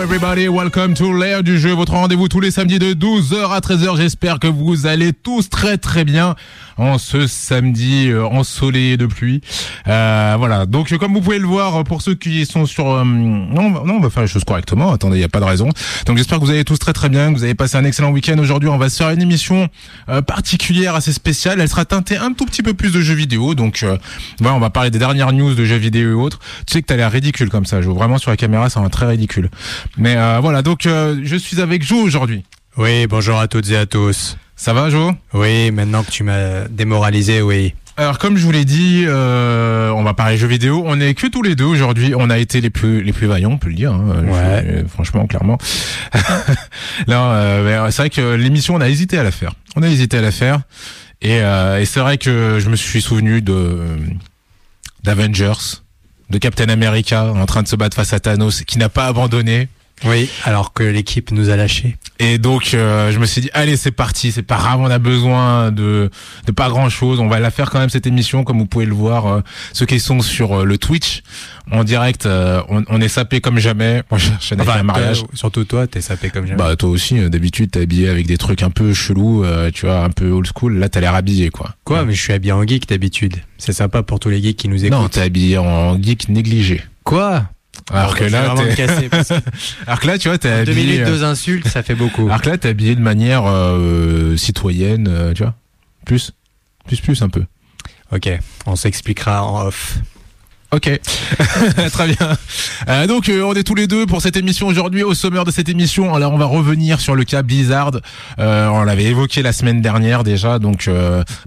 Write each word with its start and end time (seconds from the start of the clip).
Hello 0.00 0.14
everybody, 0.14 0.48
welcome 0.48 0.94
to 0.94 1.12
l'air 1.12 1.42
du 1.42 1.58
jeu, 1.58 1.72
votre 1.72 1.92
rendez-vous 1.92 2.26
tous 2.26 2.40
les 2.40 2.50
samedis 2.50 2.78
de 2.78 2.94
12h 2.94 3.50
à 3.50 3.60
13h. 3.60 3.98
J'espère 3.98 4.38
que 4.38 4.46
vous 4.46 4.86
allez 4.86 5.12
tous 5.12 5.50
très 5.50 5.76
très 5.76 6.06
bien 6.06 6.36
en 6.78 6.96
ce 6.96 7.26
samedi 7.26 8.08
euh, 8.08 8.24
ensoleillé 8.24 8.96
de 8.96 9.04
pluie. 9.04 9.42
Euh, 9.88 10.36
voilà, 10.38 10.64
donc 10.64 10.96
comme 10.96 11.12
vous 11.12 11.20
pouvez 11.20 11.38
le 11.38 11.46
voir, 11.46 11.84
pour 11.84 12.00
ceux 12.00 12.14
qui 12.14 12.46
sont 12.46 12.64
sur... 12.64 12.90
Euh, 12.90 13.04
non, 13.04 13.84
non, 13.84 13.96
on 13.96 14.00
va 14.00 14.08
faire 14.08 14.22
les 14.22 14.28
choses 14.28 14.44
correctement, 14.44 14.90
attendez, 14.90 15.16
il 15.16 15.18
n'y 15.18 15.24
a 15.24 15.28
pas 15.28 15.40
de 15.40 15.44
raison. 15.44 15.68
Donc 16.06 16.16
j'espère 16.16 16.38
que 16.38 16.44
vous 16.44 16.50
allez 16.50 16.64
tous 16.64 16.78
très 16.78 16.94
très 16.94 17.10
bien, 17.10 17.30
que 17.30 17.36
vous 17.36 17.44
avez 17.44 17.54
passé 17.54 17.76
un 17.76 17.84
excellent 17.84 18.10
week-end. 18.10 18.38
Aujourd'hui, 18.38 18.70
on 18.70 18.78
va 18.78 18.88
se 18.88 18.96
faire 18.96 19.10
une 19.10 19.20
émission 19.20 19.68
euh, 20.08 20.22
particulière, 20.22 20.94
assez 20.94 21.12
spéciale. 21.12 21.60
Elle 21.60 21.68
sera 21.68 21.84
teintée 21.84 22.16
un 22.16 22.32
tout 22.32 22.46
petit 22.46 22.62
peu 22.62 22.72
plus 22.72 22.90
de 22.90 23.02
jeux 23.02 23.12
vidéo. 23.12 23.54
Donc 23.54 23.84
voilà, 24.38 24.56
on 24.56 24.60
va 24.60 24.70
parler 24.70 24.90
des 24.90 24.98
dernières 24.98 25.34
news 25.34 25.54
de 25.54 25.64
jeux 25.66 25.76
vidéo 25.76 26.10
et 26.10 26.14
autres. 26.14 26.38
Tu 26.66 26.72
sais 26.72 26.80
que 26.80 26.86
t'as 26.86 26.96
l'air 26.96 27.12
ridicule 27.12 27.50
comme 27.50 27.66
ça, 27.66 27.82
Joe. 27.82 27.94
Vraiment 27.94 28.16
sur 28.16 28.30
la 28.30 28.38
caméra, 28.38 28.70
ça 28.70 28.80
va 28.80 28.88
très 28.88 29.04
ridicule. 29.04 29.50
Mais 29.96 30.16
euh, 30.16 30.38
voilà, 30.40 30.62
donc 30.62 30.86
euh, 30.86 31.20
je 31.24 31.36
suis 31.36 31.60
avec 31.60 31.82
Joe 31.82 32.02
aujourd'hui. 32.04 32.44
Oui, 32.76 33.06
bonjour 33.06 33.38
à 33.38 33.48
toutes 33.48 33.70
et 33.70 33.76
à 33.76 33.86
tous. 33.86 34.36
Ça 34.56 34.72
va, 34.72 34.90
Joe 34.90 35.14
Oui, 35.34 35.70
maintenant 35.70 36.02
que 36.02 36.10
tu 36.10 36.22
m'as 36.22 36.68
démoralisé, 36.68 37.42
oui. 37.42 37.74
Alors 37.96 38.18
comme 38.18 38.36
je 38.38 38.44
vous 38.44 38.52
l'ai 38.52 38.64
dit, 38.64 39.04
euh, 39.06 39.90
on 39.90 40.02
va 40.02 40.14
parler 40.14 40.38
jeux 40.38 40.46
vidéo. 40.46 40.82
On 40.86 40.98
est 41.00 41.12
que 41.14 41.26
tous 41.26 41.42
les 41.42 41.54
deux 41.54 41.64
aujourd'hui. 41.64 42.14
On 42.16 42.30
a 42.30 42.38
été 42.38 42.60
les 42.62 42.70
plus 42.70 43.02
les 43.02 43.12
plus 43.12 43.26
vaillants, 43.26 43.50
on 43.52 43.58
peut 43.58 43.68
le 43.68 43.74
dire. 43.74 43.92
hein. 43.92 44.24
Ouais. 44.26 44.84
franchement, 44.88 45.26
clairement. 45.26 45.58
Là, 47.06 47.32
euh, 47.32 47.90
c'est 47.90 48.02
vrai 48.02 48.10
que 48.10 48.34
l'émission, 48.34 48.76
on 48.76 48.80
a 48.80 48.88
hésité 48.88 49.18
à 49.18 49.22
la 49.22 49.30
faire. 49.30 49.52
On 49.76 49.82
a 49.82 49.88
hésité 49.88 50.18
à 50.18 50.22
la 50.22 50.30
faire. 50.30 50.60
Et, 51.20 51.40
euh, 51.42 51.80
et 51.80 51.84
c'est 51.84 52.00
vrai 52.00 52.16
que 52.16 52.58
je 52.58 52.70
me 52.70 52.76
suis 52.76 53.02
souvenu 53.02 53.42
de 53.42 53.76
d'Avengers, 55.02 55.52
de 56.30 56.38
Captain 56.38 56.68
America 56.68 57.24
en 57.24 57.44
train 57.46 57.62
de 57.62 57.68
se 57.68 57.76
battre 57.76 57.96
face 57.96 58.12
à 58.14 58.20
Thanos, 58.20 58.62
qui 58.62 58.78
n'a 58.78 58.88
pas 58.88 59.06
abandonné. 59.06 59.68
Oui, 60.04 60.30
alors 60.44 60.72
que 60.72 60.82
l'équipe 60.82 61.30
nous 61.30 61.50
a 61.50 61.56
lâchés. 61.56 61.96
Et 62.18 62.38
donc 62.38 62.72
euh, 62.74 63.10
je 63.12 63.18
me 63.18 63.26
suis 63.26 63.40
dit 63.42 63.50
allez 63.52 63.76
c'est 63.76 63.90
parti, 63.90 64.32
c'est 64.32 64.42
pas 64.42 64.56
grave, 64.56 64.80
on 64.80 64.90
a 64.90 64.98
besoin 64.98 65.70
de 65.72 66.10
de 66.46 66.52
pas 66.52 66.68
grand 66.68 66.88
chose, 66.88 67.20
on 67.20 67.28
va 67.28 67.38
la 67.40 67.50
faire 67.50 67.70
quand 67.70 67.78
même 67.80 67.88
cette 67.90 68.06
émission 68.06 68.44
comme 68.44 68.58
vous 68.58 68.66
pouvez 68.66 68.86
le 68.86 68.94
voir 68.94 69.26
euh, 69.26 69.40
ceux 69.72 69.86
qui 69.86 70.00
sont 70.00 70.20
sur 70.20 70.60
euh, 70.60 70.64
le 70.64 70.78
Twitch 70.78 71.22
en 71.70 71.84
direct, 71.84 72.26
euh, 72.26 72.62
on, 72.68 72.82
on 72.88 73.00
est 73.00 73.08
sapé 73.08 73.40
comme 73.40 73.58
jamais. 73.58 74.02
Moi 74.10 74.18
je 74.18 74.26
cherche 74.26 74.52
un 74.52 74.60
Enfin, 74.60 74.82
mariage. 74.82 75.22
surtout 75.34 75.64
toi, 75.64 75.86
t'es 75.86 76.00
sapé 76.00 76.30
comme 76.30 76.44
jamais. 76.46 76.56
Bah 76.58 76.74
toi 76.76 76.88
aussi 76.90 77.18
euh, 77.18 77.28
d'habitude 77.28 77.70
t'es 77.70 77.82
habillé 77.82 78.08
avec 78.08 78.26
des 78.26 78.38
trucs 78.38 78.62
un 78.62 78.70
peu 78.70 78.92
chelous, 78.94 79.44
euh, 79.44 79.70
tu 79.72 79.86
vois 79.86 80.02
un 80.02 80.10
peu 80.10 80.30
old 80.30 80.46
school. 80.54 80.78
Là 80.78 80.88
t'as 80.88 81.00
l'air 81.00 81.14
habillé 81.14 81.50
quoi. 81.50 81.74
Quoi 81.84 82.04
Mais 82.04 82.14
je 82.14 82.20
suis 82.22 82.32
habillé 82.32 82.52
en 82.52 82.62
geek 82.66 82.88
d'habitude. 82.88 83.36
C'est 83.58 83.72
sympa 83.74 84.02
pour 84.02 84.18
tous 84.18 84.30
les 84.30 84.42
geeks 84.42 84.56
qui 84.56 84.68
nous 84.68 84.84
écoutent. 84.84 84.98
Non 84.98 85.08
t'es 85.08 85.20
habillé 85.20 85.58
en 85.58 86.00
geek 86.00 86.28
négligé. 86.28 86.82
Quoi? 87.04 87.44
Alors 87.92 88.14
que 88.16 88.24
là 88.24 88.54
parce 89.10 89.28
que 89.28 89.34
alors 89.86 90.00
que 90.00 90.06
là 90.06 90.18
tu 90.18 90.28
vois 90.28 90.38
t'es 90.38 90.64
deux 90.64 90.72
habillé. 90.72 90.86
minutes, 90.92 91.00
euh, 91.06 91.10
deux 91.10 91.24
insultes, 91.24 91.68
ça 91.68 91.82
fait 91.82 91.94
beaucoup. 91.94 92.26
Alors 92.26 92.40
que 92.40 92.50
là 92.50 92.58
t'es 92.58 92.68
habillé 92.68 92.94
de 92.94 93.00
manière 93.00 93.44
euh, 93.46 94.36
citoyenne, 94.36 95.08
euh, 95.08 95.32
tu 95.32 95.42
vois 95.42 95.54
plus 96.06 96.32
plus 96.86 97.00
plus 97.00 97.22
un 97.22 97.28
peu. 97.28 97.44
Ok, 98.12 98.28
on 98.66 98.76
s'expliquera 98.76 99.44
en 99.44 99.66
off. 99.66 99.98
Ok, 100.72 100.88
très 101.92 102.06
bien. 102.06 102.36
Euh, 102.88 103.08
donc 103.08 103.28
euh, 103.28 103.42
on 103.42 103.54
est 103.54 103.64
tous 103.64 103.74
les 103.74 103.88
deux 103.88 104.06
pour 104.06 104.22
cette 104.22 104.36
émission 104.36 104.68
aujourd'hui. 104.68 105.02
Au 105.02 105.14
sommaire 105.14 105.44
de 105.44 105.50
cette 105.50 105.68
émission, 105.68 106.14
alors 106.14 106.32
on 106.32 106.38
va 106.38 106.44
revenir 106.44 107.00
sur 107.00 107.16
le 107.16 107.24
cas 107.24 107.42
Blizzard. 107.42 107.90
Euh, 108.38 108.68
on 108.68 108.84
l'avait 108.84 109.06
évoqué 109.06 109.42
la 109.42 109.52
semaine 109.52 109.82
dernière 109.82 110.22
déjà, 110.22 110.60
donc 110.60 110.88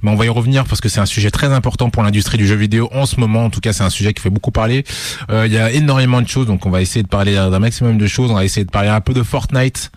mais 0.02 0.12
on 0.12 0.16
va 0.16 0.26
y 0.26 0.30
revenir 0.30 0.66
parce 0.66 0.82
que 0.82 0.90
c'est 0.90 1.00
un 1.00 1.06
sujet 1.06 1.32
très 1.32 1.48
important 1.54 1.90
pour 1.90 2.04
l'industrie 2.04 2.38
du 2.38 2.46
jeu 2.46 2.56
vidéo 2.56 2.90
en 2.94 3.06
ce 3.06 3.18
moment. 3.18 3.46
En 3.46 3.50
tout 3.50 3.62
cas, 3.62 3.72
c'est 3.72 3.84
un 3.84 3.90
sujet 3.90 4.14
qui 4.14 4.22
fait 4.22 4.30
beaucoup 4.30 4.52
parler. 4.52 4.84
Euh, 5.32 5.48
Il 5.48 5.54
y 5.54 5.58
a 5.58 5.72
énormément 5.72 6.22
de 6.22 6.28
choses, 6.28 6.48
donc 6.48 6.66
on 6.66 6.70
va 6.70 6.82
essayer 6.82 7.04
de 7.04 7.08
parler 7.08 7.36
d'un 7.36 7.60
maximum 7.60 7.98
de 7.98 8.08
choses. 8.08 8.30
On 8.30 8.36
va 8.36 8.44
essayer 8.44 8.66
de 8.66 8.72
parler 8.72 8.90
un 8.90 9.00
peu 9.00 9.14
de 9.14 9.24
Fortnite. 9.24 9.92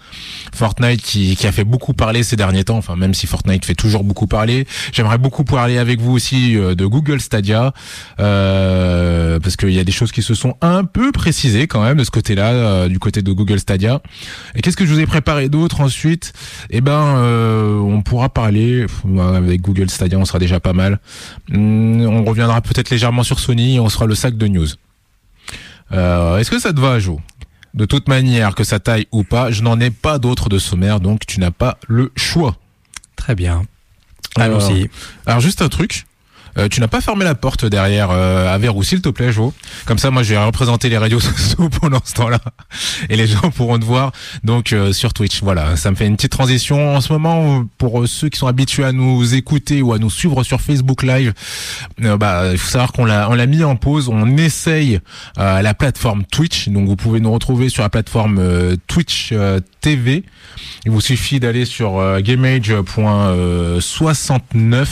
Fortnite 0.55 1.03
qui, 1.03 1.35
qui 1.35 1.49
a 1.49 1.53
fait 1.53 1.65
beaucoup 1.65 1.95
parler 1.95 2.23
ces 2.23 2.37
derniers 2.37 2.63
temps. 2.63 2.79
Enfin, 2.79 2.95
même 2.95 3.13
si 3.13 3.27
Fortnite 3.27 3.65
fait 3.65 3.75
toujours 3.75 4.05
beaucoup 4.05 4.29
parler, 4.29 4.69
j'aimerais 4.93 5.19
beaucoup 5.19 5.43
parler 5.43 5.79
avec 5.79 6.01
vous 6.01 6.13
aussi 6.13 6.57
euh, 6.57 6.77
de 6.77 6.87
Google 6.87 7.21
Stadia. 7.21 7.73
Euh, 8.21 9.16
parce 9.41 9.57
qu'il 9.57 9.71
y 9.73 9.79
a 9.79 9.85
des 9.85 9.93
choses 9.93 10.13
qui 10.13 10.23
se 10.23 10.35
sont 10.35 10.57
un 10.61 10.85
peu 10.85 11.13
précisées 11.13 11.67
quand 11.67 11.83
même 11.83 11.97
de 11.97 12.05
ce 12.05 12.11
côté-là, 12.11 12.53
euh, 12.53 12.89
du 12.89 12.99
côté 12.99 13.23
de 13.23 13.33
Google 13.33 13.59
Stadia. 13.61 14.01
Et 14.55 14.63
qu'est-ce 14.63 14.77
que 14.77 14.87
je 14.87 14.93
vous 14.93 15.01
ai 15.01 15.07
préparé 15.07 15.49
d'autre 15.49 15.81
ensuite? 15.81 16.33
Eh 16.71 16.81
ben, 16.81 17.17
euh, 17.19 17.79
on 17.79 18.03
pourra 18.03 18.29
parler 18.29 18.87
avec 19.35 19.61
Google 19.61 19.91
Stadia, 19.91 20.19
on 20.19 20.25
sera 20.25 20.39
déjà 20.39 20.61
pas 20.61 20.73
mal. 20.73 21.01
Hum, 21.53 22.01
on 22.03 22.25
reviendra 22.25 22.61
peut-être 22.61 22.91
légèrement 22.91 23.23
sur 23.23 23.39
Sony 23.41 23.77
et 23.77 23.81
on 23.81 23.89
sera 23.89 24.07
le 24.07 24.15
sac 24.15 24.37
de 24.37 24.47
news. 24.47 24.69
Euh, 25.93 26.39
Est-ce 26.39 26.51
que 26.51 26.59
ça 26.59 26.73
te 26.73 26.81
va, 26.81 26.99
Jo? 26.99 27.21
De 27.75 27.85
toute 27.85 28.09
manière, 28.09 28.55
que 28.55 28.65
ça 28.65 28.81
taille 28.81 29.07
ou 29.13 29.23
pas, 29.23 29.51
je 29.51 29.63
n'en 29.63 29.79
ai 29.81 29.91
pas 29.91 30.19
d'autre 30.19 30.49
de 30.49 30.59
sommaire, 30.59 30.99
donc 30.99 31.27
tu 31.27 31.41
n'as 31.41 31.51
pas 31.51 31.79
le 31.87 32.11
choix. 32.17 32.57
Très 33.17 33.35
bien. 33.35 33.65
Alors, 34.35 34.67
Allons-y. 34.67 34.89
Alors 35.27 35.41
juste 35.41 35.61
un 35.63 35.69
truc. 35.69 36.06
Euh, 36.59 36.69
tu 36.69 36.81
n'as 36.81 36.89
pas 36.89 37.01
fermé 37.01 37.25
la 37.25 37.35
porte 37.35 37.65
derrière 37.65 38.11
euh, 38.11 38.53
à 38.53 38.59
Verrou, 38.59 38.83
s'il 38.83 39.01
te 39.01 39.09
plaît, 39.09 39.33
Jo. 39.33 39.53
Comme 39.85 39.99
ça, 39.99 40.11
moi, 40.11 40.23
je 40.23 40.35
vais 40.35 40.43
représenter 40.43 40.89
les 40.89 40.99
radios 40.99 41.21
sociaux 41.21 41.69
pendant 41.81 42.01
ce 42.05 42.15
temps-là, 42.15 42.41
et 43.09 43.17
les 43.17 43.27
gens 43.27 43.51
pourront 43.51 43.79
te 43.79 43.85
voir. 43.85 44.13
Donc 44.45 44.73
euh, 44.73 44.93
sur 44.93 45.13
Twitch, 45.13 45.43
voilà, 45.43 45.77
ça 45.77 45.91
me 45.91 45.97
fait 45.97 46.07
une 46.07 46.17
petite 46.17 46.33
transition 46.33 46.97
en 46.97 47.01
ce 47.01 47.13
moment 47.13 47.65
pour 47.79 48.03
euh, 48.03 48.07
ceux 48.07 48.29
qui 48.29 48.39
sont 48.39 48.47
habitués 48.47 48.85
à 48.85 48.93
nous 48.93 49.35
écouter 49.35 49.83
ou 49.83 49.93
à 49.93 49.99
nous 49.99 50.11
suivre 50.11 50.43
sur 50.45 50.61
Facebook 50.61 51.03
Live. 51.03 51.33
bah, 51.99 52.51
il 52.53 52.59
faut 52.59 52.71
savoir 52.71 52.93
qu'on 52.93 53.05
l'a, 53.05 53.29
on 53.31 53.35
l'a 53.35 53.47
mis 53.47 53.65
en 53.65 53.77
pause. 53.77 54.09
On 54.09 54.37
essaye 54.37 55.01
la 55.37 55.75
plateforme 55.75 56.25
Twitch, 56.25 56.69
donc 56.69 56.89
vous 56.89 56.97
pouvez 56.97 57.21
nous 57.21 57.33
retrouver 57.33 57.69
sur 57.69 57.83
la 57.83 57.89
plateforme 57.89 58.77
Twitch 58.87 59.33
TV. 59.81 60.25
Il 60.85 60.91
vous 60.91 61.01
suffit 61.01 61.41
d'aller 61.41 61.65
sur 61.65 61.99
euh, 61.99 62.21
gameage.69 62.21 64.87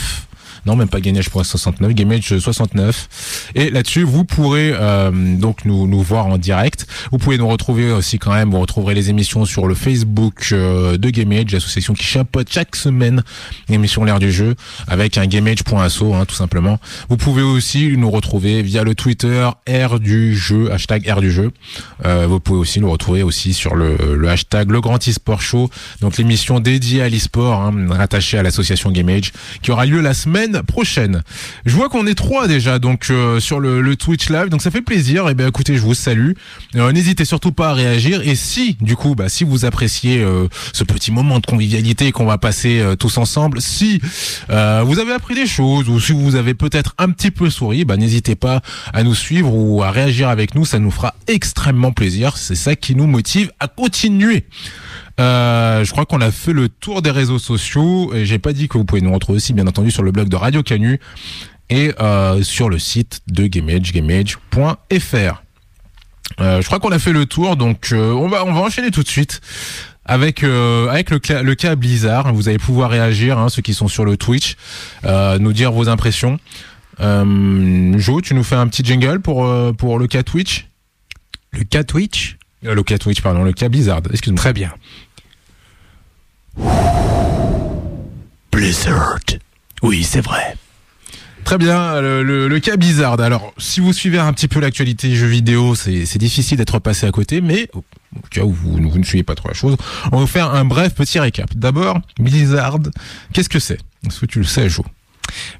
non 0.65 0.75
même 0.75 0.87
pas 0.87 0.99
gameage.69 0.99 1.93
gameage 1.93 2.37
69 2.37 3.51
et 3.55 3.69
là-dessus 3.69 4.03
vous 4.03 4.25
pourrez 4.25 4.73
euh, 4.73 5.11
donc 5.37 5.65
nous 5.65 5.87
nous 5.87 6.01
voir 6.01 6.27
en 6.27 6.37
direct. 6.37 6.87
Vous 7.11 7.17
pouvez 7.17 7.37
nous 7.37 7.47
retrouver 7.47 7.91
aussi 7.91 8.19
quand 8.19 8.33
même 8.33 8.51
vous 8.51 8.59
retrouverez 8.59 8.95
les 8.95 9.09
émissions 9.09 9.45
sur 9.45 9.67
le 9.67 9.75
Facebook 9.75 10.49
euh, 10.51 10.97
de 10.97 11.09
Gameage 11.09 11.51
l'association 11.51 11.93
qui 11.93 12.03
chapeaute 12.03 12.51
chaque 12.51 12.75
semaine 12.75 13.23
l'émission 13.69 14.03
l'air 14.03 14.19
du 14.19 14.31
jeu 14.31 14.55
avec 14.87 15.17
un 15.17 15.27
gameage.asso 15.27 16.03
hein, 16.13 16.25
tout 16.25 16.35
simplement. 16.35 16.79
Vous 17.09 17.17
pouvez 17.17 17.41
aussi 17.41 17.95
nous 17.97 18.09
retrouver 18.09 18.61
via 18.61 18.83
le 18.83 18.95
Twitter 18.95 19.49
R 19.67 19.99
du 19.99 20.35
jeu 20.35 20.71
hashtag 20.71 21.09
R 21.09 21.21
du 21.21 21.31
jeu. 21.31 21.51
Euh, 22.05 22.27
vous 22.27 22.39
pouvez 22.39 22.59
aussi 22.59 22.79
nous 22.79 22.91
retrouver 22.91 23.23
aussi 23.23 23.53
sur 23.53 23.75
le, 23.75 23.97
le 24.15 24.29
hashtag 24.29 24.71
le 24.71 24.81
grand 24.81 24.97
e-sport 25.07 25.41
show 25.41 25.69
donc 26.01 26.17
l'émission 26.17 26.59
dédiée 26.59 27.01
à 27.01 27.09
l'e-sport 27.09 27.61
hein, 27.61 27.73
rattachée 27.89 28.37
à 28.37 28.43
l'association 28.43 28.91
Gameage 28.91 29.31
qui 29.61 29.71
aura 29.71 29.85
lieu 29.85 30.01
la 30.01 30.13
semaine 30.13 30.54
prochaine. 30.63 31.21
Je 31.65 31.75
vois 31.75 31.89
qu'on 31.89 32.07
est 32.07 32.15
trois 32.15 32.47
déjà 32.47 32.79
donc 32.79 33.07
euh, 33.09 33.39
sur 33.39 33.59
le, 33.59 33.81
le 33.81 33.95
Twitch 33.95 34.29
live 34.29 34.49
donc 34.49 34.61
ça 34.61 34.71
fait 34.71 34.81
plaisir 34.81 35.29
et 35.29 35.35
ben 35.35 35.47
écoutez 35.47 35.75
je 35.75 35.81
vous 35.81 35.93
salue. 35.93 36.31
Euh, 36.75 36.91
N'hésitez 36.91 37.25
surtout 37.25 37.51
pas 37.51 37.69
à 37.69 37.73
réagir 37.73 38.21
et 38.27 38.35
si 38.35 38.77
du 38.81 38.95
coup 38.95 39.15
bah 39.15 39.29
si 39.29 39.43
vous 39.43 39.65
appréciez 39.65 40.21
euh, 40.21 40.47
ce 40.73 40.83
petit 40.83 41.11
moment 41.11 41.39
de 41.39 41.45
convivialité 41.45 42.11
qu'on 42.11 42.25
va 42.25 42.37
passer 42.37 42.79
euh, 42.79 42.95
tous 42.95 43.17
ensemble, 43.17 43.61
si 43.61 44.01
euh, 44.49 44.83
vous 44.85 44.99
avez 44.99 45.13
appris 45.13 45.35
des 45.35 45.47
choses 45.47 45.89
ou 45.89 45.99
si 45.99 46.13
vous 46.13 46.35
avez 46.35 46.53
peut-être 46.53 46.93
un 46.97 47.09
petit 47.11 47.31
peu 47.31 47.49
souri, 47.49 47.85
bah 47.85 47.97
n'hésitez 47.97 48.35
pas 48.35 48.61
à 48.93 49.03
nous 49.03 49.15
suivre 49.15 49.53
ou 49.53 49.83
à 49.83 49.91
réagir 49.91 50.29
avec 50.29 50.55
nous, 50.55 50.65
ça 50.65 50.79
nous 50.79 50.91
fera 50.91 51.15
extrêmement 51.27 51.91
plaisir. 51.91 52.37
C'est 52.37 52.55
ça 52.55 52.75
qui 52.75 52.95
nous 52.95 53.07
motive 53.07 53.51
à 53.59 53.67
continuer. 53.67 54.45
Euh, 55.19 55.83
je 55.85 55.91
crois 55.91 56.05
qu'on 56.05 56.19
a 56.21 56.31
fait 56.31 56.51
le 56.53 56.67
tour 56.67 57.01
des 57.01 57.11
réseaux 57.11 57.39
sociaux 57.39 58.13
et 58.13 58.25
j'ai 58.25 58.37
pas 58.39 58.51
dit 58.53 58.67
que 58.67 58.77
vous 58.77 58.83
pouvez 58.85 59.01
nous 59.01 59.13
retrouver 59.13 59.37
aussi 59.37 59.53
bien 59.53 59.65
entendu 59.65 59.89
sur 59.91 60.03
le 60.03 60.11
blog 60.11 60.27
de 60.27 60.35
Radio 60.35 60.61
Canu 60.61 60.99
et 61.69 61.93
euh, 62.01 62.43
sur 62.43 62.69
le 62.69 62.79
site 62.79 63.21
de 63.27 63.47
Gamage, 63.47 63.93
gamage.fr. 63.93 65.41
Euh, 66.41 66.61
je 66.61 66.65
crois 66.65 66.79
qu'on 66.79 66.91
a 66.91 66.99
fait 66.99 67.13
le 67.13 67.25
tour, 67.25 67.55
donc 67.55 67.89
euh, 67.91 68.11
on 68.11 68.27
va 68.27 68.43
on 68.45 68.53
va 68.53 68.59
enchaîner 68.61 68.91
tout 68.91 69.03
de 69.03 69.07
suite 69.07 69.41
avec 70.05 70.43
euh, 70.43 70.89
avec 70.89 71.09
le, 71.11 71.19
le 71.41 71.55
cas 71.55 71.75
Blizzard. 71.75 72.33
Vous 72.33 72.49
allez 72.49 72.57
pouvoir 72.57 72.89
réagir, 72.89 73.39
hein, 73.39 73.47
ceux 73.49 73.61
qui 73.61 73.73
sont 73.73 73.87
sur 73.87 74.03
le 74.05 74.17
Twitch, 74.17 74.55
euh, 75.05 75.37
nous 75.39 75.53
dire 75.53 75.71
vos 75.71 75.87
impressions. 75.87 76.39
Euh, 76.99 77.93
Jo, 77.97 78.21
tu 78.21 78.33
nous 78.33 78.43
fais 78.43 78.55
un 78.55 78.67
petit 78.67 78.83
jingle 78.83 79.19
pour 79.21 79.45
euh, 79.45 79.71
pour 79.71 79.97
le 79.99 80.07
cas 80.07 80.23
Twitch, 80.23 80.67
Le 81.53 81.63
cas 81.63 81.83
Twitch? 81.83 82.37
Le 82.63 82.81
cas 82.83 82.97
Twitch 82.97 83.21
pardon, 83.21 83.43
le 83.43 83.53
cas 83.53 83.69
Blizzard. 83.69 84.01
Excuse-moi. 84.11 84.37
Très 84.39 84.53
bien. 84.53 84.73
Blizzard. 88.51 89.19
Oui, 89.81 90.03
c'est 90.03 90.21
vrai. 90.21 90.55
Très 91.43 91.57
bien, 91.59 92.01
le, 92.01 92.23
le, 92.23 92.47
le 92.47 92.59
cas 92.59 92.75
Blizzard. 92.75 93.19
Alors, 93.19 93.53
si 93.57 93.79
vous 93.79 93.93
suivez 93.93 94.17
un 94.17 94.33
petit 94.33 94.47
peu 94.47 94.59
l'actualité 94.59 95.13
jeux 95.15 95.27
vidéo, 95.27 95.75
c'est 95.75 96.17
difficile 96.17 96.57
d'être 96.57 96.79
passé 96.79 97.05
à 97.05 97.11
côté, 97.11 97.41
mais 97.41 97.69
au 97.73 97.83
au 98.15 98.27
cas 98.29 98.43
où 98.43 98.51
vous, 98.51 98.77
vous 98.77 98.97
ne 98.97 99.03
suivez 99.03 99.23
pas 99.23 99.35
trop 99.35 99.49
la 99.49 99.53
chose, 99.53 99.75
on 100.05 100.15
va 100.15 100.17
vous 100.21 100.27
faire 100.27 100.53
un 100.53 100.63
bref 100.63 100.95
petit 100.95 101.19
récap. 101.19 101.53
D'abord, 101.53 101.99
Blizzard, 102.17 102.79
qu'est-ce 103.33 103.49
que 103.49 103.59
c'est? 103.59 103.77
Est-ce 104.07 104.21
que 104.21 104.25
tu 104.25 104.39
le 104.39 104.45
sais, 104.45 104.69
Jo 104.69 104.85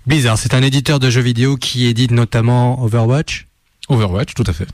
Blizzard, 0.08 0.38
c'est 0.38 0.54
un 0.54 0.62
éditeur 0.62 1.00
de 1.00 1.10
jeux 1.10 1.22
vidéo 1.22 1.58
qui 1.58 1.86
édite 1.86 2.12
notamment 2.12 2.82
Overwatch. 2.82 3.48
Overwatch, 3.88 4.34
tout 4.34 4.44
à 4.48 4.54
fait. 4.54 4.68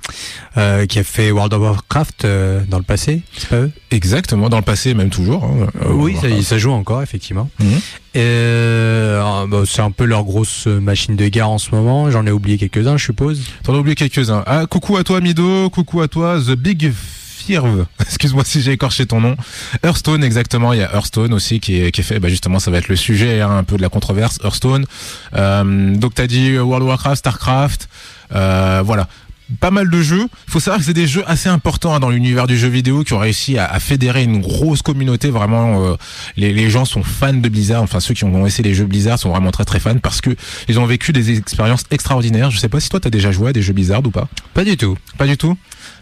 euh, 0.58 0.86
qui 0.86 1.00
a 1.00 1.04
fait 1.04 1.32
World 1.32 1.54
of 1.54 1.62
Warcraft 1.62 2.24
euh, 2.26 2.62
dans 2.70 2.78
le 2.78 2.84
passé, 2.84 3.22
c'est 3.38 3.50
pas 3.50 3.58
eux 3.58 3.72
Exactement, 3.92 4.48
dans 4.50 4.58
le 4.58 4.64
passé, 4.64 4.94
même 4.94 5.10
toujours. 5.10 5.44
hein, 5.44 5.68
euh, 5.84 5.92
Oui, 5.92 6.16
ça, 6.44 6.58
joue 6.58 6.72
encore, 6.72 7.02
effectivement. 7.04 7.50
Mhm. 7.60 7.68
Euh, 8.16 9.22
ah, 9.24 9.46
bah, 9.48 9.64
c'est 9.66 9.82
un 9.82 9.92
peu 9.92 10.06
leur 10.06 10.24
grosse 10.24 10.68
machine 10.68 11.16
de 11.16 11.28
guerre 11.28 11.50
en 11.50 11.58
ce 11.58 11.72
moment. 11.76 12.10
J'en 12.12 12.26
ai 12.26 12.32
oublié 12.32 12.58
quelques-uns, 12.58 12.98
je 12.98 13.06
suppose. 13.06 13.42
T'en 13.64 13.74
as 13.74 13.78
oublié 13.78 13.96
quelques-uns. 13.96 14.44
Ah, 14.46 14.66
coucou 14.66 14.96
à 14.98 15.04
toi, 15.04 15.20
Mido. 15.22 15.70
Coucou 15.70 16.02
à 16.02 16.08
toi, 16.08 16.40
The 16.40 16.52
Big 16.56 16.92
Firve. 17.42 17.86
Excuse-moi 18.02 18.44
si 18.46 18.62
j'ai 18.62 18.72
écorché 18.72 19.06
ton 19.06 19.22
nom. 19.22 19.36
Hearthstone, 19.84 20.24
exactement. 20.24 20.74
Il 20.74 20.80
y 20.80 20.84
a 20.84 20.94
Hearthstone 20.94 21.34
aussi 21.34 21.60
qui 21.60 21.82
est, 21.82 21.92
qui 21.92 22.02
est 22.02 22.04
fait. 22.04 22.20
Bah 22.20 22.30
justement, 22.30 22.60
ça 22.60 22.72
va 22.72 22.78
être 22.78 22.88
le 22.88 22.96
sujet 22.96 23.42
hein, 23.42 23.58
un 23.58 23.64
peu 23.64 23.78
de 23.78 23.82
la 23.82 23.90
controverse. 23.90 24.40
Hearthstone. 24.44 24.86
Euh, 25.36 25.96
donc 25.96 26.14
t'as 26.16 26.28
dit 26.28 26.58
World 26.58 26.84
of 26.84 26.90
Warcraft, 26.90 27.18
Starcraft. 27.18 27.90
Euh, 28.34 28.82
voilà. 28.86 29.08
Pas 29.60 29.72
mal 29.72 29.90
de 29.90 30.02
jeux. 30.02 30.28
Il 30.48 30.52
faut 30.52 30.62
savoir 30.62 30.80
que 30.80 30.86
c'est 30.86 30.94
des 30.94 31.08
jeux 31.08 31.24
assez 31.28 31.50
importants 31.50 31.94
hein, 31.94 32.00
dans 32.00 32.10
l'univers 32.10 32.48
du 32.48 32.58
jeu 32.58 32.70
vidéo 32.70 33.04
qui 33.04 33.12
ont 33.12 33.20
réussi 33.20 33.58
à, 33.58 33.66
à 33.66 33.82
fédérer 33.82 34.24
une 34.24 34.40
grosse 34.40 34.82
communauté. 34.82 35.30
Vraiment, 35.30 35.84
euh, 35.84 35.96
les, 36.38 36.54
les 36.54 36.70
gens 36.70 36.86
sont 36.86 37.04
fans 37.04 37.34
de 37.34 37.50
Blizzard. 37.50 37.82
Enfin, 37.82 38.00
ceux 38.00 38.14
qui 38.14 38.24
ont 38.24 38.48
essayé 38.48 38.64
les 38.64 38.74
jeux 38.74 38.86
Blizzard 38.86 39.20
sont 39.20 39.30
vraiment 39.30 39.52
très 39.52 39.66
très 39.66 39.82
fans 39.82 39.98
parce 39.98 40.22
que 40.22 40.30
ils 40.70 40.80
ont 40.80 40.86
vécu 40.86 41.12
des 41.12 41.38
expériences 41.38 41.84
extraordinaires. 41.92 42.50
Je 42.50 42.60
sais 42.60 42.70
pas 42.70 42.80
si 42.80 42.88
toi 42.88 43.02
t'as 43.02 43.10
déjà 43.10 43.34
joué 43.34 43.50
à 43.50 43.54
des 43.54 43.62
jeux 43.62 43.74
Blizzard 43.74 44.02
ou 44.06 44.12
pas. 44.12 44.30
Pas 44.54 44.64
du 44.64 44.78
tout. 44.78 44.98
Pas 45.18 45.28
du 45.28 45.36
tout? 45.36 45.58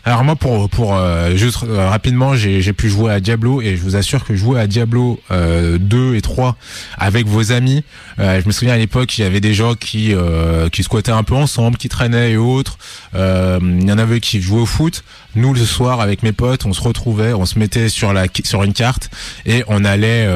Alors 0.05 0.23
moi 0.23 0.35
pour 0.35 0.69
pour 0.69 0.95
euh, 0.95 1.35
juste 1.35 1.63
euh, 1.63 1.89
rapidement 1.89 2.35
j'ai 2.35 2.73
pu 2.73 2.89
jouer 2.89 3.11
à 3.11 3.19
Diablo 3.19 3.61
et 3.61 3.75
je 3.75 3.81
vous 3.81 3.95
assure 3.95 4.23
que 4.23 4.33
jouer 4.35 4.59
à 4.59 4.65
Diablo 4.65 5.19
euh, 5.29 5.77
2 5.77 6.15
et 6.15 6.21
3 6.21 6.55
avec 6.97 7.27
vos 7.27 7.51
amis, 7.51 7.83
euh, 8.19 8.39
je 8.41 8.47
me 8.47 8.51
souviens 8.51 8.73
à 8.73 8.77
l'époque 8.77 9.17
il 9.17 9.21
y 9.21 9.23
avait 9.25 9.41
des 9.41 9.53
gens 9.53 9.75
qui 9.75 10.13
euh, 10.13 10.69
qui 10.69 10.83
squattaient 10.83 11.11
un 11.11 11.23
peu 11.23 11.35
ensemble, 11.35 11.77
qui 11.77 11.89
traînaient 11.89 12.31
et 12.31 12.37
autres. 12.37 12.77
Euh, 13.13 13.59
Il 13.61 13.87
y 13.87 13.91
en 13.91 13.97
avait 13.97 14.19
qui 14.19 14.41
jouaient 14.41 14.61
au 14.61 14.65
foot. 14.65 15.03
Nous 15.35 15.53
le 15.53 15.63
soir 15.63 16.01
avec 16.01 16.23
mes 16.23 16.31
potes, 16.31 16.65
on 16.65 16.73
se 16.73 16.81
retrouvait, 16.81 17.33
on 17.33 17.45
se 17.45 17.59
mettait 17.59 17.89
sur 17.89 18.13
la 18.13 18.25
sur 18.43 18.63
une 18.63 18.73
carte 18.73 19.11
et 19.45 19.63
on 19.67 19.85
allait 19.85 20.27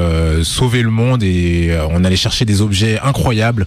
sauver 0.43 0.83
le 0.83 0.91
monde 0.91 1.23
et 1.23 1.75
on 1.89 2.03
allait 2.03 2.15
chercher 2.15 2.45
des 2.45 2.61
objets 2.61 2.99
incroyables 2.99 3.65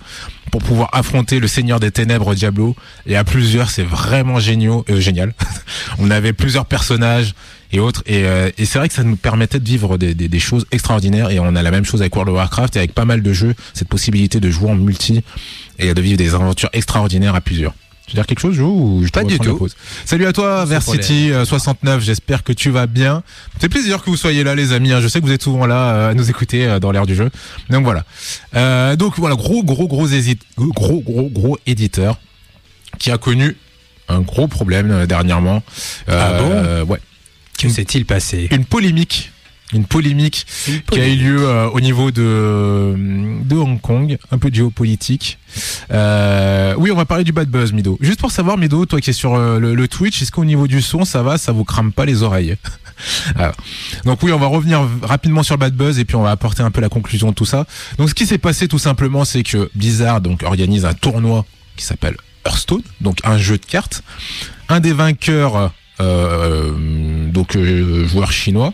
pour 0.52 0.62
pouvoir 0.62 0.90
affronter 0.92 1.40
le 1.40 1.48
Seigneur 1.48 1.80
des 1.80 1.90
Ténèbres 1.90 2.34
Diablo. 2.34 2.76
Et 3.06 3.16
à 3.16 3.24
plusieurs, 3.24 3.70
c'est 3.70 3.82
vraiment 3.82 4.38
génial. 4.38 4.82
Génial. 4.88 5.34
on 5.98 6.10
avait 6.10 6.32
plusieurs 6.32 6.66
personnages 6.66 7.34
et 7.72 7.80
autres. 7.80 8.02
Et, 8.06 8.24
euh, 8.24 8.50
et 8.58 8.64
c'est 8.64 8.78
vrai 8.78 8.88
que 8.88 8.94
ça 8.94 9.02
nous 9.02 9.16
permettait 9.16 9.58
de 9.60 9.68
vivre 9.68 9.98
des, 9.98 10.14
des, 10.14 10.28
des 10.28 10.38
choses 10.38 10.66
extraordinaires. 10.70 11.30
Et 11.30 11.38
on 11.40 11.54
a 11.56 11.62
la 11.62 11.70
même 11.70 11.84
chose 11.84 12.00
avec 12.00 12.14
World 12.14 12.30
of 12.30 12.36
Warcraft 12.36 12.76
et 12.76 12.78
avec 12.78 12.92
pas 12.94 13.04
mal 13.04 13.22
de 13.22 13.32
jeux, 13.32 13.54
cette 13.74 13.88
possibilité 13.88 14.40
de 14.40 14.50
jouer 14.50 14.70
en 14.70 14.76
multi 14.76 15.22
et 15.78 15.92
de 15.94 16.00
vivre 16.00 16.16
des 16.18 16.34
aventures 16.34 16.70
extraordinaires 16.72 17.34
à 17.34 17.40
plusieurs. 17.40 17.74
Tu 18.06 18.12
veux 18.12 18.18
dire 18.22 18.26
quelque 18.26 18.38
chose, 18.38 18.54
Jo 18.54 18.68
ou 18.68 19.02
je 19.04 19.10
Pas 19.10 19.24
du 19.24 19.36
tout. 19.40 19.56
pause 19.56 19.74
Salut 20.04 20.26
à 20.26 20.32
toi, 20.32 20.64
C'est 20.68 20.78
pour 20.78 20.94
Versity 20.94 21.32
euh, 21.32 21.44
69. 21.44 22.04
J'espère 22.04 22.44
que 22.44 22.52
tu 22.52 22.70
vas 22.70 22.86
bien. 22.86 23.24
C'est 23.60 23.68
plaisir 23.68 24.00
que 24.00 24.08
vous 24.10 24.16
soyez 24.16 24.44
là, 24.44 24.54
les 24.54 24.72
amis. 24.72 24.92
hein. 24.92 25.00
Je 25.00 25.08
sais 25.08 25.20
que 25.20 25.26
vous 25.26 25.32
êtes 25.32 25.42
souvent 25.42 25.66
là 25.66 25.90
euh, 25.92 26.10
à 26.10 26.14
nous 26.14 26.30
écouter 26.30 26.66
euh, 26.66 26.78
dans 26.78 26.92
l'air 26.92 27.04
du 27.04 27.16
jeu. 27.16 27.30
Donc 27.68 27.82
voilà. 27.82 28.04
Euh, 28.54 28.94
donc 28.94 29.14
voilà, 29.18 29.34
gros, 29.34 29.64
gros, 29.64 29.88
gros, 29.88 30.06
hésit- 30.06 30.38
gros, 30.56 31.00
gros, 31.00 31.28
gros 31.28 31.58
éditeur 31.66 32.20
qui 33.00 33.10
a 33.10 33.18
connu 33.18 33.56
un 34.08 34.20
gros 34.20 34.48
problème 34.48 34.90
euh, 34.90 35.06
dernièrement. 35.06 35.62
Ah 36.08 36.38
bon 36.38 36.50
Euh, 36.50 36.84
Ouais. 36.84 37.00
Que 37.58 37.68
s'est-il 37.68 38.04
passé? 38.04 38.48
Une 38.50 38.64
polémique. 38.66 39.32
Une 39.72 39.84
polémique 39.84 40.46
qui 40.92 41.00
a 41.00 41.08
eu 41.08 41.16
lieu 41.16 41.38
euh, 41.48 41.68
au 41.70 41.80
niveau 41.80 42.12
de, 42.12 42.94
de 43.44 43.56
Hong 43.56 43.80
Kong, 43.80 44.16
un 44.30 44.38
peu 44.38 44.48
de 44.50 44.54
géopolitique. 44.54 45.38
Euh, 45.90 46.74
oui, 46.78 46.92
on 46.92 46.96
va 46.96 47.04
parler 47.04 47.24
du 47.24 47.32
bad 47.32 47.48
buzz, 47.48 47.72
Mido. 47.72 47.98
Juste 48.00 48.20
pour 48.20 48.30
savoir, 48.30 48.58
Mido, 48.58 48.86
toi 48.86 49.00
qui 49.00 49.10
es 49.10 49.12
sur 49.12 49.34
euh, 49.34 49.58
le, 49.58 49.74
le 49.74 49.88
Twitch, 49.88 50.22
est-ce 50.22 50.30
qu'au 50.30 50.44
niveau 50.44 50.68
du 50.68 50.80
son, 50.82 51.04
ça 51.04 51.22
va, 51.24 51.36
ça 51.36 51.50
vous 51.50 51.64
crame 51.64 51.90
pas 51.92 52.04
les 52.04 52.22
oreilles? 52.22 52.56
Alors, 53.34 53.54
Donc 54.04 54.22
oui, 54.22 54.30
on 54.32 54.38
va 54.38 54.46
revenir 54.46 54.86
rapidement 55.02 55.42
sur 55.42 55.56
le 55.56 55.60
bad 55.60 55.74
buzz 55.74 55.98
et 55.98 56.04
puis 56.04 56.14
on 56.14 56.22
va 56.22 56.30
apporter 56.30 56.62
un 56.62 56.70
peu 56.70 56.80
la 56.80 56.88
conclusion 56.88 57.30
de 57.30 57.34
tout 57.34 57.44
ça. 57.44 57.66
Donc 57.98 58.08
ce 58.08 58.14
qui 58.14 58.26
s'est 58.26 58.38
passé 58.38 58.68
tout 58.68 58.78
simplement, 58.78 59.24
c'est 59.24 59.42
que 59.42 59.68
Blizzard 59.74 60.20
donc 60.20 60.42
organise 60.44 60.84
un 60.84 60.94
tournoi 60.94 61.44
qui 61.76 61.84
s'appelle 61.84 62.16
Hearthstone, 62.46 62.82
donc 63.00 63.18
un 63.24 63.38
jeu 63.38 63.58
de 63.58 63.66
cartes. 63.66 64.02
Un 64.68 64.80
des 64.80 64.92
vainqueurs, 64.92 65.72
euh, 66.00 66.72
donc 67.30 67.56
euh, 67.56 68.06
joueur 68.08 68.32
chinois, 68.32 68.72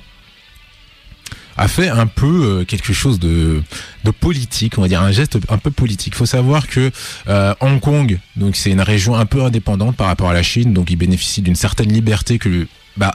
a 1.56 1.68
fait 1.68 1.88
un 1.88 2.06
peu 2.06 2.60
euh, 2.60 2.64
quelque 2.64 2.92
chose 2.92 3.18
de, 3.18 3.62
de 4.04 4.10
politique, 4.10 4.78
on 4.78 4.82
va 4.82 4.88
dire 4.88 5.02
un 5.02 5.12
geste 5.12 5.38
un 5.48 5.58
peu 5.58 5.70
politique. 5.70 6.14
Il 6.14 6.16
faut 6.16 6.26
savoir 6.26 6.66
que 6.66 6.90
euh, 7.28 7.54
Hong 7.60 7.80
Kong, 7.80 8.18
donc 8.36 8.56
c'est 8.56 8.70
une 8.70 8.80
région 8.80 9.14
un 9.14 9.26
peu 9.26 9.42
indépendante 9.42 9.96
par 9.96 10.06
rapport 10.06 10.30
à 10.30 10.34
la 10.34 10.42
Chine, 10.42 10.72
donc 10.72 10.90
il 10.90 10.96
bénéficie 10.96 11.42
d'une 11.42 11.56
certaine 11.56 11.92
liberté 11.92 12.38
que 12.38 12.66
bah 12.96 13.14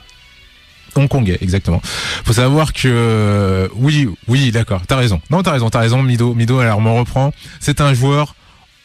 Hongkongais, 0.96 1.38
exactement. 1.42 1.82
Faut 2.26 2.34
savoir 2.34 2.74
que 2.74 2.88
euh, 2.88 3.68
oui, 3.76 4.08
oui, 4.28 4.52
d'accord, 4.52 4.82
t'as 4.88 4.96
raison. 4.96 5.22
Non, 5.30 5.44
t'as 5.44 5.52
raison, 5.52 5.70
t'as 5.70 5.80
raison, 5.80 6.02
Mido. 6.02 6.34
Mido, 6.34 6.60
alors 6.60 6.80
on 6.80 6.98
reprend. 6.98 7.34
C'est 7.60 7.82
un 7.82 7.94
joueur 7.94 8.36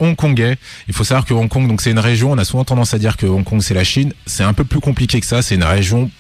hongkongais. 0.03 0.57
Il 0.89 0.95
faut 0.95 1.05
savoir 1.05 1.25
que 1.25 1.33
Hong 1.35 1.49
Kong, 1.49 1.69
donc 1.69 1.81
c'est 1.81 1.91
une 1.93 1.99
région. 1.99 2.33
On 2.33 2.39
a 2.39 2.45
souvent 2.45 2.65
tendance 2.65 2.93
à 2.95 2.99
dire 2.99 3.17
que 3.17 3.27
Hong 3.27 3.45
Kong 3.45 3.61
c'est 3.63 3.75
la 3.75 3.85
Chine. 3.85 4.13
C'est 4.27 4.43
un 4.45 4.53
peu 4.53 4.65
plus 4.65 4.81
compliqué 4.81 5.21
que 5.21 5.27
ça. 5.27 5.41
C'est 5.43 5.55
une 5.55 5.65
région 5.65 6.11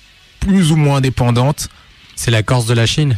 plus 0.40 0.72
ou 0.72 0.76
moins 0.76 0.96
indépendante. 0.96 1.68
C'est 2.16 2.30
la 2.30 2.42
Corse 2.42 2.66
de 2.66 2.74
la 2.74 2.86
Chine 2.86 3.16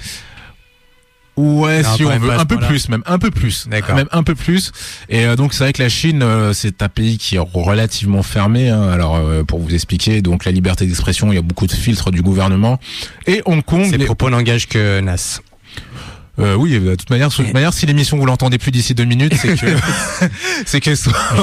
Ouais, 1.37 1.83
Non, 1.83 1.97
si 1.97 2.05
on 2.05 2.17
veut, 2.17 2.31
un 2.31 2.45
peu 2.47 2.59
plus, 2.59 2.89
même 2.89 3.03
un 3.07 3.19
peu 3.19 3.33
plus, 3.33 3.67
D'accord. 3.67 3.97
même 3.97 4.07
un 4.13 4.23
peu 4.23 4.37
plus. 4.37 4.71
Et 5.09 5.27
euh, 5.27 5.35
donc 5.35 5.53
c'est 5.53 5.65
vrai 5.65 5.73
que 5.73 5.83
la 5.83 5.89
Chine, 5.89 6.23
euh, 6.23 6.53
c'est 6.53 6.81
un 6.81 6.89
pays 6.89 7.19
qui 7.19 7.35
est 7.35 7.41
relativement 7.41 8.23
fermé. 8.23 8.69
hein. 8.69 8.89
Alors 8.89 9.17
euh, 9.17 9.43
pour 9.43 9.59
vous 9.59 9.75
expliquer, 9.75 10.23
donc 10.23 10.45
la 10.45 10.53
liberté 10.53 10.87
d'expression, 10.87 11.33
il 11.33 11.35
y 11.35 11.39
a 11.39 11.43
beaucoup 11.43 11.67
de 11.67 11.73
filtres 11.73 12.13
du 12.13 12.23
gouvernement. 12.23 12.79
Et 13.27 13.43
Hong 13.47 13.65
Kong, 13.65 13.85
Ses 13.91 13.99
les- 13.99 14.05
propos 14.05 14.31
n'engagent 14.31 14.69
que 14.69 15.01
Nas. 15.01 15.41
Euh, 16.39 16.55
oui, 16.57 16.79
de 16.81 16.95
toute 16.97 17.11
manière, 17.11 17.29
de 17.29 17.35
toute 17.35 17.53
manière, 17.55 17.73
si 17.73 17.87
l'émission 17.87 18.17
vous 18.19 18.27
l'entendez 18.27 18.59
plus 18.59 18.71
d'ici 18.73 18.95
deux 18.95 19.05
minutes, 19.05 19.35
c'est 19.35 19.57
que 19.57 19.67
c'est 20.67 20.81
que 20.81 20.91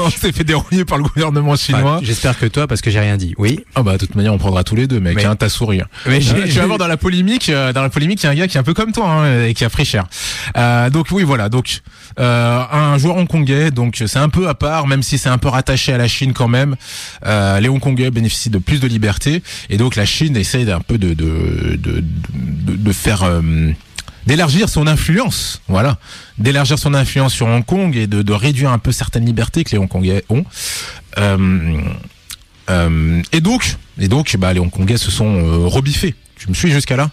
on 0.04 0.10
s'est 0.10 0.32
fait 0.32 0.44
dérouiller 0.44 0.86
par 0.86 0.98
le 0.98 1.04
gouvernement 1.06 1.56
chinois. 1.56 1.96
Enfin, 1.98 2.00
J'espère 2.04 2.38
que 2.38 2.46
toi, 2.46 2.68
parce 2.68 2.82
que 2.82 2.92
j'ai 2.92 3.00
rien 3.00 3.18
dit. 3.18 3.34
Oui. 3.38 3.62
Ah 3.76 3.84
bah 3.84 3.94
de 3.94 3.98
toute 4.06 4.16
manière, 4.16 4.34
on 4.34 4.38
prendra 4.38 4.64
tous 4.64 4.76
les 4.76 4.88
deux, 4.88 5.00
mec. 5.00 5.16
Mais- 5.16 5.26
Hein, 5.26 5.36
t'as 5.36 5.50
souri. 5.50 5.82
hein. 5.82 5.88
Mais 6.08 6.18
Euh, 6.18 6.46
tu 6.46 6.52
vas 6.60 6.66
voir 6.66 6.78
dans 6.78 6.88
la 6.88 6.98
polémique, 6.98 7.50
euh, 7.50 7.72
dans 7.74 7.82
la 7.84 7.90
polémique, 7.90 8.22
il 8.24 8.26
y 8.26 8.30
a 8.30 8.32
un 8.32 8.36
gars 8.36 8.48
qui 8.48 8.58
est 8.58 8.60
un 8.60 8.64
peu 8.64 8.74
comme 8.74 8.92
toi 8.92 9.10
hein, 9.10 9.46
et 9.46 9.54
qui 9.54 9.64
a 9.64 9.70
pris 9.70 9.86
cher. 9.86 10.06
Euh, 10.58 10.90
donc 10.90 11.08
oui, 11.12 11.24
voilà. 11.24 11.48
Donc 11.50 11.82
euh, 12.20 12.62
un 12.72 12.98
joueur 12.98 13.16
hongkongais, 13.18 13.72
donc 13.72 14.04
c'est 14.06 14.20
un 14.20 14.30
peu 14.30 14.50
à 14.50 14.56
part, 14.56 14.88
même 14.88 15.04
si 15.04 15.18
c'est 15.18 15.30
un 15.30 15.38
peu 15.38 15.48
rattaché 15.48 15.94
à 15.94 15.98
la 15.98 16.08
Chine 16.08 16.34
quand 16.34 16.48
même. 16.50 16.76
Euh, 17.26 17.60
les 17.60 17.70
Hongkongais 17.70 18.12
bénéficient 18.12 18.50
de 18.50 18.58
plus 18.58 18.80
de 18.82 18.88
liberté 18.88 19.42
et 19.70 19.78
donc 19.78 19.96
la 19.96 20.06
Chine 20.06 20.36
essaye 20.36 20.66
d'un 20.66 20.80
peu 20.82 20.98
de 20.98 21.14
de 21.14 21.78
de, 21.78 22.04
de, 22.04 22.76
de 22.76 22.92
faire 22.92 23.24
euh, 23.24 23.42
d'élargir 24.28 24.70
son 24.70 24.88
influence, 24.88 25.62
voilà, 25.68 25.98
d'élargir 26.38 26.78
son 26.78 26.94
influence 26.94 27.34
sur 27.34 27.48
Hong 27.48 27.66
Kong 27.66 27.96
et 27.96 28.08
de, 28.08 28.34
réduire 28.34 28.72
un 28.72 28.80
peu 28.80 28.92
certaines 28.92 29.26
libertés 29.26 29.64
que 29.64 29.72
les 29.72 29.78
Hongkongais 29.78 30.24
ont. 30.30 30.46
Euh, 31.18 31.82
euh, 32.70 33.22
et 33.32 33.42
donc, 33.42 33.76
et 34.00 34.08
donc, 34.08 34.36
bah, 34.38 34.54
les 34.54 34.60
Hongkongais 34.60 34.98
se 34.98 35.12
sont 35.12 35.36
euh, 35.36 35.68
rebiffés. 35.68 36.16
Tu 36.38 36.50
me 36.50 36.54
suis 36.54 36.72
jusqu'à 36.72 36.96
là? 36.96 37.12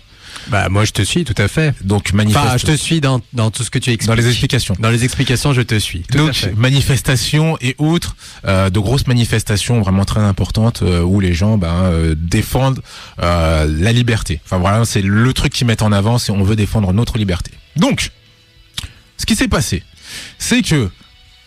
Bah, 0.49 0.69
moi, 0.71 0.85
je 0.85 0.93
te 0.93 1.03
suis, 1.03 1.25
tout 1.25 1.35
à 1.37 1.47
fait. 1.49 1.75
Donc, 1.85 2.13
manifeste 2.13 2.45
Enfin, 2.45 2.57
je 2.57 2.67
te 2.67 2.77
suis 2.77 3.01
dans, 3.01 3.21
dans 3.33 3.51
tout 3.51 3.63
ce 3.65 3.71
que 3.71 3.79
tu 3.79 3.91
expliques. 3.91 4.09
dans 4.09 4.15
les 4.15 4.29
explications. 4.29 4.75
Dans 4.79 4.91
les 4.91 5.05
explications, 5.05 5.53
je 5.53 5.63
te 5.63 5.79
suis. 5.79 6.01
Tout 6.03 6.19
donc, 6.19 6.49
manifestations 6.57 7.59
et 7.61 7.75
autres, 7.79 8.17
euh, 8.47 8.71
de 8.71 8.79
grosses 8.79 9.07
manifestations 9.07 9.81
vraiment 9.81 10.05
très 10.05 10.21
importantes 10.21 10.83
euh, 10.83 11.03
où 11.03 11.21
les 11.21 11.35
gens 11.35 11.59
ben, 11.59 11.69
euh, 11.85 12.15
défendent 12.17 12.81
euh, 13.23 13.67
la 13.79 13.93
liberté. 13.93 14.41
Enfin 14.45 14.59
voilà, 14.59 14.85
c'est 14.85 15.03
le 15.03 15.33
truc 15.33 15.53
qu'ils 15.53 15.67
mettent 15.67 15.83
en 15.83 15.93
avant, 15.93 16.19
c'est 16.19 16.33
on 16.33 16.43
veut 16.43 16.57
défendre 16.57 16.93
notre 16.93 17.19
liberté. 17.19 17.51
Donc, 17.77 18.11
ce 19.17 19.27
qui 19.27 19.35
s'est 19.37 19.49
passé, 19.49 19.83
c'est 20.39 20.63
que 20.63 20.89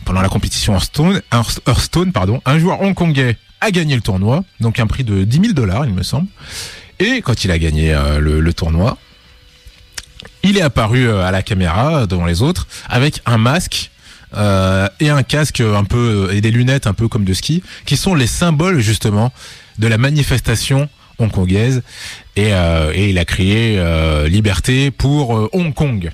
pendant 0.06 0.22
la 0.22 0.30
compétition 0.30 0.74
Hearthstone, 0.74 1.22
Hearth- 1.32 1.60
Hearthstone 1.68 2.12
pardon, 2.12 2.42
un 2.46 2.60
joueur 2.60 2.82
hongkongais 2.82 3.38
a 3.62 3.72
gagné 3.72 3.96
le 3.96 4.02
tournoi, 4.02 4.44
donc 4.60 4.80
un 4.80 4.88
prix 4.88 5.04
de 5.04 5.24
10 5.24 5.40
000 5.42 5.54
dollars, 5.54 5.86
il 5.86 5.94
me 5.94 6.04
semble. 6.04 6.28
Et 7.02 7.24
quand 7.24 7.44
il 7.44 7.50
a 7.50 7.58
gagné 7.58 7.96
euh, 7.96 8.20
le, 8.20 8.54
tournoi, 8.54 8.96
il 10.44 10.56
est 10.56 10.62
apparu 10.62 11.08
euh, 11.08 11.26
à 11.26 11.32
la 11.32 11.42
caméra 11.42 12.02
euh, 12.02 12.06
devant 12.06 12.28
les 12.28 12.44
autres 12.44 12.68
avec 12.88 13.22
un 13.26 13.40
masque 13.40 13.90
et 15.02 15.10
un 15.10 15.24
casque 15.24 15.60
un 15.60 15.84
peu 15.84 16.30
et 16.32 16.40
des 16.40 16.52
lunettes 16.52 16.88
un 16.88 16.94
peu 16.94 17.10
comme 17.10 17.26
de 17.26 17.34
ski, 17.34 17.64
qui 17.86 17.98
sont 17.98 18.16
les 18.16 18.28
symboles 18.28 18.80
justement 18.80 19.34
de 19.78 19.88
la 19.88 19.98
manifestation 19.98 20.88
hongkongaise. 21.20 21.84
Et, 22.38 22.52
il 22.96 23.20
a 23.20 23.26
crié 23.26 23.84
liberté 24.30 24.90
pour 24.90 25.50
Hong 25.54 25.74
Kong. 25.74 26.12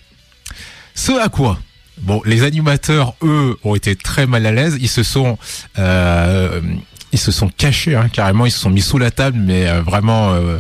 Ce 0.95 1.11
à 1.11 1.29
quoi 1.29 1.59
Bon, 1.99 2.23
les 2.25 2.41
animateurs, 2.41 3.13
eux, 3.21 3.55
ont 3.63 3.75
été 3.75 3.95
très 3.95 4.25
mal 4.25 4.47
à 4.47 4.51
l'aise. 4.51 4.79
Ils 4.81 4.89
se 4.89 5.03
sont, 5.03 5.37
ils 7.11 7.19
se 7.19 7.31
sont 7.31 7.49
cachés 7.49 7.95
hein, 7.95 8.09
carrément. 8.11 8.45
Ils 8.45 8.51
se 8.51 8.59
sont 8.59 8.69
mis 8.69 8.81
sous 8.81 8.97
la 8.97 9.11
table, 9.11 9.37
mais 9.39 9.67
euh, 9.67 9.81
vraiment, 9.81 10.33
euh, 10.33 10.59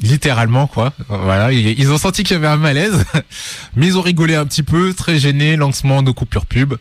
littéralement 0.00 0.66
quoi. 0.66 0.92
Voilà, 1.08 1.52
ils, 1.52 1.90
ont 1.90 1.98
senti 1.98 2.22
qu'il 2.22 2.34
y 2.34 2.36
avait 2.36 2.46
un 2.46 2.56
malaise, 2.56 3.04
mais 3.76 3.86
ils 3.86 3.98
ont 3.98 4.02
rigolé 4.02 4.34
un 4.34 4.46
petit 4.46 4.62
peu, 4.62 4.94
très 4.94 5.18
gênés. 5.18 5.56
Lancement 5.56 6.02
de 6.02 6.10
coupure 6.10 6.46
pub. 6.46 6.74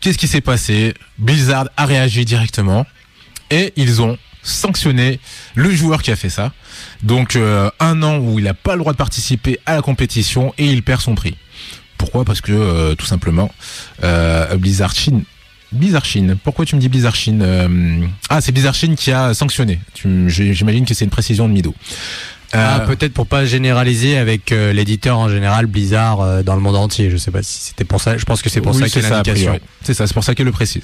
Qu'est-ce 0.00 0.18
qui 0.18 0.28
s'est 0.28 0.40
passé? 0.40 0.94
Blizzard 1.18 1.68
a 1.76 1.86
réagi 1.86 2.24
directement 2.24 2.86
et 3.50 3.72
ils 3.76 4.02
ont 4.02 4.18
sanctionné 4.42 5.18
le 5.54 5.70
joueur 5.70 6.02
qui 6.02 6.10
a 6.10 6.16
fait 6.16 6.28
ça. 6.28 6.52
Donc 7.02 7.36
euh, 7.36 7.70
un 7.80 8.02
an 8.02 8.18
où 8.18 8.38
il 8.38 8.44
n'a 8.44 8.54
pas 8.54 8.74
le 8.74 8.80
droit 8.80 8.92
de 8.92 8.98
participer 8.98 9.58
à 9.66 9.74
la 9.74 9.82
compétition 9.82 10.52
et 10.58 10.66
il 10.66 10.82
perd 10.82 11.00
son 11.00 11.14
prix. 11.14 11.36
Pourquoi? 11.98 12.24
Parce 12.24 12.40
que 12.40 12.52
euh, 12.52 12.94
tout 12.94 13.06
simplement 13.06 13.50
euh, 14.02 14.56
Blizzard 14.56 14.94
Chine. 14.94 15.24
Blizzard 15.74 16.04
Chine. 16.04 16.36
Pourquoi 16.42 16.64
tu 16.64 16.74
me 16.76 16.80
dis 16.80 16.88
Blizzard 16.88 17.14
Chine 17.14 17.42
Euh, 17.42 18.06
Ah, 18.28 18.40
c'est 18.40 18.52
Blizzard 18.52 18.74
Chine 18.74 18.96
qui 18.96 19.12
a 19.12 19.34
sanctionné. 19.34 19.80
Tu- 19.94 20.28
J'imagine 20.28 20.84
que 20.86 20.94
c'est 20.94 21.04
une 21.04 21.10
précision 21.10 21.48
de 21.48 21.52
Mido. 21.52 21.74
Ah, 22.52 22.82
Euh, 22.82 22.86
peut-être 22.86 23.12
pour 23.12 23.26
pas 23.26 23.44
généraliser 23.44 24.16
avec 24.16 24.52
euh, 24.52 24.72
l'éditeur 24.72 25.18
en 25.18 25.28
général 25.28 25.66
Blizzard 25.66 26.20
euh, 26.20 26.42
dans 26.44 26.54
le 26.54 26.60
monde 26.60 26.76
entier. 26.76 27.10
Je 27.10 27.16
sais 27.16 27.30
pas 27.32 27.42
si 27.42 27.58
c'était 27.60 27.84
pour 27.84 28.00
ça. 28.00 28.16
Je 28.16 28.24
pense 28.24 28.42
que 28.42 28.48
c'est 28.50 28.60
pour 28.60 28.74
Oui, 28.74 28.82
ça 28.82 28.88
qu'il 28.88 29.02
y 29.02 29.06
a 29.06 29.10
l'indication. 29.10 29.58
C'est 29.82 29.94
ça, 29.94 30.06
c'est 30.06 30.14
pour 30.14 30.22
ça 30.24 30.34
qu'elle 30.34 30.46
le 30.46 30.52
précise. 30.52 30.82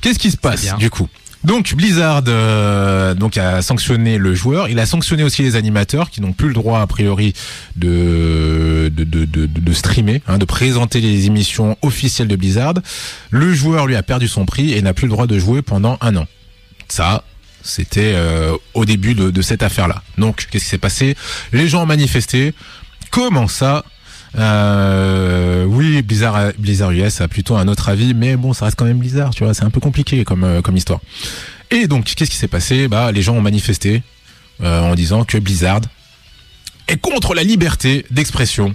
Qu'est-ce 0.00 0.18
qui 0.18 0.30
se 0.30 0.36
passe 0.36 0.76
du 0.78 0.90
coup? 0.90 1.08
Donc 1.44 1.74
Blizzard 1.74 2.22
euh, 2.28 3.14
donc 3.14 3.36
a 3.36 3.62
sanctionné 3.62 4.18
le 4.18 4.34
joueur, 4.34 4.68
il 4.68 4.78
a 4.78 4.86
sanctionné 4.86 5.24
aussi 5.24 5.42
les 5.42 5.56
animateurs 5.56 6.10
qui 6.10 6.20
n'ont 6.20 6.32
plus 6.32 6.48
le 6.48 6.54
droit 6.54 6.80
a 6.80 6.86
priori 6.86 7.32
de 7.76 8.90
de, 8.94 9.04
de, 9.04 9.24
de, 9.24 9.46
de- 9.46 9.72
streamer, 9.72 10.22
hein, 10.28 10.38
de 10.38 10.44
présenter 10.44 11.00
les 11.00 11.26
émissions 11.26 11.76
officielles 11.82 12.28
de 12.28 12.36
Blizzard. 12.36 12.74
Le 13.30 13.52
joueur 13.54 13.86
lui 13.86 13.96
a 13.96 14.02
perdu 14.02 14.28
son 14.28 14.44
prix 14.46 14.72
et 14.72 14.82
n'a 14.82 14.94
plus 14.94 15.06
le 15.06 15.12
droit 15.12 15.26
de 15.26 15.38
jouer 15.38 15.62
pendant 15.62 15.98
un 16.00 16.14
an. 16.16 16.26
Ça, 16.88 17.24
c'était 17.62 18.12
euh, 18.14 18.54
au 18.74 18.84
début 18.84 19.14
de, 19.14 19.30
de 19.30 19.42
cette 19.42 19.62
affaire-là. 19.62 20.02
Donc 20.18 20.46
qu'est-ce 20.50 20.64
qui 20.64 20.70
s'est 20.70 20.78
passé? 20.78 21.16
Les 21.52 21.68
gens 21.68 21.82
ont 21.82 21.86
manifesté. 21.86 22.54
Comment 23.10 23.48
ça 23.48 23.84
euh, 24.38 25.64
oui, 25.64 26.02
Blizzard, 26.02 26.52
Blizzard 26.58 26.92
US 26.92 27.20
a 27.20 27.28
plutôt 27.28 27.56
un 27.56 27.68
autre 27.68 27.88
avis, 27.88 28.14
mais 28.14 28.36
bon, 28.36 28.52
ça 28.52 28.66
reste 28.66 28.78
quand 28.78 28.84
même 28.84 28.98
Blizzard, 28.98 29.30
tu 29.34 29.44
vois, 29.44 29.54
c'est 29.54 29.64
un 29.64 29.70
peu 29.70 29.80
compliqué 29.80 30.24
comme, 30.24 30.44
euh, 30.44 30.62
comme 30.62 30.76
histoire. 30.76 31.00
Et 31.70 31.86
donc, 31.86 32.04
qu'est-ce 32.04 32.30
qui 32.30 32.36
s'est 32.36 32.48
passé? 32.48 32.88
Bah, 32.88 33.12
les 33.12 33.22
gens 33.22 33.34
ont 33.34 33.40
manifesté 33.40 34.02
euh, 34.62 34.80
en 34.80 34.94
disant 34.94 35.24
que 35.24 35.38
Blizzard 35.38 35.80
est 36.88 36.98
contre 36.98 37.34
la 37.34 37.42
liberté 37.42 38.04
d'expression. 38.10 38.74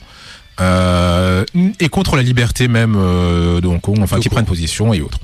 Euh, 0.59 1.45
et 1.79 1.87
contre 1.87 2.15
la 2.15 2.23
liberté 2.23 2.67
même 2.67 2.95
euh, 2.97 3.61
de 3.61 3.67
Hong 3.67 3.79
Kong, 3.79 3.99
enfin 4.01 4.19
qui 4.19 4.27
prennent 4.27 4.45
position 4.45 4.91
et 4.91 5.01
autres. 5.01 5.19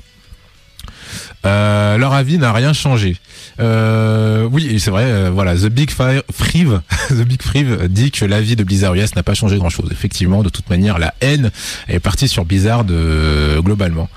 Euh, 1.46 1.98
leur 1.98 2.12
avis 2.14 2.38
n'a 2.38 2.52
rien 2.52 2.72
changé. 2.72 3.16
Euh, 3.60 4.48
oui, 4.50 4.80
c'est 4.80 4.90
vrai. 4.90 5.04
euh, 5.04 5.30
voilà, 5.32 5.54
The 5.54 5.66
Big 5.66 5.90
Fi- 5.90 6.22
Frive, 6.32 6.80
The 7.10 7.22
Big 7.24 7.40
dit 7.88 8.10
que 8.10 8.24
l'avis 8.24 8.56
de 8.56 8.64
Blizzard 8.64 8.94
US 8.94 9.14
n'a 9.14 9.22
pas 9.22 9.34
changé 9.34 9.58
grand-chose. 9.58 9.88
Effectivement, 9.92 10.42
de 10.42 10.48
toute 10.48 10.68
manière, 10.70 10.98
la 10.98 11.12
haine 11.20 11.50
est 11.88 12.00
partie 12.00 12.28
sur 12.28 12.44
Blizzard 12.44 12.84
globalement. 12.84 14.08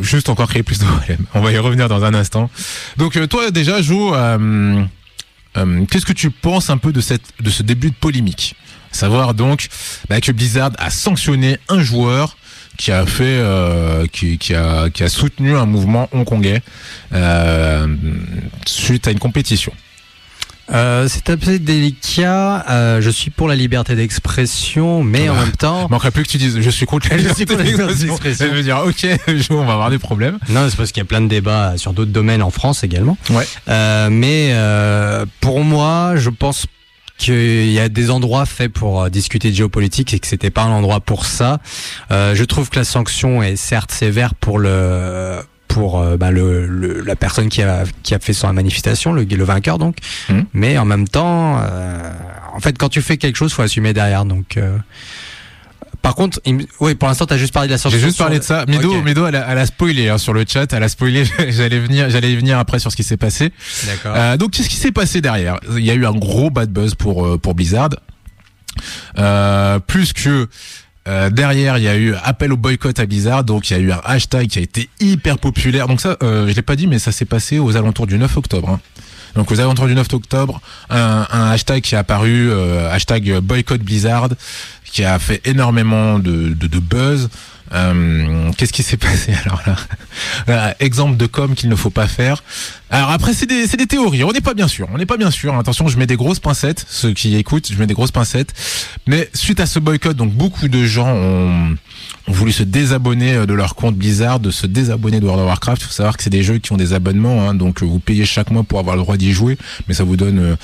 Juste 0.00 0.28
encore 0.30 0.48
créé 0.48 0.62
plus 0.62 0.78
de 0.78 0.84
problèmes. 0.84 1.26
On 1.34 1.40
va 1.40 1.52
y 1.52 1.58
revenir 1.58 1.88
dans 1.88 2.02
un 2.04 2.14
instant. 2.14 2.50
Donc, 2.96 3.18
toi, 3.28 3.50
déjà, 3.50 3.82
Jo, 3.82 4.14
qu'est-ce 5.54 6.06
que 6.06 6.12
tu 6.12 6.30
penses 6.30 6.70
un 6.70 6.78
peu 6.78 6.92
de 6.92 7.00
cette, 7.00 7.22
de 7.40 7.50
ce 7.50 7.62
début 7.62 7.90
de 7.90 7.94
polémique? 7.96 8.54
Savoir 8.90 9.34
donc 9.34 9.68
bah, 10.08 10.18
que 10.20 10.32
Blizzard 10.32 10.70
a 10.78 10.88
sanctionné 10.90 11.58
un 11.68 11.82
joueur 11.82 12.36
qui 12.78 12.92
a 12.92 13.04
fait, 13.04 13.24
euh, 13.24 14.06
qui, 14.10 14.38
qui 14.38 14.54
a, 14.54 14.88
qui 14.88 15.02
a 15.02 15.08
soutenu 15.10 15.54
un 15.56 15.66
mouvement 15.66 16.08
hongkongais 16.12 16.62
euh, 17.12 17.86
suite 18.64 19.06
à 19.08 19.10
une 19.10 19.18
compétition. 19.18 19.72
Euh, 20.70 21.08
c'est 21.08 21.30
assez 21.30 21.58
délicat. 21.58 22.64
Euh, 22.68 23.00
je 23.00 23.08
suis 23.10 23.30
pour 23.30 23.48
la 23.48 23.56
liberté 23.56 23.96
d'expression, 23.96 25.02
mais 25.02 25.28
en 25.28 25.34
même 25.34 25.52
temps, 25.52 25.86
Il 25.88 25.90
manquerait 25.90 26.10
plus 26.10 26.24
que 26.24 26.28
tu 26.28 26.36
dises 26.38 26.60
je 26.60 26.70
suis 26.70 26.86
contre 26.86 27.08
la 27.08 27.16
liberté 27.16 27.46
d'expression. 27.46 28.18
Ça 28.34 28.46
veut 28.48 28.62
dire 28.62 28.82
ok, 28.86 29.06
on 29.50 29.64
va 29.64 29.72
avoir 29.72 29.90
des 29.90 29.98
problèmes. 29.98 30.38
non, 30.50 30.68
c'est 30.68 30.76
parce 30.76 30.92
qu'il 30.92 31.00
y 31.00 31.06
a 31.06 31.08
plein 31.08 31.22
de 31.22 31.28
débats 31.28 31.74
sur 31.76 31.92
d'autres 31.92 32.12
domaines 32.12 32.42
en 32.42 32.50
France 32.50 32.84
également. 32.84 33.16
Ouais. 33.30 33.46
Euh, 33.68 34.08
mais 34.10 34.54
pour 35.40 35.64
moi, 35.64 36.14
je 36.16 36.30
pense 36.30 36.66
qu'il 37.18 37.70
y 37.70 37.78
a 37.78 37.88
des 37.90 38.10
endroits 38.10 38.46
faits 38.46 38.72
pour 38.72 39.02
euh, 39.02 39.08
discuter 39.10 39.50
de 39.50 39.54
géopolitique 39.56 40.14
et 40.14 40.18
que 40.20 40.26
c'était 40.26 40.50
pas 40.50 40.62
un 40.62 40.70
endroit 40.70 41.00
pour 41.00 41.26
ça. 41.26 41.60
Euh, 42.10 42.34
je 42.34 42.44
trouve 42.44 42.70
que 42.70 42.78
la 42.78 42.84
sanction 42.84 43.42
est 43.42 43.56
certes 43.56 43.92
sévère 43.92 44.34
pour 44.34 44.58
le 44.58 45.38
pour 45.66 46.00
euh, 46.00 46.16
bah, 46.16 46.30
le, 46.30 46.66
le- 46.66 47.02
la 47.02 47.14
personne 47.16 47.50
qui 47.50 47.60
a 47.62 47.84
qui 48.02 48.14
a 48.14 48.18
fait 48.18 48.32
son 48.32 48.50
manifestation, 48.54 49.12
le, 49.12 49.24
le 49.24 49.44
vainqueur 49.44 49.76
donc. 49.78 49.96
Mhm. 50.30 50.46
Mais 50.54 50.78
en 50.78 50.86
même 50.86 51.06
temps, 51.06 51.58
euh, 51.60 52.10
en 52.54 52.60
fait, 52.60 52.78
quand 52.78 52.88
tu 52.88 53.02
fais 53.02 53.18
quelque 53.18 53.36
chose, 53.36 53.52
faut 53.52 53.62
assumer 53.62 53.92
derrière. 53.92 54.24
Donc, 54.24 54.56
euh, 54.56 54.78
par 56.02 56.14
contre, 56.14 56.40
il 56.44 56.66
oui, 56.80 56.94
pour 56.94 57.08
l'instant, 57.08 57.26
t'as 57.26 57.36
juste 57.36 57.52
parlé 57.52 57.68
de 57.68 57.72
la 57.72 57.78
sanction. 57.78 57.98
J'ai 58.00 58.06
juste 58.06 58.18
parlé 58.18 58.38
de 58.38 58.44
ça. 58.44 58.64
Mido, 58.66 58.96
Ok. 58.96 59.04
Mido, 59.04 59.26
elle 59.26 59.36
a, 59.36 59.46
elle 59.50 59.58
a 59.58 59.66
spoilé 59.66 60.08
hein, 60.08 60.18
sur 60.18 60.32
le 60.32 60.44
chat. 60.48 60.72
Elle 60.72 60.82
a 60.82 60.88
spoilé. 60.88 61.24
J'allais 61.48 61.78
venir, 61.78 62.08
j'allais 62.10 62.32
y 62.32 62.36
venir 62.36 62.58
après 62.58 62.78
sur 62.78 62.90
ce 62.90 62.96
qui 62.96 63.02
s'est 63.04 63.16
passé. 63.16 63.52
D'accord. 63.86 64.14
Euh, 64.16 64.36
donc, 64.36 64.52
qu'est-ce 64.52 64.68
qui 64.68 64.76
s'est 64.76 64.92
passé 64.92 65.20
derrière? 65.20 65.58
Il 65.76 65.84
y 65.84 65.90
a 65.90 65.94
eu 65.94 66.06
un 66.06 66.12
gros 66.12 66.50
bad 66.50 66.70
buzz 66.70 66.94
pour 66.94 67.26
euh, 67.26 67.38
pour 67.38 67.54
Blizzard. 67.54 67.90
Euh, 69.18 69.78
plus 69.80 70.12
que 70.12 70.48
euh, 71.08 71.30
derrière, 71.30 71.78
il 71.78 71.84
y 71.84 71.88
a 71.88 71.96
eu 71.96 72.14
appel 72.22 72.52
au 72.52 72.56
boycott 72.56 72.98
à 73.00 73.06
Blizzard. 73.06 73.44
Donc, 73.44 73.70
il 73.70 73.72
y 73.72 73.76
a 73.76 73.80
eu 73.80 73.92
un 73.92 74.00
hashtag 74.04 74.48
qui 74.48 74.58
a 74.58 74.62
été 74.62 74.88
hyper 75.00 75.38
populaire. 75.38 75.88
Donc 75.88 76.00
ça, 76.00 76.16
euh, 76.22 76.46
je 76.48 76.52
l'ai 76.54 76.62
pas 76.62 76.76
dit, 76.76 76.86
mais 76.86 76.98
ça 76.98 77.12
s'est 77.12 77.24
passé 77.24 77.58
aux 77.58 77.76
alentours 77.76 78.06
du 78.06 78.18
9 78.18 78.36
octobre. 78.36 78.68
hein. 78.70 78.80
Donc 79.34 79.50
aux 79.50 79.60
alentours 79.60 79.86
du 79.86 79.94
9 79.94 80.06
octobre, 80.12 80.60
un, 80.90 81.26
hashtag 81.30 81.82
qui 81.82 81.94
est 81.94 81.98
apparu, 81.98 82.50
euh, 82.50 82.90
hashtag 82.90 83.38
boycott 83.40 83.80
Blizzard, 83.80 84.30
qui 84.84 85.04
a 85.04 85.18
fait 85.18 85.40
énormément 85.46 86.18
de 86.18 86.78
buzz. 86.78 87.28
Euh, 87.72 88.50
Qu'est-ce 88.56 88.72
qui 88.72 88.82
s'est 88.82 88.96
passé 88.96 89.32
alors 89.44 89.62
là 89.66 89.76
Voilà, 90.46 90.76
Exemple 90.80 91.16
de 91.16 91.26
com 91.26 91.54
qu'il 91.54 91.68
ne 91.68 91.76
faut 91.76 91.90
pas 91.90 92.08
faire. 92.08 92.42
Alors 92.90 93.10
après 93.10 93.34
c'est 93.34 93.46
des, 93.46 93.66
c'est 93.66 93.76
des 93.76 93.86
théories, 93.86 94.24
on 94.24 94.32
n'est 94.32 94.40
pas 94.40 94.54
bien 94.54 94.68
sûr, 94.68 94.88
on 94.92 94.98
n'est 94.98 95.06
pas 95.06 95.16
bien 95.16 95.30
sûr. 95.30 95.54
Attention, 95.56 95.88
je 95.88 95.98
mets 95.98 96.06
des 96.06 96.16
grosses 96.16 96.40
pincettes, 96.40 96.86
ceux 96.88 97.12
qui 97.12 97.36
écoutent, 97.36 97.70
je 97.70 97.78
mets 97.78 97.86
des 97.86 97.94
grosses 97.94 98.10
pincettes. 98.10 98.54
Mais 99.06 99.28
suite 99.34 99.60
à 99.60 99.66
ce 99.66 99.78
boycott, 99.78 100.16
donc 100.16 100.32
beaucoup 100.32 100.68
de 100.68 100.84
gens 100.84 101.08
ont, 101.08 101.76
ont 102.26 102.32
voulu 102.32 102.52
se 102.52 102.62
désabonner 102.62 103.34
euh, 103.34 103.46
de 103.46 103.54
leur 103.54 103.74
compte 103.74 103.96
Blizzard, 103.96 104.40
de 104.40 104.50
se 104.50 104.66
désabonner 104.66 105.20
de 105.20 105.26
World 105.26 105.42
of 105.42 105.48
Warcraft. 105.48 105.82
Il 105.82 105.86
faut 105.86 105.92
savoir 105.92 106.16
que 106.16 106.22
c'est 106.22 106.30
des 106.30 106.42
jeux 106.42 106.58
qui 106.58 106.72
ont 106.72 106.76
des 106.78 106.94
abonnements, 106.94 107.48
hein, 107.48 107.54
donc 107.54 107.82
euh, 107.82 107.86
vous 107.86 107.98
payez 107.98 108.24
chaque 108.24 108.50
mois 108.50 108.62
pour 108.62 108.78
avoir 108.78 108.96
le 108.96 109.02
droit 109.02 109.16
d'y 109.16 109.32
jouer, 109.32 109.58
mais 109.86 109.94
ça 109.94 110.04
vous 110.04 110.16
donne 110.16 110.38
euh, 110.38 110.56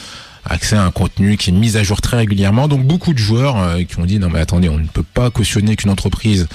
accès 0.45 0.77
à 0.77 0.85
un 0.85 0.91
contenu 0.91 1.37
qui 1.37 1.51
est 1.51 1.53
mis 1.53 1.77
à 1.77 1.83
jour 1.83 2.01
très 2.01 2.17
régulièrement. 2.17 2.69
Donc 2.69 2.87
beaucoup 2.87 3.13
de 3.13 3.19
joueurs 3.19 3.59
euh, 3.59 3.83
qui 3.83 3.99
ont 3.99 4.05
dit 4.07 4.19
non 4.19 4.31
mais 4.31 4.41
attendez, 4.41 4.69
on 4.69 4.79
ne 4.79 4.87
peut 4.87 5.05
pas 5.15 5.31
cautionner 5.31 5.77
qu'une 5.77 5.91
entreprise 5.91 6.49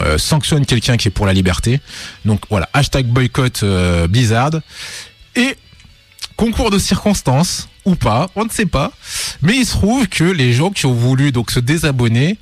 euh, 0.00 0.18
sanctionne 0.18 0.66
quelqu'un 0.66 0.96
qui 0.96 1.08
est 1.08 1.10
pour 1.10 1.26
la 1.26 1.32
liberté. 1.32 1.80
Donc 2.24 2.40
voilà, 2.50 2.68
hashtag 2.72 3.06
boycott 3.06 3.62
euh, 3.62 4.06
Blizzard. 4.06 4.52
Et 5.36 5.56
concours 6.36 6.70
de 6.70 6.78
circonstances 6.78 7.68
ou 7.84 7.94
pas, 7.94 8.28
on 8.34 8.44
ne 8.44 8.50
sait 8.50 8.66
pas. 8.66 8.92
Mais 9.42 9.56
il 9.56 9.66
se 9.66 9.72
trouve 9.72 10.08
que 10.08 10.24
les 10.24 10.52
gens 10.52 10.70
qui 10.70 10.86
ont 10.86 10.94
voulu 10.94 11.32
donc 11.32 11.50
se 11.50 11.60
désabonner 11.60 12.38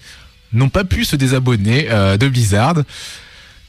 n'ont 0.52 0.68
pas 0.68 0.84
pu 0.84 1.04
se 1.04 1.16
désabonner 1.16 1.88
euh, 1.90 2.16
de 2.16 2.28
Blizzard. 2.28 2.76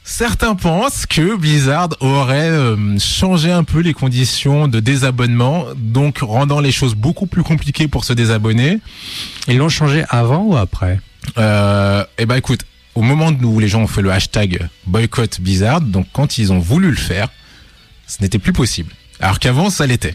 Certains 0.06 0.54
pensent 0.54 1.06
que 1.06 1.34
Blizzard 1.34 1.88
aurait 2.00 2.50
euh, 2.50 2.98
changé 2.98 3.50
un 3.50 3.64
peu 3.64 3.80
les 3.80 3.94
conditions 3.94 4.68
de 4.68 4.78
désabonnement, 4.78 5.64
donc 5.76 6.18
rendant 6.18 6.60
les 6.60 6.72
choses 6.72 6.94
beaucoup 6.94 7.26
plus 7.26 7.42
compliquées 7.42 7.88
pour 7.88 8.04
se 8.04 8.12
désabonner. 8.12 8.80
Ils 9.48 9.56
l'ont 9.56 9.70
changé 9.70 10.04
avant 10.10 10.42
ou 10.42 10.56
après? 10.56 11.00
Euh, 11.38 12.04
et 12.18 12.26
ben 12.26 12.36
écoute, 12.36 12.66
au 12.94 13.02
moment 13.02 13.28
où 13.42 13.60
les 13.60 13.68
gens 13.68 13.80
ont 13.82 13.86
fait 13.86 14.02
le 14.02 14.12
hashtag 14.12 14.68
boycott 14.86 15.40
Blizzard, 15.40 15.80
donc 15.80 16.06
quand 16.12 16.38
ils 16.38 16.52
ont 16.52 16.58
voulu 16.58 16.90
le 16.90 16.96
faire, 16.96 17.28
ce 18.06 18.22
n'était 18.22 18.38
plus 18.38 18.52
possible. 18.52 18.92
Alors 19.20 19.38
qu'avant, 19.38 19.70
ça 19.70 19.86
l'était. 19.86 20.14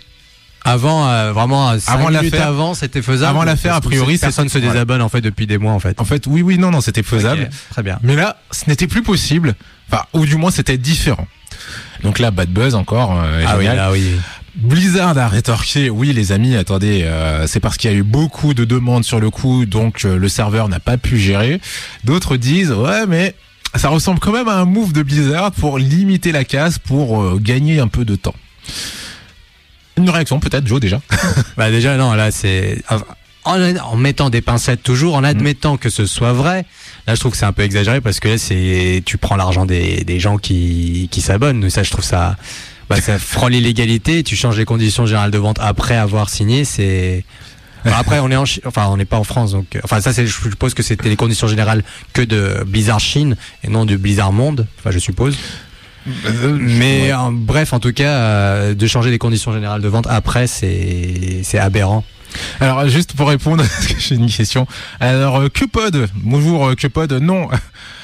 Avant, 0.66 1.08
euh, 1.08 1.32
vraiment, 1.32 1.80
cinq 1.80 1.94
Avant 1.94 2.10
l'affaire- 2.10 2.48
avant, 2.48 2.74
c'était 2.74 3.02
faisable. 3.02 3.30
avant 3.30 3.44
l'affaire, 3.44 3.76
a 3.76 3.82
priori, 3.82 4.18
personne 4.18 4.50
se 4.50 4.58
désabonne 4.58 5.02
en 5.02 5.08
fait 5.10 5.22
depuis 5.22 5.48
des 5.48 5.58
mois 5.58 5.72
en 5.72 5.80
fait. 5.80 6.00
En 6.02 6.06
fait, 6.06 6.28
oui, 6.28 6.42
oui, 6.42 6.58
non, 6.58 6.70
non, 6.70 6.82
c'était 6.82 7.02
faisable. 7.04 7.50
Très 7.72 7.82
bien. 7.82 7.98
Mais 8.04 8.16
là, 8.16 8.38
ce 8.52 8.70
n'était 8.70 8.88
plus 8.88 9.02
possible. 9.02 9.56
Enfin, 9.90 10.04
ou 10.14 10.26
du 10.26 10.36
moins, 10.36 10.52
c'était 10.52 10.78
différent. 10.78 11.28
Donc 12.04 12.20
là, 12.20 12.30
bad 12.32 12.50
buzz 12.50 12.76
encore. 12.76 13.18
euh, 13.20 13.44
Ah 13.48 13.58
oui, 13.58 13.66
là 13.66 13.92
oui. 13.92 14.12
Blizzard 14.56 15.18
a 15.18 15.28
rétorqué, 15.28 15.90
oui 15.90 16.14
les 16.14 16.32
amis, 16.32 16.56
attendez, 16.56 17.04
euh, 17.04 17.48
c'est 17.48 17.60
parce 17.60 17.78
qu'il 17.78 17.92
y 17.92 17.94
a 17.94 17.98
eu 17.98 18.04
beaucoup 18.04 18.54
de 18.54 18.66
demandes 18.66 19.04
sur 19.04 19.20
le 19.20 19.30
coup, 19.30 19.66
donc 19.66 20.06
euh, 20.06 20.18
le 20.18 20.30
serveur 20.30 20.70
n'a 20.70 20.80
pas 20.80 20.98
pu 20.98 21.18
gérer. 21.18 21.62
D'autres 22.04 22.38
disent, 22.38 22.72
ouais 22.72 23.06
mais 23.08 23.36
ça 23.76 23.90
ressemble 23.90 24.20
quand 24.20 24.32
même 24.32 24.48
à 24.48 24.56
un 24.56 24.66
move 24.66 24.94
de 24.94 25.04
Blizzard 25.04 25.52
pour 25.52 25.78
limiter 25.78 26.32
la 26.32 26.44
casse, 26.44 26.80
pour 26.80 27.22
euh, 27.22 27.40
gagner 27.40 27.80
un 27.80 27.88
peu 27.88 28.06
de 28.06 28.16
temps. 28.16 28.36
Une 29.98 30.10
réaction 30.10 30.40
peut-être, 30.40 30.68
Joe 30.68 30.80
déjà? 30.80 31.02
Bah 31.58 31.70
déjà 31.70 31.98
non, 31.98 32.14
là 32.14 32.32
c'est 32.32 32.84
en, 33.46 33.96
mettant 33.96 34.30
des 34.30 34.42
pincettes 34.42 34.84
toujours, 34.84 35.16
en 35.16 35.24
admettant 35.24 35.78
que 35.78 35.90
ce 35.90 36.06
soit 36.06 36.34
vrai. 36.34 36.66
Là, 37.08 37.16
je 37.16 37.20
trouve 37.20 37.32
que 37.32 37.38
c'est 37.38 37.46
un 37.46 37.54
peu 37.54 37.64
exagéré 37.64 38.02
parce 38.02 38.20
que 38.20 38.28
là, 38.28 38.38
c'est 38.38 39.02
tu 39.06 39.18
prends 39.18 39.36
l'argent 39.36 39.66
des, 39.66 40.04
des 40.04 40.20
gens 40.20 40.38
qui 40.38 41.08
qui 41.12 41.22
s'abonnent. 41.22 41.70
Ça, 41.70 41.84
je 41.84 41.90
trouve 41.90 42.06
ça 42.06 42.38
bah, 42.90 43.00
ça 43.02 43.20
frôle 43.20 43.52
l'illégalité. 43.52 44.24
Tu 44.24 44.36
changes 44.36 44.58
les 44.58 44.66
conditions 44.66 45.06
générales 45.06 45.32
de 45.32 45.38
vente 45.38 45.58
après 45.62 45.96
avoir 45.96 46.30
signé. 46.30 46.66
C'est 46.66 47.24
Enfin, 47.86 47.96
après, 47.98 48.20
on 48.20 48.30
est 48.30 48.36
en 48.36 48.44
Chi- 48.44 48.60
enfin, 48.66 48.88
on 48.90 48.98
n'est 48.98 49.06
pas 49.06 49.16
en 49.18 49.24
France, 49.24 49.54
donc, 49.54 49.78
euh, 49.78 49.80
enfin, 49.86 50.02
ça, 50.02 50.12
c'est, 50.12 50.28
je 50.28 50.34
suppose 50.34 50.74
que 50.74 50.84
c'était 50.84 51.08
les 51.08 51.16
conditions 51.16 51.48
générales 51.48 51.82
que 52.12 52.22
de 52.22 52.62
Blizzard 52.68 53.00
Chine 53.00 53.38
et 53.64 53.70
non 53.70 53.86
de 53.86 53.96
Blizzard 53.96 54.34
Monde. 54.34 54.68
Enfin, 54.80 54.92
je 54.92 55.00
suppose. 55.00 55.38
Mais 56.60 57.14
en- 57.14 57.32
bref, 57.32 57.72
en 57.74 57.80
tout 57.80 57.94
cas, 57.94 58.10
euh, 58.10 58.74
de 58.74 58.88
changer 58.88 59.12
les 59.12 59.18
conditions 59.18 59.54
générales 59.54 59.82
de 59.82 59.88
vente 59.88 60.08
après, 60.10 60.48
c'est 60.48 61.40
c'est 61.44 61.60
aberrant. 61.60 62.04
Alors 62.60 62.88
juste 62.88 63.14
pour 63.14 63.30
répondre, 63.30 63.64
parce 63.70 63.88
que 63.88 64.00
j'ai 64.00 64.16
une 64.16 64.30
question. 64.30 64.68
Alors 65.00 65.38
euh, 65.38 65.50
Qpod, 65.50 66.10
bonjour 66.16 66.68
euh, 66.68 66.76
Qpod, 66.76 67.12
non. 67.14 67.50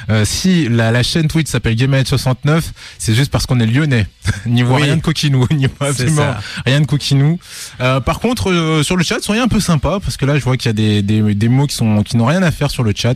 Euh, 0.07 0.23
si 0.23 0.69
la, 0.69 0.91
la 0.91 1.01
chaîne 1.01 1.27
Twitch 1.27 1.49
s'appelle 1.49 1.73
GameHead69, 1.73 2.61
c'est 2.99 3.15
juste 3.15 3.31
parce 3.31 3.47
qu'on 3.47 3.59
est 3.59 3.65
lyonnais. 3.65 4.05
Niveau 4.45 4.75
Oui. 4.75 4.83
rien 4.83 4.97
de 4.97 5.01
coquinou, 5.01 5.47
niveau 5.49 5.73
C'est 5.79 5.87
absolument 5.87 6.35
rien 6.63 6.79
de 6.81 6.85
coquinou. 6.85 7.39
Euh, 7.81 7.99
par 8.01 8.19
contre, 8.19 8.51
euh, 8.51 8.83
sur 8.83 8.97
le 8.97 9.03
chat, 9.03 9.19
soyez 9.21 9.41
un 9.41 9.47
peu 9.47 9.59
sympa 9.59 9.97
parce 9.99 10.15
que 10.15 10.27
là, 10.27 10.37
je 10.37 10.43
vois 10.43 10.57
qu'il 10.57 10.69
y 10.69 10.69
a 10.69 10.73
des, 10.73 11.01
des, 11.01 11.33
des 11.33 11.47
mots 11.49 11.65
qui 11.65 11.75
sont 11.75 12.03
qui 12.03 12.17
n'ont 12.17 12.25
rien 12.27 12.43
à 12.43 12.51
faire 12.51 12.69
sur 12.69 12.83
le 12.83 12.93
chat. 12.95 13.15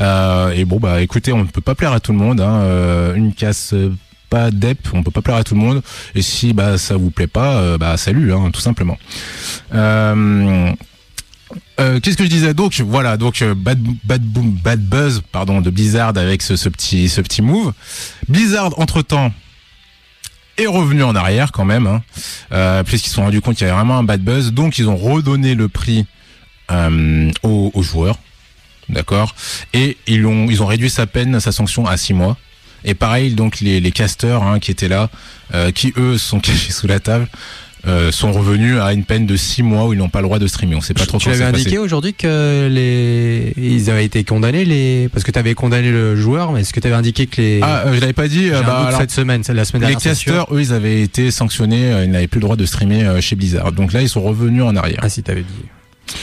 Euh, 0.00 0.50
et 0.50 0.66
bon, 0.66 0.76
bah 0.78 1.00
écoutez, 1.00 1.32
on 1.32 1.38
ne 1.38 1.44
peut 1.44 1.62
pas 1.62 1.74
plaire 1.74 1.92
à 1.92 2.00
tout 2.00 2.12
le 2.12 2.18
monde. 2.18 2.42
Hein. 2.42 2.60
Euh, 2.60 3.14
une 3.14 3.32
casse. 3.32 3.72
Pas 4.28 4.50
d'ep, 4.50 4.78
on 4.92 5.02
peut 5.02 5.10
pas 5.10 5.22
plaire 5.22 5.36
à 5.36 5.44
tout 5.44 5.54
le 5.54 5.60
monde. 5.60 5.82
Et 6.14 6.22
si 6.22 6.52
bah 6.52 6.78
ça 6.78 6.96
vous 6.96 7.10
plaît 7.10 7.26
pas, 7.26 7.56
euh, 7.56 7.78
bah 7.78 7.96
salut, 7.96 8.32
hein, 8.32 8.50
tout 8.52 8.60
simplement. 8.60 8.98
Euh, 9.74 10.70
euh, 11.80 12.00
Qu'est-ce 12.00 12.16
que 12.16 12.24
je 12.24 12.28
disais? 12.28 12.54
Donc 12.54 12.80
voilà 12.80 13.16
donc 13.16 13.42
bad 13.42 13.80
bad 14.04 14.22
boom 14.22 14.50
bad 14.50 14.80
buzz 14.80 15.22
pardon 15.32 15.60
de 15.60 15.70
Blizzard 15.70 16.12
avec 16.16 16.42
ce, 16.42 16.56
ce 16.56 16.68
petit 16.68 17.08
ce 17.08 17.20
petit 17.20 17.42
move. 17.42 17.72
Blizzard 18.28 18.78
entre 18.78 19.02
temps 19.02 19.32
est 20.58 20.66
revenu 20.66 21.04
en 21.04 21.14
arrière 21.14 21.52
quand 21.52 21.64
même 21.64 21.86
hein, 22.50 22.82
puisqu'ils 22.84 23.08
se 23.08 23.14
sont 23.14 23.22
rendus 23.22 23.40
compte 23.40 23.56
qu'il 23.56 23.66
y 23.66 23.70
avait 23.70 23.76
vraiment 23.76 23.98
un 23.98 24.02
bad 24.02 24.20
buzz. 24.20 24.52
Donc 24.52 24.78
ils 24.78 24.88
ont 24.88 24.96
redonné 24.96 25.54
le 25.54 25.68
prix 25.68 26.06
aux, 27.42 27.82
joueurs. 27.82 28.18
D'accord? 28.90 29.34
Et 29.72 29.96
ils 30.06 30.26
ont 30.26 30.48
ils 30.50 30.62
ont 30.62 30.66
réduit 30.66 30.90
sa 30.90 31.06
peine 31.06 31.40
sa 31.40 31.52
sanction 31.52 31.86
à 31.86 31.96
six 31.96 32.12
mois 32.12 32.36
et 32.84 32.94
pareil 32.94 33.34
donc 33.34 33.60
les 33.60 33.80
les 33.80 33.90
casters 33.90 34.42
hein, 34.42 34.58
qui 34.58 34.70
étaient 34.70 34.88
là 34.88 35.10
euh, 35.54 35.70
qui 35.72 35.92
eux 35.96 36.18
sont 36.18 36.40
cachés 36.48 36.72
sous 36.72 36.86
la 36.86 37.00
table 37.00 37.28
euh, 37.86 38.10
sont 38.10 38.32
revenus 38.32 38.78
à 38.80 38.92
une 38.92 39.04
peine 39.04 39.24
de 39.24 39.36
six 39.36 39.62
mois 39.62 39.86
où 39.86 39.92
ils 39.92 39.98
n'ont 39.98 40.08
pas 40.08 40.18
le 40.20 40.24
droit 40.26 40.40
de 40.40 40.48
streamer. 40.48 40.74
On 40.74 40.80
sait 40.80 40.94
pas 40.94 41.06
trop 41.06 41.18
tu 41.18 41.30
avais 41.30 41.44
indiqué 41.44 41.78
aujourd'hui 41.78 42.12
que 42.12 42.68
les 42.68 43.52
ils 43.56 43.88
avaient 43.88 44.04
été 44.04 44.24
condamnés 44.24 44.64
les 44.64 45.08
parce 45.12 45.22
que 45.22 45.30
tu 45.30 45.38
avais 45.38 45.54
condamné 45.54 45.92
le 45.92 46.16
joueur, 46.16 46.50
mais 46.50 46.62
est-ce 46.62 46.72
que 46.72 46.80
tu 46.80 46.88
avais 46.88 46.96
indiqué 46.96 47.28
que 47.28 47.40
les 47.40 47.60
Ah, 47.62 47.84
euh, 47.86 47.94
je 47.94 48.00
l'avais 48.00 48.12
pas 48.12 48.26
dit. 48.26 48.50
Euh, 48.50 48.62
bah, 48.62 48.86
alors, 48.88 49.00
cette 49.00 49.12
semaine, 49.12 49.42
la 49.48 49.64
semaine 49.64 49.82
les 49.82 49.88
dernière. 49.94 50.00
c'est 50.00 50.14
sûr. 50.16 50.34
casters, 50.34 50.54
eux, 50.56 50.60
ils 50.60 50.72
avaient 50.72 51.02
été 51.02 51.30
sanctionnés. 51.30 51.92
euh, 51.92 52.04
Ils 52.04 52.10
n'avaient 52.10 52.26
plus 52.26 52.40
le 52.40 52.46
droit 52.46 52.56
de 52.56 52.66
streamer 52.66 53.20
chez 53.20 53.36
Blizzard. 53.36 53.70
Donc 53.70 53.92
là, 53.92 54.02
ils 54.02 54.08
sont 54.08 54.22
revenus 54.22 54.64
en 54.64 54.74
arrière. 54.74 54.98
Ah 55.00 55.08
si 55.08 55.22
t'avais 55.22 55.42
dit. 55.42 56.16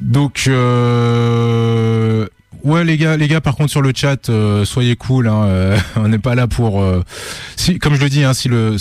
Donc 0.00 0.44
euh, 0.46 2.26
ouais 2.64 2.84
les 2.84 2.96
gars, 2.96 3.16
les 3.16 3.28
gars 3.28 3.40
par 3.40 3.54
contre 3.56 3.70
sur 3.70 3.82
le 3.82 3.92
chat, 3.94 4.28
euh, 4.28 4.64
soyez 4.64 4.96
cool. 4.96 5.28
Hein, 5.28 5.44
euh, 5.44 5.78
on 5.96 6.08
n'est 6.08 6.18
pas 6.18 6.34
là 6.34 6.46
pour. 6.46 6.80
euh, 6.82 7.02
si, 7.56 7.78
comme 7.78 7.94
je 7.94 8.00
le 8.00 8.08
dis, 8.08 8.24
hein, 8.24 8.34
si 8.34 8.48
le 8.48 8.76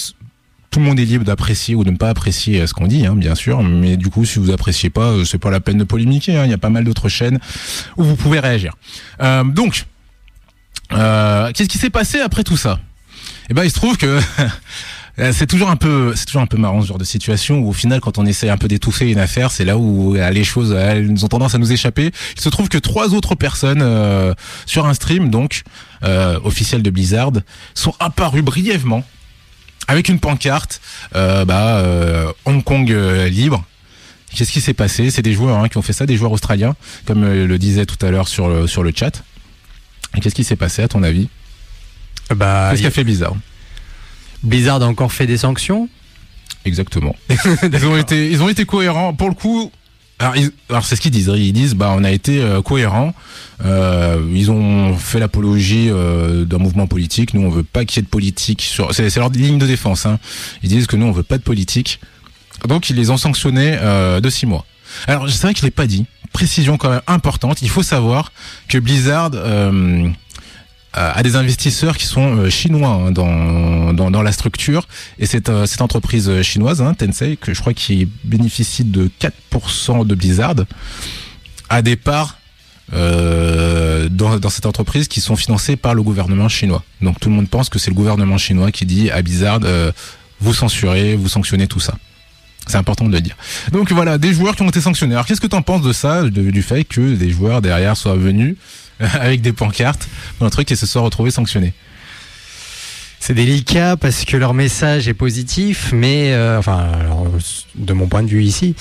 tout 0.70 0.80
le 0.80 0.86
monde 0.86 1.00
est 1.00 1.06
libre 1.06 1.24
d'apprécier 1.24 1.76
ou 1.76 1.84
de 1.86 1.92
ne 1.92 1.96
pas 1.98 2.10
apprécier 2.10 2.60
euh, 2.62 2.68
ce 2.68 2.74
qu'on 2.74 2.88
dit, 2.88 3.06
hein, 3.06 3.16
bien 3.16 3.36
sûr. 3.36 3.64
Mais 3.64 3.96
du 3.98 4.10
coup, 4.10 4.26
si 4.26 4.38
vous 4.40 4.52
appréciez 4.52 4.90
pas, 4.90 5.12
euh, 5.12 5.24
c'est 5.24 5.38
pas 5.40 5.50
la 5.50 5.60
peine 5.62 5.78
de 5.78 5.84
polémiquer. 5.86 6.38
hein. 6.38 6.44
Il 6.46 6.52
y 6.52 6.54
a 6.54 6.58
pas 6.58 6.70
mal 6.70 6.84
d'autres 6.84 7.08
chaînes 7.10 7.40
où 7.96 8.04
vous 8.04 8.16
pouvez 8.16 8.40
réagir. 8.40 8.74
Euh, 9.22 9.44
donc, 9.46 9.86
qu'est-ce 10.90 11.70
qui 11.70 11.78
s'est 11.78 11.90
passé 11.90 12.20
après 12.20 12.44
tout 12.44 12.58
ça? 12.58 12.80
Eh 13.50 13.54
ben, 13.54 13.64
il 13.64 13.70
se 13.70 13.76
trouve 13.76 13.98
que 13.98 14.20
C'est 15.18 15.48
toujours 15.48 15.72
un 15.72 15.76
peu, 15.78 16.14
c'est 16.16 16.26
toujours 16.26 16.44
un 16.44 16.48
peu 16.48 16.58
marrant 16.58 16.82
ce 16.84 16.88
genre 16.88 17.00
de 17.00 17.04
situation 17.04 17.58
où 17.58 17.70
au 17.70 17.74
final, 17.74 18.00
quand 18.02 18.20
on 18.20 18.26
essaie 18.28 18.50
un 18.50 18.58
peu 18.58 18.68
d'étouffer 18.68 19.10
une 19.10 19.18
affaire, 19.18 19.50
c'est 19.50 19.66
là 19.66 19.76
où 19.78 20.16
euh, 20.16 20.30
les 20.30 20.44
choses 20.44 20.72
euh, 20.74 20.92
elles 20.92 21.08
nous 21.08 21.26
ont 21.26 21.28
tendance 21.28 21.56
à 21.56 21.58
nous 21.58 21.72
échapper. 21.72 22.12
Il 22.36 22.42
se 22.42 22.50
trouve 22.50 22.70
que 22.70 22.78
trois 22.78 23.16
autres 23.16 23.34
personnes 23.34 23.82
euh, 23.82 24.36
sur 24.68 24.86
un 24.86 24.94
stream, 24.94 25.32
donc 25.32 25.64
euh, 26.04 26.40
officiel 26.44 26.84
de 26.84 26.92
Blizzard, 26.92 27.32
sont 27.74 27.96
apparues 28.00 28.44
brièvement 28.44 29.04
avec 29.88 30.08
une 30.10 30.20
pancarte, 30.20 30.82
euh, 31.16 31.46
bah, 31.46 31.78
euh, 31.78 32.32
Hong 32.46 32.64
Kong 32.64 32.92
euh, 32.92 33.28
libre. 33.28 33.66
Qu'est-ce 34.36 34.52
qui 34.52 34.62
s'est 34.62 34.76
passé? 34.76 35.10
C'est 35.10 35.24
des 35.24 35.34
joueurs 35.34 35.58
hein, 35.58 35.68
qui 35.68 35.78
ont 35.78 35.82
fait 35.82 35.94
ça, 35.94 36.06
des 36.06 36.18
joueurs 36.18 36.34
australiens, 36.34 36.76
comme 37.06 37.24
euh, 37.24 37.48
le 37.48 37.58
disait 37.58 37.88
tout 37.88 38.06
à 38.06 38.12
l'heure 38.12 38.28
sur 38.28 38.50
le, 38.50 38.68
sur 38.68 38.84
le 38.84 38.92
chat. 38.96 39.24
Et 40.16 40.20
qu'est-ce 40.20 40.36
qui 40.36 40.44
s'est 40.44 40.56
passé 40.58 40.84
à 40.84 40.88
ton 40.88 41.02
avis? 41.02 41.28
Bah, 42.36 42.68
Qu'est-ce 42.70 42.84
qu'a 42.84 42.92
fait 42.92 43.04
Blizzard? 43.04 43.34
Blizzard 44.44 44.82
a 44.82 44.88
encore 44.88 45.12
fait 45.12 45.28
des 45.28 45.38
sanctions. 45.38 45.90
Exactement. 46.66 47.16
ils 47.30 47.86
ont 47.86 47.98
été, 47.98 48.30
ils 48.30 48.42
ont 48.42 48.50
été 48.50 48.66
cohérents. 48.66 49.14
Pour 49.14 49.30
le 49.30 49.36
coup, 49.36 49.72
alors, 50.20 50.84
c'est 50.84 50.96
ce 50.96 51.02
qu'ils 51.02 51.12
disent. 51.12 51.32
Ils 51.36 51.54
disent, 51.54 51.76
bah, 51.76 51.94
on 51.96 52.04
a 52.04 52.12
été 52.12 52.42
euh, 52.42 52.62
cohérents. 52.62 53.14
Euh, 53.64 54.20
ils 54.34 54.50
ont 54.50 54.98
fait 54.98 55.20
l'apologie 55.20 55.90
euh, 55.90 56.44
d'un 56.44 56.58
mouvement 56.58 56.88
politique. 56.88 57.34
Nous, 57.36 57.42
on 57.42 57.50
veut 57.50 57.64
pas 57.64 57.86
qu'il 57.86 57.98
y 57.98 58.00
ait 58.00 58.04
de 58.04 58.10
politique. 58.10 58.64
Sur, 58.64 58.94
c'est, 58.94 59.16
leur 59.16 59.30
ligne 59.30 59.60
de 59.60 59.68
défense. 59.68 60.06
Hein. 60.08 60.18
Ils 60.64 60.70
disent 60.70 60.88
que 60.88 60.96
nous, 60.96 61.06
on 61.06 61.12
veut 61.12 61.24
pas 61.24 61.38
de 61.38 61.44
politique. 61.44 62.00
Donc, 62.68 62.90
ils 62.90 62.96
les 62.96 63.12
ont 63.12 63.18
sanctionnés 63.18 63.78
euh, 63.80 64.20
de 64.20 64.30
six 64.30 64.48
mois. 64.48 64.66
Alors, 65.06 65.30
c'est 65.30 65.44
vrai 65.44 65.54
que 65.54 65.60
je 65.60 65.66
l'ai 65.66 65.72
pas 65.72 65.86
dit. 65.86 66.06
Précision 66.34 66.78
quand 66.78 66.90
même 66.90 67.02
importante. 67.06 67.62
Il 67.62 67.70
faut 67.70 67.84
savoir 67.84 68.32
que 68.68 68.80
Blizzard. 68.80 69.32
Euh, 70.96 71.12
a 71.14 71.22
des 71.22 71.36
investisseurs 71.36 71.98
qui 71.98 72.06
sont 72.06 72.38
euh, 72.38 72.50
chinois 72.50 72.88
hein, 72.90 73.12
dans, 73.12 73.94
dans, 73.94 74.22
la 74.22 74.32
structure 74.32 74.88
et 75.20 75.26
cette, 75.26 75.50
euh, 75.50 75.66
cette 75.66 75.82
entreprise 75.82 76.42
chinoise, 76.42 76.82
hein, 76.82 76.94
Tencent, 76.94 77.36
que 77.42 77.54
je 77.54 77.60
crois 77.60 77.74
qui 77.74 78.08
bénéficie 78.24 78.86
de 78.86 79.12
4% 79.52 80.08
de 80.08 80.16
Blizzard, 80.16 80.56
a 81.70 81.82
des 81.82 81.98
parts 81.98 82.38
dans, 82.90 84.40
dans 84.40 84.50
cette 84.50 84.66
entreprise 84.66 85.10
qui 85.10 85.20
sont 85.20 85.36
financées 85.36 85.76
par 85.76 85.94
le 85.94 86.02
gouvernement 86.02 86.48
chinois. 86.48 86.84
Donc 87.02 87.20
tout 87.20 87.28
le 87.28 87.36
monde 87.36 87.50
pense 87.50 87.68
que 87.68 87.80
c'est 87.80 87.92
le 87.92 87.96
gouvernement 87.96 88.38
chinois 88.38 88.72
qui 88.72 88.86
dit 88.86 89.12
à 89.12 89.22
Blizzard, 89.22 89.60
vous 90.40 90.54
censurez, 90.54 91.18
vous 91.18 91.28
sanctionnez 91.28 91.68
tout 91.68 91.82
ça. 91.82 91.96
C'est 92.66 92.78
important 92.78 93.06
de 93.06 93.12
le 93.12 93.20
dire. 93.20 93.36
Donc 93.74 93.92
voilà, 93.92 94.18
des 94.18 94.32
joueurs 94.32 94.56
qui 94.56 94.62
ont 94.62 94.70
été 94.70 94.80
sanctionnés. 94.80 95.16
Alors 95.16 95.26
qu'est-ce 95.26 95.42
que 95.42 95.48
tu 95.48 95.56
en 95.58 95.62
penses 95.62 95.82
de 95.82 95.92
ça, 95.92 96.24
du 96.24 96.62
fait 96.62 96.86
que 96.86 97.14
des 97.16 97.30
joueurs 97.30 97.62
derrière 97.62 97.98
soient 97.98 98.16
venus 98.16 98.56
avec 99.20 99.42
des 99.42 99.54
pancartes 99.54 100.08
dans 100.40 100.46
un 100.46 100.50
truc 100.50 100.72
et 100.72 100.76
se 100.76 100.86
soient 100.86 101.02
retrouvés 101.02 101.32
sanctionnés 101.32 101.74
C'est 103.20 103.34
délicat 103.34 103.98
parce 103.98 104.26
que 104.26 104.38
leur 104.38 104.54
message 104.54 105.08
est 105.08 105.14
positif, 105.14 105.92
mais 105.94 106.34
euh, 106.34 106.60
enfin, 106.60 106.88
de 107.76 107.94
mon 107.94 108.08
point 108.08 108.24
de 108.24 108.30
vue 108.30 108.44
ici, 108.44 108.76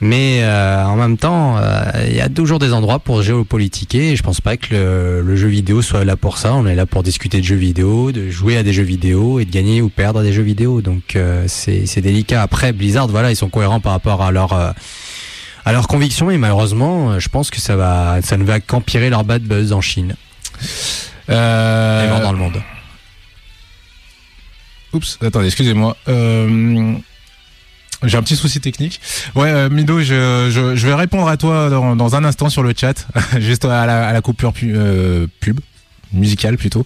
mais 0.00 0.40
euh, 0.42 0.84
en 0.84 0.96
même 0.96 1.16
temps, 1.16 1.56
euh, 1.58 1.84
il 2.08 2.16
y 2.16 2.20
a 2.20 2.28
toujours 2.28 2.58
des 2.58 2.72
endroits 2.72 2.98
pour 2.98 3.22
géopolitiquer. 3.22 4.12
Et 4.12 4.16
je 4.16 4.22
pense 4.22 4.40
pas 4.40 4.56
que 4.56 4.74
le, 4.74 5.22
le 5.22 5.36
jeu 5.36 5.48
vidéo 5.48 5.82
soit 5.82 6.04
là 6.04 6.16
pour 6.16 6.38
ça. 6.38 6.54
On 6.54 6.66
est 6.66 6.74
là 6.74 6.86
pour 6.86 7.02
discuter 7.02 7.40
de 7.40 7.44
jeux 7.44 7.56
vidéo, 7.56 8.12
de 8.12 8.30
jouer 8.30 8.56
à 8.56 8.62
des 8.62 8.72
jeux 8.72 8.82
vidéo 8.82 9.40
et 9.40 9.44
de 9.44 9.50
gagner 9.50 9.82
ou 9.82 9.88
perdre 9.88 10.20
à 10.20 10.22
des 10.22 10.32
jeux 10.32 10.42
vidéo. 10.42 10.80
Donc 10.80 11.16
euh, 11.16 11.44
c'est 11.46 11.86
c'est 11.86 12.00
délicat. 12.00 12.42
Après 12.42 12.72
Blizzard, 12.72 13.08
voilà, 13.08 13.30
ils 13.30 13.36
sont 13.36 13.48
cohérents 13.50 13.80
par 13.80 13.92
rapport 13.92 14.22
à 14.22 14.30
leur 14.30 14.52
euh, 14.52 14.70
à 15.68 15.72
leurs 15.72 15.86
convictions 15.86 16.30
et 16.30 16.38
malheureusement, 16.38 17.10
euh, 17.10 17.18
je 17.18 17.28
pense 17.28 17.50
que 17.50 17.60
ça 17.60 17.76
va, 17.76 18.20
ça 18.22 18.36
ne 18.38 18.44
va 18.44 18.58
qu'empirer 18.58 19.10
leur 19.10 19.22
bad 19.24 19.42
buzz 19.42 19.72
en 19.72 19.80
Chine 19.82 20.14
euh... 21.28 22.18
et 22.18 22.22
dans 22.22 22.32
le 22.32 22.38
monde. 22.38 22.62
Oups, 24.94 25.18
attendez, 25.22 25.46
excusez-moi. 25.46 25.94
Euh, 26.08 26.94
J'ai 28.04 28.16
un 28.16 28.22
petit 28.22 28.36
souci 28.36 28.60
technique. 28.60 29.00
Ouais, 29.34 29.50
euh, 29.50 29.68
Mido, 29.68 30.00
je, 30.00 30.48
je, 30.50 30.74
je 30.74 30.86
vais 30.86 30.94
répondre 30.94 31.28
à 31.28 31.36
toi 31.36 31.68
dans, 31.68 31.94
dans 31.96 32.16
un 32.16 32.24
instant 32.24 32.48
sur 32.48 32.62
le 32.62 32.72
chat, 32.74 33.06
juste 33.38 33.66
à 33.66 33.84
la, 33.84 34.08
à 34.08 34.12
la 34.14 34.20
coupure 34.22 34.54
pu- 34.54 34.72
euh, 34.74 35.26
pub 35.40 35.60
musicale 36.12 36.56
plutôt. 36.56 36.84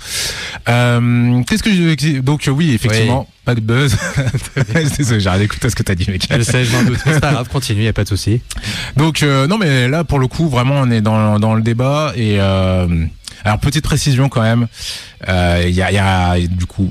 Euh, 0.69 1.43
Qu'est-ce 1.45 1.63
que 1.63 1.71
je... 1.73 2.21
donc 2.21 2.47
euh, 2.49 2.51
oui, 2.51 2.73
effectivement, 2.73 3.29
pas 3.45 3.55
de 3.55 3.61
buzz. 3.61 3.97
Désolé, 4.99 5.21
j'ai 5.21 5.31
rien 5.31 5.41
écouté 5.41 5.71
ce 5.71 5.75
que 5.77 5.83
t'as 5.83 5.95
dit, 5.95 6.11
mec. 6.11 6.27
Je 6.31 6.43
sais, 6.43 6.65
je 6.65 6.73
m'en 6.73 6.83
doute. 6.83 6.99
C'est 7.05 7.21
pas 7.21 7.33
grave, 7.33 7.49
continue, 7.49 7.85
y 7.85 7.89
a 7.89 7.93
pas 7.93 8.05
de 8.05 8.09
souci. 8.09 8.41
Donc 8.97 9.23
euh, 9.23 9.47
non, 9.47 9.59
mais 9.59 9.89
là 9.89 10.05
pour 10.05 10.19
le 10.19 10.27
coup, 10.29 10.49
vraiment, 10.49 10.77
on 10.77 10.91
est 10.91 11.01
dans, 11.01 11.39
dans 11.39 11.55
le 11.55 11.63
débat 11.63 12.13
et 12.17 12.37
euh, 12.41 13.05
alors 13.45 13.59
petite 13.59 13.85
précision 13.85 14.29
quand 14.29 14.43
même. 14.43 14.67
Euh, 15.29 15.65
Il 15.67 15.75
y, 15.75 15.83
a, 15.83 15.91
il 15.91 15.95
y 15.95 15.99
a 15.99 16.39
du 16.41 16.67
coup 16.67 16.91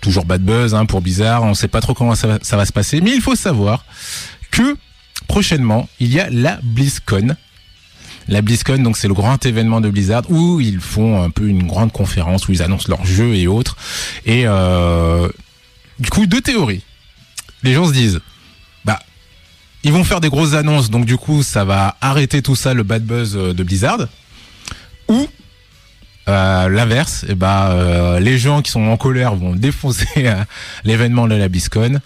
toujours 0.00 0.24
bad 0.24 0.42
buzz 0.42 0.74
hein, 0.74 0.84
pour 0.86 1.00
Blizzard. 1.00 1.42
On 1.44 1.54
sait 1.54 1.68
pas 1.68 1.80
trop 1.80 1.94
comment 1.94 2.14
ça, 2.14 2.26
va- 2.26 2.38
ça 2.42 2.56
va 2.56 2.64
se 2.66 2.72
passer, 2.72 3.00
mais 3.00 3.12
il 3.14 3.20
faut 3.20 3.36
savoir 3.36 3.84
que 4.50 4.76
prochainement 5.28 5.88
il 6.00 6.12
y 6.12 6.20
a 6.20 6.28
la 6.30 6.58
BlizzCon. 6.62 7.36
La 8.28 8.42
BlizzCon, 8.42 8.78
donc 8.78 8.96
c'est 8.96 9.08
le 9.08 9.14
grand 9.14 9.44
événement 9.44 9.80
de 9.80 9.90
Blizzard 9.90 10.22
où 10.30 10.60
ils 10.60 10.80
font 10.80 11.22
un 11.22 11.30
peu 11.30 11.48
une 11.48 11.66
grande 11.66 11.92
conférence 11.92 12.48
où 12.48 12.52
ils 12.52 12.62
annoncent 12.62 12.86
leurs 12.88 13.04
jeux 13.04 13.34
et 13.34 13.46
autres. 13.46 13.76
Et 14.24 14.44
euh, 14.46 15.28
du 15.98 16.10
coup, 16.10 16.26
deux 16.26 16.40
théories. 16.40 16.82
Les 17.62 17.74
gens 17.74 17.86
se 17.86 17.92
disent, 17.92 18.20
bah, 18.84 18.98
ils 19.84 19.92
vont 19.92 20.04
faire 20.04 20.20
des 20.20 20.28
grosses 20.28 20.54
annonces, 20.54 20.90
donc 20.90 21.04
du 21.04 21.16
coup, 21.16 21.42
ça 21.42 21.64
va 21.64 21.96
arrêter 22.00 22.42
tout 22.42 22.56
ça, 22.56 22.74
le 22.74 22.82
bad 22.82 23.04
buzz 23.04 23.36
euh, 23.36 23.54
de 23.54 23.62
Blizzard. 23.62 24.08
Ou 25.08 25.28
euh, 26.28 26.68
l'inverse, 26.68 27.24
et 27.28 27.34
bah, 27.34 27.70
euh, 27.72 28.20
les 28.20 28.38
gens 28.38 28.62
qui 28.62 28.70
sont 28.70 28.82
en 28.82 28.96
colère 28.96 29.34
vont 29.34 29.54
défoncer 29.56 30.30
l'événement 30.84 31.26
de 31.26 31.34
la 31.34 31.48
BlizzCon 31.48 32.00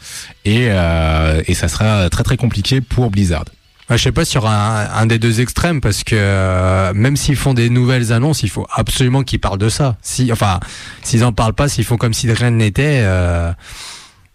et, 0.44 0.66
et 0.66 1.54
ça 1.54 1.68
sera 1.68 2.08
très 2.10 2.22
très 2.22 2.36
compliqué 2.36 2.80
pour 2.80 3.10
Blizzard. 3.10 3.44
Je 3.90 3.96
sais 3.96 4.12
pas 4.12 4.24
sur 4.24 4.46
un, 4.46 4.88
un, 4.92 5.06
des 5.06 5.18
deux 5.18 5.40
extrêmes 5.40 5.80
parce 5.80 6.02
que 6.02 6.16
euh, 6.18 6.92
même 6.94 7.16
s'ils 7.16 7.36
font 7.36 7.54
des 7.54 7.70
nouvelles 7.70 8.12
annonces, 8.12 8.42
il 8.42 8.50
faut 8.50 8.66
absolument 8.72 9.22
qu'ils 9.22 9.38
parlent 9.38 9.58
de 9.58 9.68
ça. 9.68 9.96
Si, 10.02 10.32
enfin, 10.32 10.58
s'ils 11.02 11.24
en 11.24 11.32
parlent 11.32 11.54
pas, 11.54 11.68
s'ils 11.68 11.84
font 11.84 11.96
comme 11.96 12.14
si 12.14 12.30
rien 12.32 12.50
n'était, 12.50 13.00
euh, 13.02 13.52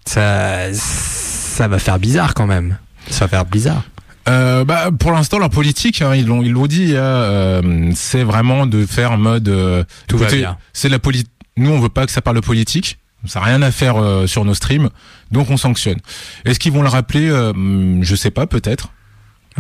ça, 0.05 0.73
ça 0.73 1.67
va 1.67 1.79
faire 1.79 1.99
bizarre 1.99 2.33
quand 2.33 2.47
même. 2.47 2.77
Ça 3.09 3.25
va 3.25 3.29
faire 3.29 3.45
bizarre. 3.45 3.83
Euh, 4.29 4.63
bah, 4.63 4.89
pour 4.97 5.11
l'instant, 5.11 5.39
leur 5.39 5.49
politique, 5.49 6.01
hein, 6.01 6.15
ils 6.15 6.27
l'ont, 6.27 6.41
ils 6.43 6.51
l'ont 6.51 6.67
dit, 6.67 6.95
hein, 6.95 7.01
euh, 7.01 7.91
c'est 7.95 8.23
vraiment 8.23 8.67
de 8.67 8.85
faire 8.85 9.11
en 9.11 9.17
mode. 9.17 9.49
Euh, 9.49 9.83
Tout 10.07 10.17
va 10.17 10.27
bien. 10.27 10.57
C'est 10.73 10.87
de 10.87 10.93
la 10.93 10.99
politique. 10.99 11.29
Nous, 11.57 11.71
on 11.71 11.79
veut 11.79 11.89
pas 11.89 12.05
que 12.05 12.11
ça 12.11 12.21
parle 12.21 12.37
de 12.37 12.41
politique. 12.41 12.99
Ça 13.25 13.39
n'a 13.39 13.45
rien 13.45 13.61
à 13.61 13.71
faire 13.71 13.97
euh, 13.97 14.25
sur 14.25 14.45
nos 14.45 14.55
streams, 14.55 14.89
donc 15.31 15.51
on 15.51 15.57
sanctionne. 15.57 15.99
Est-ce 16.45 16.59
qu'ils 16.59 16.71
vont 16.71 16.81
le 16.81 16.89
rappeler 16.89 17.29
euh, 17.29 18.01
Je 18.01 18.15
sais 18.15 18.31
pas, 18.31 18.47
peut-être. 18.47 18.89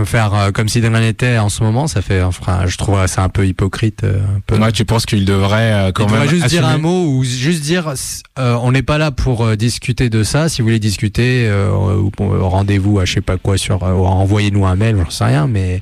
Faire 0.05 0.33
euh, 0.33 0.51
comme 0.51 0.69
si 0.69 0.79
de 0.79 0.87
rien 0.87 1.01
n'était 1.01 1.37
en 1.37 1.49
ce 1.49 1.61
moment, 1.63 1.85
ça 1.85 2.01
fait, 2.01 2.21
enfin, 2.21 2.61
je 2.65 2.77
trouve 2.77 3.05
ça 3.07 3.23
un 3.23 3.29
peu 3.29 3.45
hypocrite. 3.45 4.03
euh, 4.05 4.19
un 4.37 4.39
peu. 4.47 4.57
Ouais, 4.57 4.71
tu 4.71 4.85
penses 4.85 5.05
qu'ils 5.05 5.25
devraient 5.25 5.73
euh, 5.73 5.91
quand 5.91 6.07
Il 6.07 6.13
même 6.13 6.29
juste 6.29 6.45
dire 6.47 6.65
un 6.65 6.77
mot 6.77 7.07
ou 7.07 7.23
juste 7.25 7.61
dire 7.61 7.93
euh, 8.39 8.57
on 8.61 8.71
n'est 8.71 8.83
pas 8.83 8.97
là 8.97 9.11
pour 9.11 9.45
euh, 9.45 9.55
discuter 9.57 10.09
de 10.09 10.23
ça. 10.23 10.47
Si 10.47 10.61
vous 10.61 10.67
voulez 10.67 10.79
discuter, 10.79 11.45
euh, 11.47 11.69
ou- 11.97 12.09
ou 12.19 12.47
rendez-vous 12.49 12.99
à 12.99 13.05
je 13.05 13.13
sais 13.15 13.21
pas 13.21 13.35
quoi 13.37 13.57
sur 13.57 13.83
euh, 13.83 13.91
ou 13.91 14.05
envoyez-nous 14.05 14.65
un 14.65 14.77
mail, 14.77 14.95
j'en 14.97 15.09
sais 15.09 15.25
rien, 15.25 15.47
mais 15.47 15.81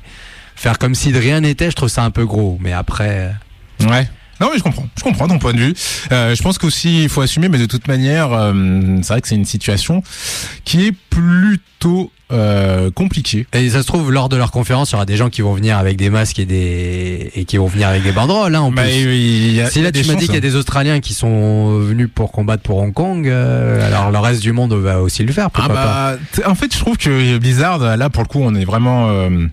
faire 0.56 0.78
comme 0.78 0.96
si 0.96 1.12
de 1.12 1.18
rien 1.18 1.40
n'était, 1.40 1.70
je 1.70 1.76
trouve 1.76 1.88
ça 1.88 2.02
un 2.02 2.10
peu 2.10 2.26
gros. 2.26 2.58
Mais 2.60 2.72
après, 2.72 3.30
Ouais. 3.88 4.08
Non 4.40 4.48
mais 4.52 4.58
je 4.58 4.62
comprends, 4.62 4.86
je 4.96 5.02
comprends 5.02 5.28
ton 5.28 5.38
point 5.38 5.52
de 5.52 5.58
vue. 5.58 5.74
Euh, 6.12 6.34
je 6.34 6.42
pense 6.42 6.58
qu'aussi 6.58 7.02
il 7.04 7.08
faut 7.08 7.20
assumer, 7.20 7.48
mais 7.48 7.58
de 7.58 7.66
toute 7.66 7.88
manière, 7.88 8.32
euh, 8.32 8.52
c'est 9.02 9.12
vrai 9.12 9.20
que 9.20 9.28
c'est 9.28 9.34
une 9.34 9.44
situation 9.44 10.02
qui 10.64 10.86
est 10.86 10.92
plutôt 11.10 12.10
euh, 12.32 12.90
compliquée. 12.92 13.46
et 13.52 13.68
ça 13.70 13.82
se 13.82 13.86
trouve 13.88 14.12
lors 14.12 14.28
de 14.28 14.36
leur 14.36 14.52
conférence, 14.52 14.90
il 14.90 14.92
y 14.92 14.96
aura 14.96 15.04
des 15.04 15.16
gens 15.16 15.30
qui 15.30 15.42
vont 15.42 15.52
venir 15.52 15.76
avec 15.78 15.96
des 15.96 16.10
masques 16.10 16.38
et 16.38 16.44
des 16.46 17.30
et 17.34 17.44
qui 17.44 17.56
vont 17.56 17.66
venir 17.66 17.88
avec 17.88 18.02
des 18.04 18.12
banderoles. 18.12 18.54
Hein, 18.54 18.60
en 18.60 18.70
Bah, 18.70 18.82
plus. 18.84 18.92
il 18.92 19.52
y 19.54 19.60
a- 19.60 19.68
Si 19.70 19.82
là 19.82 19.90
tu 19.92 20.04
m'as 20.06 20.14
dit 20.14 20.26
qu'il 20.26 20.34
y 20.34 20.38
a 20.38 20.40
des 20.40 20.54
Australiens 20.56 21.00
qui 21.00 21.12
sont 21.12 21.78
venus 21.80 22.08
pour 22.14 22.30
combattre 22.32 22.62
pour 22.62 22.78
Hong 22.78 22.92
Kong, 22.94 23.26
euh, 23.28 23.84
alors 23.86 24.10
le 24.12 24.18
reste 24.18 24.42
du 24.42 24.52
monde 24.52 24.72
va 24.74 25.00
aussi 25.02 25.24
le 25.24 25.32
faire. 25.32 25.46
Ah 25.46 25.50
Pourquoi 25.52 25.74
pas 25.74 25.84
bah, 25.84 26.18
t- 26.32 26.44
en 26.46 26.54
fait, 26.54 26.72
je 26.72 26.78
trouve 26.78 26.96
que 26.96 27.38
Blizzard, 27.38 27.78
là, 27.96 28.08
pour 28.10 28.22
le 28.22 28.28
coup, 28.28 28.40
on 28.42 28.54
est 28.54 28.64
vraiment, 28.64 29.08
euh, 29.10 29.46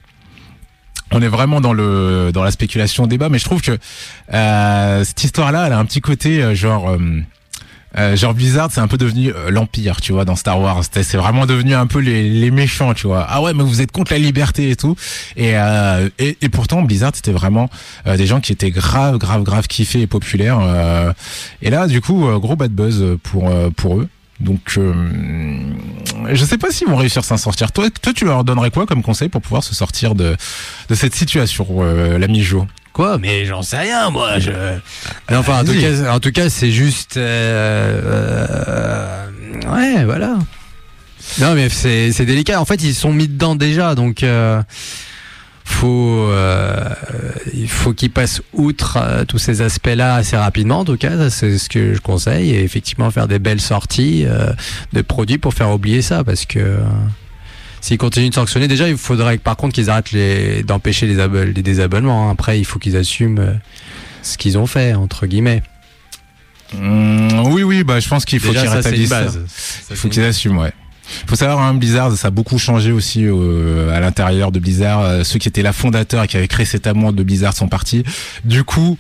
on 1.12 1.22
est 1.22 1.28
vraiment 1.28 1.62
dans 1.62 1.74
le 1.74 2.32
dans 2.34 2.44
la 2.44 2.52
spéculation 2.52 3.08
débat, 3.08 3.30
mais 3.30 3.40
je 3.40 3.46
trouve 3.46 3.62
que 3.62 3.78
euh, 4.34 5.04
cette 5.04 5.24
histoire-là, 5.24 5.68
elle 5.68 5.74
a 5.74 5.80
un 5.80 5.86
petit 5.86 6.02
côté 6.02 6.42
euh, 6.42 6.56
genre. 6.56 6.90
euh, 6.90 6.98
euh, 7.98 8.16
genre 8.16 8.36
Blizzard, 8.36 8.70
c'est 8.70 8.82
un 8.82 8.88
peu 8.88 8.98
devenu 8.98 9.32
l'empire, 9.50 10.02
tu 10.02 10.12
vois, 10.12 10.24
dans 10.24 10.36
Star 10.36 10.60
Wars. 10.60 10.84
C'est 10.92 11.18
vraiment 11.18 11.48
devenu 11.48 11.74
un 11.74 11.88
peu 11.88 11.98
les, 12.00 12.52
méchants, 12.52 12.94
tu 12.94 13.08
vois. 13.08 13.26
Ah 13.28 13.42
ouais, 13.42 13.54
mais 13.56 13.64
vous 13.64 13.82
êtes 13.82 13.92
contre 13.92 14.12
la 14.12 14.20
liberté 14.20 14.70
et 14.70 14.76
tout. 14.76 14.96
Et 15.36 15.54
et, 16.20 16.50
pourtant 16.50 16.84
Blizzard, 16.84 17.14
c'était 17.16 17.32
vraiment 17.32 17.72
des 18.06 18.28
gens 18.28 18.40
qui 18.40 18.52
étaient 18.52 18.70
grave, 18.70 19.18
grave, 19.18 19.42
grave 19.42 19.68
kiffés 19.68 20.02
et 20.02 20.08
populaires. 20.08 20.60
et 21.64 21.72
là, 21.72 21.88
du 21.88 22.02
coup, 22.02 22.28
gros 22.40 22.56
bad 22.56 22.72
buzz 22.72 23.04
pour 23.24 23.52
pour 23.78 24.02
eux. 24.02 24.10
Donc, 24.42 24.78
je 26.34 26.46
sais 26.46 26.58
pas 26.58 26.72
s'ils 26.72 26.88
vont 26.88 26.96
réussir 26.96 27.22
à 27.22 27.24
s'en 27.24 27.38
sortir. 27.38 27.72
Toi, 27.72 27.90
toi, 28.02 28.14
tu 28.14 28.26
leur 28.26 28.44
donnerais 28.44 28.72
quoi 28.72 28.86
comme 28.86 29.04
conseil 29.04 29.30
pour 29.30 29.42
pouvoir 29.42 29.64
se 29.64 29.74
sortir 29.76 30.16
de 30.16 30.36
de 30.90 30.96
cette 30.96 31.16
situation, 31.16 31.68
euh, 31.82 32.18
l'ami 32.18 32.42
Jo? 32.44 32.68
Quoi? 32.94 33.18
Mais 33.20 33.46
j'en 33.46 33.62
sais 33.62 33.78
rien, 33.78 34.10
moi. 34.10 34.40
Je... 34.40 34.50
Mais 35.30 35.36
enfin, 35.36 35.62
en 35.62 35.64
tout 35.64 35.80
cas, 35.80 36.12
en 36.12 36.20
tout 36.20 36.32
cas, 36.32 36.50
c'est 36.50 36.72
juste. 36.72 37.18
euh, 37.18 38.02
euh, 39.66 39.76
ouais, 39.76 40.04
voilà. 40.04 40.36
Non, 41.40 41.54
mais 41.54 41.70
c'est 41.70 42.12
c'est 42.12 42.26
délicat. 42.26 42.60
En 42.60 42.66
fait, 42.66 42.82
ils 42.84 42.96
sont 42.96 43.14
mis 43.14 43.28
dedans 43.28 43.56
déjà, 43.56 43.94
donc 43.96 44.24
euh, 44.24 44.62
faut 45.70 46.28
euh, 46.32 46.90
il 47.54 47.68
faut 47.70 47.94
qu'ils 47.94 48.10
passent 48.12 48.42
outre 48.54 48.98
euh, 49.02 49.26
tous 49.26 49.38
ces 49.38 49.62
aspects-là 49.62 50.16
assez 50.16 50.38
rapidement. 50.38 50.80
En 50.80 50.86
tout 50.86 50.98
cas, 50.98 51.30
c'est 51.30 51.58
ce 51.58 51.68
que 51.70 51.94
je 51.94 52.00
conseille. 52.00 52.52
Et 52.52 52.64
effectivement, 52.64 53.12
faire 53.12 53.28
des 53.28 53.40
belles 53.40 53.62
sorties 53.62 54.24
euh, 54.26 54.52
de 54.94 55.02
produits 55.02 55.38
pour 55.38 55.54
faire 55.54 55.70
oublier 55.72 56.02
ça, 56.02 56.24
parce 56.24 56.46
que. 56.46 56.78
S'ils 57.80 58.00
continuent 58.00 58.30
de 58.30 58.34
sanctionner, 58.34 58.68
déjà, 58.68 58.90
il 58.90 58.98
faudrait 58.98 59.38
par 59.38 59.56
contre 59.56 59.76
qu'ils 59.76 59.90
arrêtent 59.92 60.12
les, 60.12 60.64
d'empêcher 60.64 61.06
les, 61.06 61.20
abo- 61.20 61.44
les 61.46 61.62
désabonnements. 61.62 62.28
hein. 62.28 62.32
Après, 62.32 62.60
il 62.60 62.66
faut 62.66 62.80
qu'ils 62.80 62.98
assument 62.98 63.60
ce 64.24 64.36
qu'ils 64.38 64.58
ont 64.58 64.66
fait, 64.66 64.96
entre 64.96 65.28
guillemets. 65.28 65.62
Hum, 66.74 67.46
Oui, 67.52 67.62
oui, 67.64 67.84
bah, 67.84 68.00
je 68.00 68.08
pense 68.10 68.26
qu'il 68.26 68.40
faut 68.40 68.48
Déjà, 68.50 68.62
qu'ils 68.62 68.70
rétablissent. 68.72 69.10
base. 69.10 69.34
ça. 69.34 69.40
Ça, 69.48 69.86
Il 69.92 69.96
faut 69.96 70.10
qu'ils 70.10 70.24
assument, 70.24 70.58
ouais. 70.58 70.74
Faut 71.28 71.36
savoir, 71.36 71.60
hein, 71.60 71.74
Blizzard, 71.74 72.12
ça 72.18 72.28
a 72.28 72.32
beaucoup 72.32 72.58
changé 72.58 72.92
aussi 72.92 73.24
euh, 73.26 73.96
à 73.96 74.00
l'intérieur 74.00 74.52
de 74.52 74.60
Blizzard. 74.60 75.02
Euh, 75.02 75.24
ceux 75.24 75.40
qui 75.40 75.48
étaient 75.48 75.62
là 75.62 75.74
fondateurs 75.74 76.24
et 76.24 76.28
qui 76.28 76.38
avaient 76.38 76.48
créé 76.48 76.66
cet 76.66 76.88
amour 76.88 77.14
de 77.14 77.24
Blizzard 77.24 77.56
sont 77.56 77.68
partis. 77.68 78.04
Du 78.44 78.64
coup, 78.64 78.98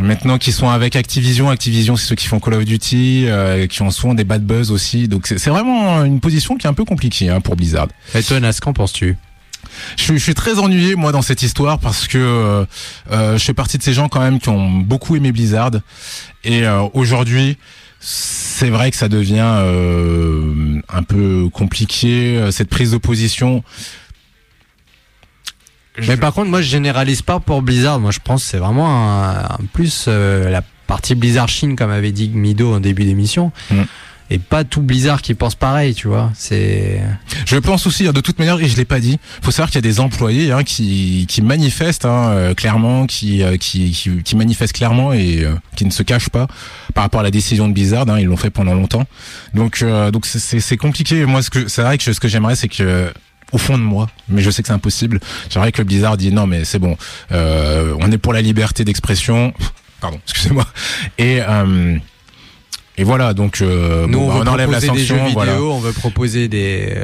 maintenant 0.00 0.38
qu'ils 0.38 0.52
sont 0.52 0.68
avec 0.68 0.96
Activision, 0.96 1.50
Activision, 1.50 1.96
c'est 1.96 2.06
ceux 2.06 2.14
qui 2.14 2.26
font 2.26 2.40
Call 2.40 2.54
of 2.54 2.64
Duty, 2.64 3.24
euh, 3.26 3.66
qui 3.66 3.82
ont 3.82 3.90
souvent 3.90 4.14
des 4.14 4.24
bad 4.24 4.44
buzz 4.44 4.70
aussi. 4.70 5.08
Donc 5.08 5.26
c'est 5.26 5.50
vraiment 5.50 6.04
une 6.04 6.20
position 6.20 6.56
qui 6.56 6.66
est 6.66 6.70
un 6.70 6.74
peu 6.74 6.84
compliquée 6.84 7.28
hein, 7.28 7.40
pour 7.40 7.56
Blizzard. 7.56 7.88
Et 8.14 8.22
toi, 8.22 8.40
Nas, 8.40 8.54
qu'en 8.60 8.72
penses-tu? 8.72 9.16
Je, 9.96 10.02
suis- 10.02 10.18
je 10.18 10.22
suis 10.22 10.34
très 10.34 10.58
ennuyé 10.58 10.94
moi 10.94 11.12
dans 11.12 11.22
cette 11.22 11.42
histoire 11.42 11.78
parce 11.78 12.08
que 12.08 12.18
euh, 12.18 12.64
euh, 13.12 13.38
je 13.38 13.44
fais 13.44 13.54
partie 13.54 13.76
de 13.78 13.82
ces 13.82 13.92
gens 13.92 14.08
quand 14.08 14.20
même 14.20 14.40
qui 14.40 14.48
ont 14.48 14.70
beaucoup 14.70 15.16
aimé 15.16 15.32
Blizzard 15.32 15.72
et 16.44 16.64
euh, 16.66 16.82
aujourd'hui 16.94 17.58
c'est 18.00 18.70
vrai 18.70 18.90
que 18.90 18.96
ça 18.96 19.08
devient 19.08 19.44
euh, 19.44 20.80
un 20.88 21.02
peu 21.02 21.48
compliqué 21.52 22.36
euh, 22.36 22.50
cette 22.50 22.70
prise 22.70 22.92
de 22.92 22.96
position. 22.96 23.62
Mais 26.08 26.16
par 26.16 26.32
contre, 26.32 26.48
moi, 26.48 26.62
je 26.62 26.68
généralise 26.68 27.20
pas 27.20 27.40
pour 27.40 27.60
Blizzard. 27.60 28.00
Moi, 28.00 28.10
je 28.10 28.20
pense 28.24 28.42
que 28.42 28.50
c'est 28.50 28.58
vraiment 28.58 28.88
un, 28.88 29.44
un 29.44 29.58
plus 29.72 30.06
euh, 30.08 30.48
la 30.48 30.62
partie 30.86 31.14
Blizzard 31.14 31.48
Chine, 31.48 31.76
comme 31.76 31.90
avait 31.90 32.12
dit 32.12 32.30
Mido 32.30 32.74
en 32.74 32.80
début 32.80 33.04
d'émission. 33.04 33.52
Mm. 33.70 33.82
Et 34.32 34.38
pas 34.38 34.62
tout 34.62 34.80
Blizzard 34.80 35.22
qui 35.22 35.34
pense 35.34 35.56
pareil, 35.56 35.92
tu 35.94 36.06
vois. 36.06 36.30
C'est. 36.36 37.02
Je 37.46 37.56
pense 37.56 37.86
aussi, 37.88 38.06
hein, 38.06 38.12
de 38.12 38.20
toute 38.20 38.38
manière, 38.38 38.60
et 38.60 38.68
je 38.68 38.76
l'ai 38.76 38.84
pas 38.84 39.00
dit, 39.00 39.18
faut 39.42 39.50
savoir 39.50 39.68
qu'il 39.70 39.76
y 39.76 39.78
a 39.78 39.90
des 39.90 39.98
employés 39.98 40.52
hein, 40.52 40.62
qui, 40.62 41.26
qui 41.28 41.42
manifestent 41.42 42.04
hein, 42.04 42.28
euh, 42.30 42.54
clairement, 42.54 43.06
qui, 43.06 43.42
euh, 43.42 43.56
qui, 43.56 43.90
qui, 43.90 44.22
qui 44.22 44.36
manifestent 44.36 44.74
clairement 44.76 45.12
et 45.12 45.44
euh, 45.44 45.54
qui 45.74 45.84
ne 45.84 45.90
se 45.90 46.04
cachent 46.04 46.28
pas 46.30 46.46
par 46.94 47.02
rapport 47.02 47.20
à 47.20 47.24
la 47.24 47.32
décision 47.32 47.66
de 47.66 47.72
Blizzard. 47.72 48.08
Hein, 48.08 48.20
ils 48.20 48.26
l'ont 48.26 48.36
fait 48.36 48.50
pendant 48.50 48.74
longtemps. 48.74 49.04
Donc, 49.54 49.82
euh, 49.82 50.12
donc 50.12 50.26
c'est- 50.26 50.60
c'est 50.60 50.76
compliqué. 50.76 51.26
Moi, 51.26 51.42
ce 51.42 51.50
que 51.50 51.66
c'est 51.66 51.82
vrai 51.82 51.98
que 51.98 52.12
ce 52.12 52.20
que 52.20 52.28
j'aimerais, 52.28 52.54
c'est 52.54 52.68
que 52.68 53.12
au 53.50 53.58
fond 53.58 53.76
de 53.76 53.82
moi, 53.82 54.08
mais 54.28 54.42
je 54.42 54.50
sais 54.52 54.62
que 54.62 54.68
c'est 54.68 54.74
impossible. 54.74 55.18
J'aimerais 55.52 55.72
que 55.72 55.82
Blizzard 55.82 56.16
dit 56.16 56.30
non, 56.30 56.46
mais 56.46 56.64
c'est 56.64 56.78
bon. 56.78 56.96
Euh, 57.32 57.96
on 57.98 58.12
est 58.12 58.18
pour 58.18 58.32
la 58.32 58.42
liberté 58.42 58.84
d'expression. 58.84 59.52
Pardon, 60.00 60.20
excusez-moi. 60.24 60.66
Et 61.18 61.40
euh, 61.42 61.98
et 63.00 63.04
voilà, 63.04 63.32
donc 63.32 63.62
euh, 63.62 64.06
Nous, 64.06 64.18
bon, 64.18 64.24
on 64.24 64.28
bah, 64.28 64.34
veut 64.34 64.40
on 64.42 64.52
enlève 64.52 64.70
la 64.70 64.78
proposer 64.78 65.00
des 65.00 65.06
jeux 65.06 65.16
sanction. 65.16 65.40
vidéo, 65.40 65.56
voilà. 65.56 65.74
on 65.74 65.80
veut 65.80 65.92
proposer 65.92 66.48
des. 66.48 66.94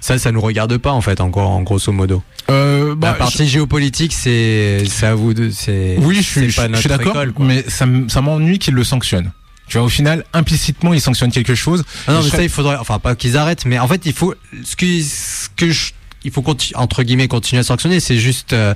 Ça, 0.00 0.18
ça 0.18 0.32
nous 0.32 0.40
regarde 0.40 0.76
pas 0.78 0.90
en 0.90 1.00
fait, 1.00 1.20
encore 1.20 1.48
en 1.48 1.62
grosso 1.62 1.92
modo. 1.92 2.24
Euh, 2.50 2.96
bah, 2.96 3.10
la 3.12 3.14
partie 3.14 3.46
géopolitique, 3.46 4.12
c'est 4.12 4.82
c'est 4.88 5.06
à 5.06 5.14
vous 5.14 5.32
de. 5.32 5.50
C'est. 5.50 5.94
Oui, 6.00 6.16
je 6.16 6.22
suis, 6.22 6.50
je, 6.50 6.74
suis 6.74 6.88
d'accord, 6.88 7.14
mais 7.38 7.64
ça, 7.68 7.86
ça 8.08 8.20
m'ennuie 8.20 8.58
qu'ils 8.58 8.74
le 8.74 8.82
sanctionnent. 8.82 9.30
Tu 9.68 9.78
vois, 9.78 9.86
au 9.86 9.90
final, 9.90 10.24
implicitement, 10.32 10.92
ils 10.92 11.00
sanctionnent 11.00 11.30
quelque 11.30 11.54
chose. 11.54 11.84
Ah 12.08 12.14
non, 12.14 12.18
mais 12.18 12.24
serais- 12.24 12.36
ça, 12.38 12.42
il 12.42 12.48
faudrait, 12.48 12.76
enfin, 12.76 12.98
pas 12.98 13.14
qu'ils 13.14 13.36
arrêtent, 13.36 13.64
mais 13.64 13.78
en 13.78 13.86
fait, 13.86 14.06
il 14.06 14.12
faut, 14.12 14.34
ce 14.64 14.74
que, 14.74 14.86
ce 15.00 15.48
que 15.56 15.70
je, 15.70 15.92
il 16.24 16.32
faut 16.32 16.44
entre 16.74 17.04
guillemets 17.04 17.28
continuer 17.28 17.60
à 17.60 17.62
sanctionner, 17.62 18.00
c'est 18.00 18.18
juste, 18.18 18.54
euh, 18.54 18.74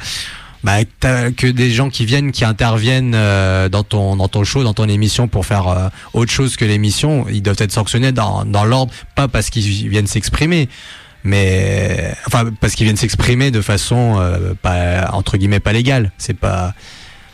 bah, 0.64 0.84
que 0.84 1.46
des 1.46 1.70
gens 1.70 1.88
qui 1.88 2.04
viennent, 2.04 2.32
qui 2.32 2.44
interviennent 2.44 3.14
euh, 3.14 3.68
dans 3.68 3.84
ton 3.84 4.16
dans 4.16 4.28
ton 4.28 4.44
show, 4.44 4.64
dans 4.64 4.74
ton 4.74 4.88
émission 4.88 5.28
pour 5.28 5.46
faire 5.46 5.68
euh, 5.68 5.88
autre 6.12 6.32
chose 6.32 6.56
que 6.56 6.64
l'émission, 6.64 7.26
ils 7.28 7.42
doivent 7.42 7.60
être 7.60 7.72
sanctionnés 7.72 8.12
dans 8.12 8.44
dans 8.44 8.64
l'ordre, 8.64 8.92
pas 9.14 9.28
parce 9.28 9.50
qu'ils 9.50 9.88
viennent 9.88 10.06
s'exprimer, 10.06 10.68
mais 11.22 12.12
enfin 12.26 12.50
parce 12.60 12.74
qu'ils 12.74 12.84
viennent 12.84 12.96
s'exprimer 12.96 13.50
de 13.50 13.60
façon 13.60 14.16
euh, 14.18 14.54
pas 14.60 15.10
entre 15.12 15.36
guillemets 15.36 15.60
pas 15.60 15.72
légale. 15.72 16.10
C'est 16.18 16.36
pas 16.36 16.74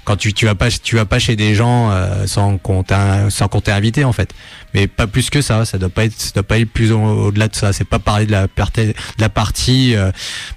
quand 0.04 0.16
tu 0.16 0.32
tu 0.32 0.44
vas 0.46 0.54
pas 0.54 0.70
tu 0.70 0.96
vas 0.96 1.04
pas 1.06 1.18
chez 1.18 1.34
des 1.36 1.54
gens 1.54 1.90
euh, 1.90 2.26
sans 2.26 2.58
qu'on 2.58 2.84
sans 3.30 3.48
qu'on 3.48 3.60
t'ait 3.60 3.72
invité 3.72 4.04
en 4.04 4.12
fait. 4.12 4.32
Mais 4.74 4.86
pas 4.86 5.06
plus 5.06 5.30
que 5.30 5.40
ça 5.40 5.64
ça 5.64 5.78
doit 5.78 5.88
pas 5.88 6.04
être 6.04 6.20
ça 6.20 6.30
doit 6.34 6.42
pas 6.42 6.58
être 6.58 6.70
plus 6.70 6.92
au- 6.92 6.98
au-delà 7.26 7.48
de 7.48 7.54
ça. 7.54 7.72
C'est 7.72 7.84
pas 7.84 7.98
parler 7.98 8.26
de 8.26 8.32
la 8.32 8.48
partie 8.48 8.86
de 8.88 8.94
la 9.18 9.28
partie 9.28 9.94
euh, 9.96 10.10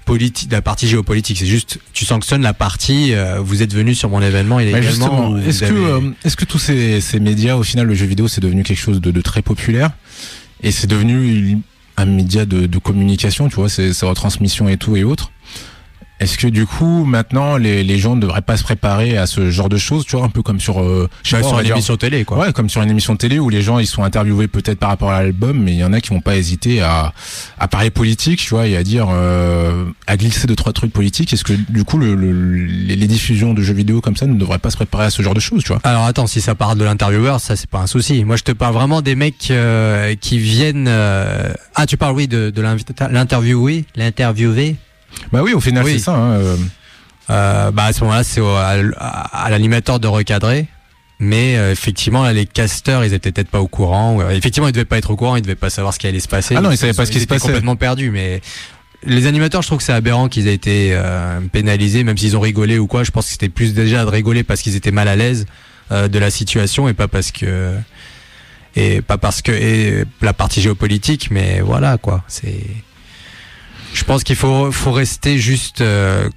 politique 0.04 0.48
de 0.48 0.54
la 0.56 0.62
partie 0.62 0.88
géopolitique. 0.88 1.38
C'est 1.38 1.46
juste 1.46 1.78
tu 1.92 2.04
sanctionnes 2.04 2.42
la 2.42 2.52
partie 2.54 3.14
euh, 3.14 3.38
vous 3.40 3.62
êtes 3.62 3.74
venu 3.74 3.94
sur 3.94 4.10
mon 4.10 4.20
événement 4.22 4.60
vous 5.40 5.48
est-ce 5.48 5.60
que, 5.60 5.64
avez- 5.66 6.12
est-ce 6.24 6.36
que 6.36 6.44
tous 6.44 6.58
ces, 6.58 7.00
ces 7.00 7.20
médias, 7.20 7.56
au 7.56 7.62
final, 7.62 7.86
le 7.86 7.94
jeu 7.94 8.06
vidéo, 8.06 8.28
c'est 8.28 8.40
devenu 8.40 8.62
quelque 8.62 8.78
chose 8.80 9.00
de, 9.00 9.10
de 9.10 9.20
très 9.20 9.42
populaire 9.42 9.90
et 10.62 10.70
c'est 10.72 10.86
devenu 10.86 11.58
un 11.96 12.04
média 12.06 12.44
de, 12.44 12.66
de 12.66 12.78
communication, 12.78 13.48
tu 13.48 13.56
vois, 13.56 13.68
c'est 13.68 13.92
c'est 13.92 14.06
retransmission 14.06 14.68
et 14.68 14.76
tout 14.76 14.96
et 14.96 15.04
autres? 15.04 15.30
Est-ce 16.20 16.36
que 16.36 16.46
du 16.48 16.66
coup 16.66 17.04
maintenant 17.04 17.56
les, 17.56 17.84
les 17.84 17.98
gens 17.98 18.16
ne 18.16 18.20
devraient 18.20 18.42
pas 18.42 18.56
se 18.56 18.64
préparer 18.64 19.16
à 19.16 19.26
ce 19.26 19.50
genre 19.50 19.68
de 19.68 19.76
choses, 19.76 20.04
tu 20.04 20.16
vois, 20.16 20.24
un 20.24 20.28
peu 20.28 20.42
comme 20.42 20.58
sur, 20.60 20.80
euh, 20.82 21.08
je 21.22 21.30
sais 21.30 21.36
Bah, 21.36 21.42
pas, 21.42 21.48
sur 21.48 21.58
une 21.58 21.64
dire- 21.64 21.74
émission 21.76 21.96
télé, 21.96 22.24
quoi. 22.24 22.38
Ouais, 22.38 22.52
comme 22.52 22.68
sur 22.68 22.82
une 22.82 22.90
émission 22.90 23.14
télé 23.16 23.38
où 23.38 23.48
les 23.50 23.62
gens 23.62 23.78
ils 23.78 23.86
sont 23.86 24.02
interviewés 24.02 24.48
peut-être 24.48 24.78
par 24.78 24.88
rapport 24.88 25.10
à 25.10 25.22
l'album, 25.22 25.58
mais 25.62 25.72
il 25.72 25.78
y 25.78 25.84
en 25.84 25.92
a 25.92 26.00
qui 26.00 26.10
vont 26.10 26.20
pas 26.20 26.36
hésiter 26.36 26.80
à, 26.80 27.12
à 27.58 27.68
parler 27.68 27.90
politique, 27.90 28.40
tu 28.40 28.50
vois, 28.50 28.66
et 28.66 28.76
à 28.76 28.82
dire, 28.82 29.06
euh, 29.10 29.84
à 30.06 30.16
glisser 30.16 30.46
deux 30.48 30.56
trois 30.56 30.72
trucs 30.72 30.92
politiques. 30.92 31.32
Est-ce 31.32 31.44
que 31.44 31.52
du 31.52 31.84
coup 31.84 31.98
le, 31.98 32.14
le- 32.14 32.64
les, 32.64 33.06
diffusions 33.08 33.54
de 33.54 33.62
jeux 33.62 33.72
vidéo 33.74 34.00
comme 34.00 34.16
ça 34.16 34.26
ne 34.26 34.34
devraient 34.34 34.58
pas 34.58 34.70
se 34.70 34.76
préparer 34.76 35.04
à 35.06 35.10
ce 35.10 35.22
genre 35.22 35.34
de 35.34 35.40
choses, 35.40 35.62
tu 35.62 35.68
vois? 35.68 35.80
Alors 35.84 36.04
attends, 36.04 36.26
si 36.26 36.40
ça 36.40 36.54
part 36.54 36.74
de 36.76 36.84
l'intervieweur, 36.84 37.40
ça 37.40 37.54
c'est 37.56 37.70
pas 37.70 37.78
un 37.78 37.86
souci. 37.86 38.24
Moi 38.24 38.36
je 38.36 38.42
te 38.42 38.52
parle 38.52 38.74
vraiment 38.74 39.00
des 39.02 39.14
mecs 39.14 39.50
euh, 39.50 40.14
qui 40.20 40.38
viennent. 40.38 40.86
euh, 40.88 41.52
Ah 41.74 41.86
tu 41.86 41.96
parles 41.96 42.14
oui 42.16 42.28
de, 42.28 42.50
de 42.50 42.62
l'interviewé, 43.10 43.84
l'interviewé. 43.96 44.76
Bah 45.32 45.40
oui, 45.42 45.52
au 45.52 45.60
final 45.60 45.84
Oui. 45.84 45.92
c'est 45.94 45.98
ça. 46.06 46.14
hein, 46.14 46.32
euh. 46.32 46.56
Euh, 47.30 47.70
bah 47.72 47.84
à 47.84 47.92
ce 47.92 48.00
moment-là 48.04 48.24
c'est 48.24 48.40
à, 48.40 49.50
l'animateur 49.50 50.00
de 50.00 50.08
recadrer. 50.08 50.66
Mais 51.20 51.56
euh, 51.56 51.72
effectivement 51.72 52.22
là 52.22 52.32
les 52.32 52.46
casteurs 52.46 53.04
ils 53.04 53.12
étaient 53.12 53.32
peut-être 53.32 53.50
pas 53.50 53.60
au 53.60 53.68
courant. 53.68 54.14
ou, 54.16 54.22
euh, 54.22 54.30
effectivement 54.30 54.68
ils 54.68 54.72
devaient 54.72 54.84
pas 54.86 54.96
être 54.98 55.10
au 55.10 55.16
courant, 55.16 55.36
ils 55.36 55.42
devaient 55.42 55.54
pas 55.54 55.68
savoir 55.68 55.92
ce 55.92 55.98
qui 55.98 56.06
allait 56.06 56.20
se 56.20 56.28
passer. 56.28 56.54
Ah 56.56 56.60
non, 56.62 56.70
ils 56.70 56.78
savaient 56.78 56.94
pas 56.94 57.04
ce 57.04 57.10
qui 57.10 57.18
se 57.18 57.24
étaient 57.24 57.34
passait. 57.34 57.46
complètement 57.48 57.76
perdus. 57.76 58.10
Mais 58.10 58.40
les 59.04 59.26
animateurs 59.26 59.60
je 59.62 59.66
trouve 59.66 59.78
que 59.78 59.84
c'est 59.84 59.92
aberrant 59.92 60.28
qu'ils 60.28 60.48
aient 60.48 60.54
été 60.54 60.90
euh, 60.92 61.40
pénalisés, 61.52 62.02
même 62.04 62.16
s'ils 62.16 62.36
ont 62.36 62.40
rigolé 62.40 62.78
ou 62.78 62.86
quoi. 62.86 63.04
Je 63.04 63.10
pense 63.10 63.26
que 63.26 63.32
c'était 63.32 63.48
plus 63.50 63.74
déjà 63.74 64.04
de 64.04 64.10
rigoler 64.10 64.42
parce 64.42 64.62
qu'ils 64.62 64.76
étaient 64.76 64.90
mal 64.92 65.08
à 65.08 65.16
l'aise 65.16 65.44
de 65.90 66.18
la 66.18 66.30
situation 66.30 66.88
et 66.88 66.94
pas 66.94 67.08
parce 67.08 67.30
que 67.32 67.74
et 68.76 69.02
pas 69.02 69.18
parce 69.18 69.42
que 69.42 69.52
et 69.52 70.04
la 70.22 70.32
partie 70.34 70.60
géopolitique 70.60 71.30
mais 71.30 71.60
voilà 71.62 71.96
quoi 71.96 72.22
c'est 72.28 72.60
je 73.94 74.04
pense 74.04 74.24
qu'il 74.24 74.36
faut 74.36 74.70
faut 74.72 74.92
rester 74.92 75.38
juste 75.38 75.80
euh, 75.80 76.28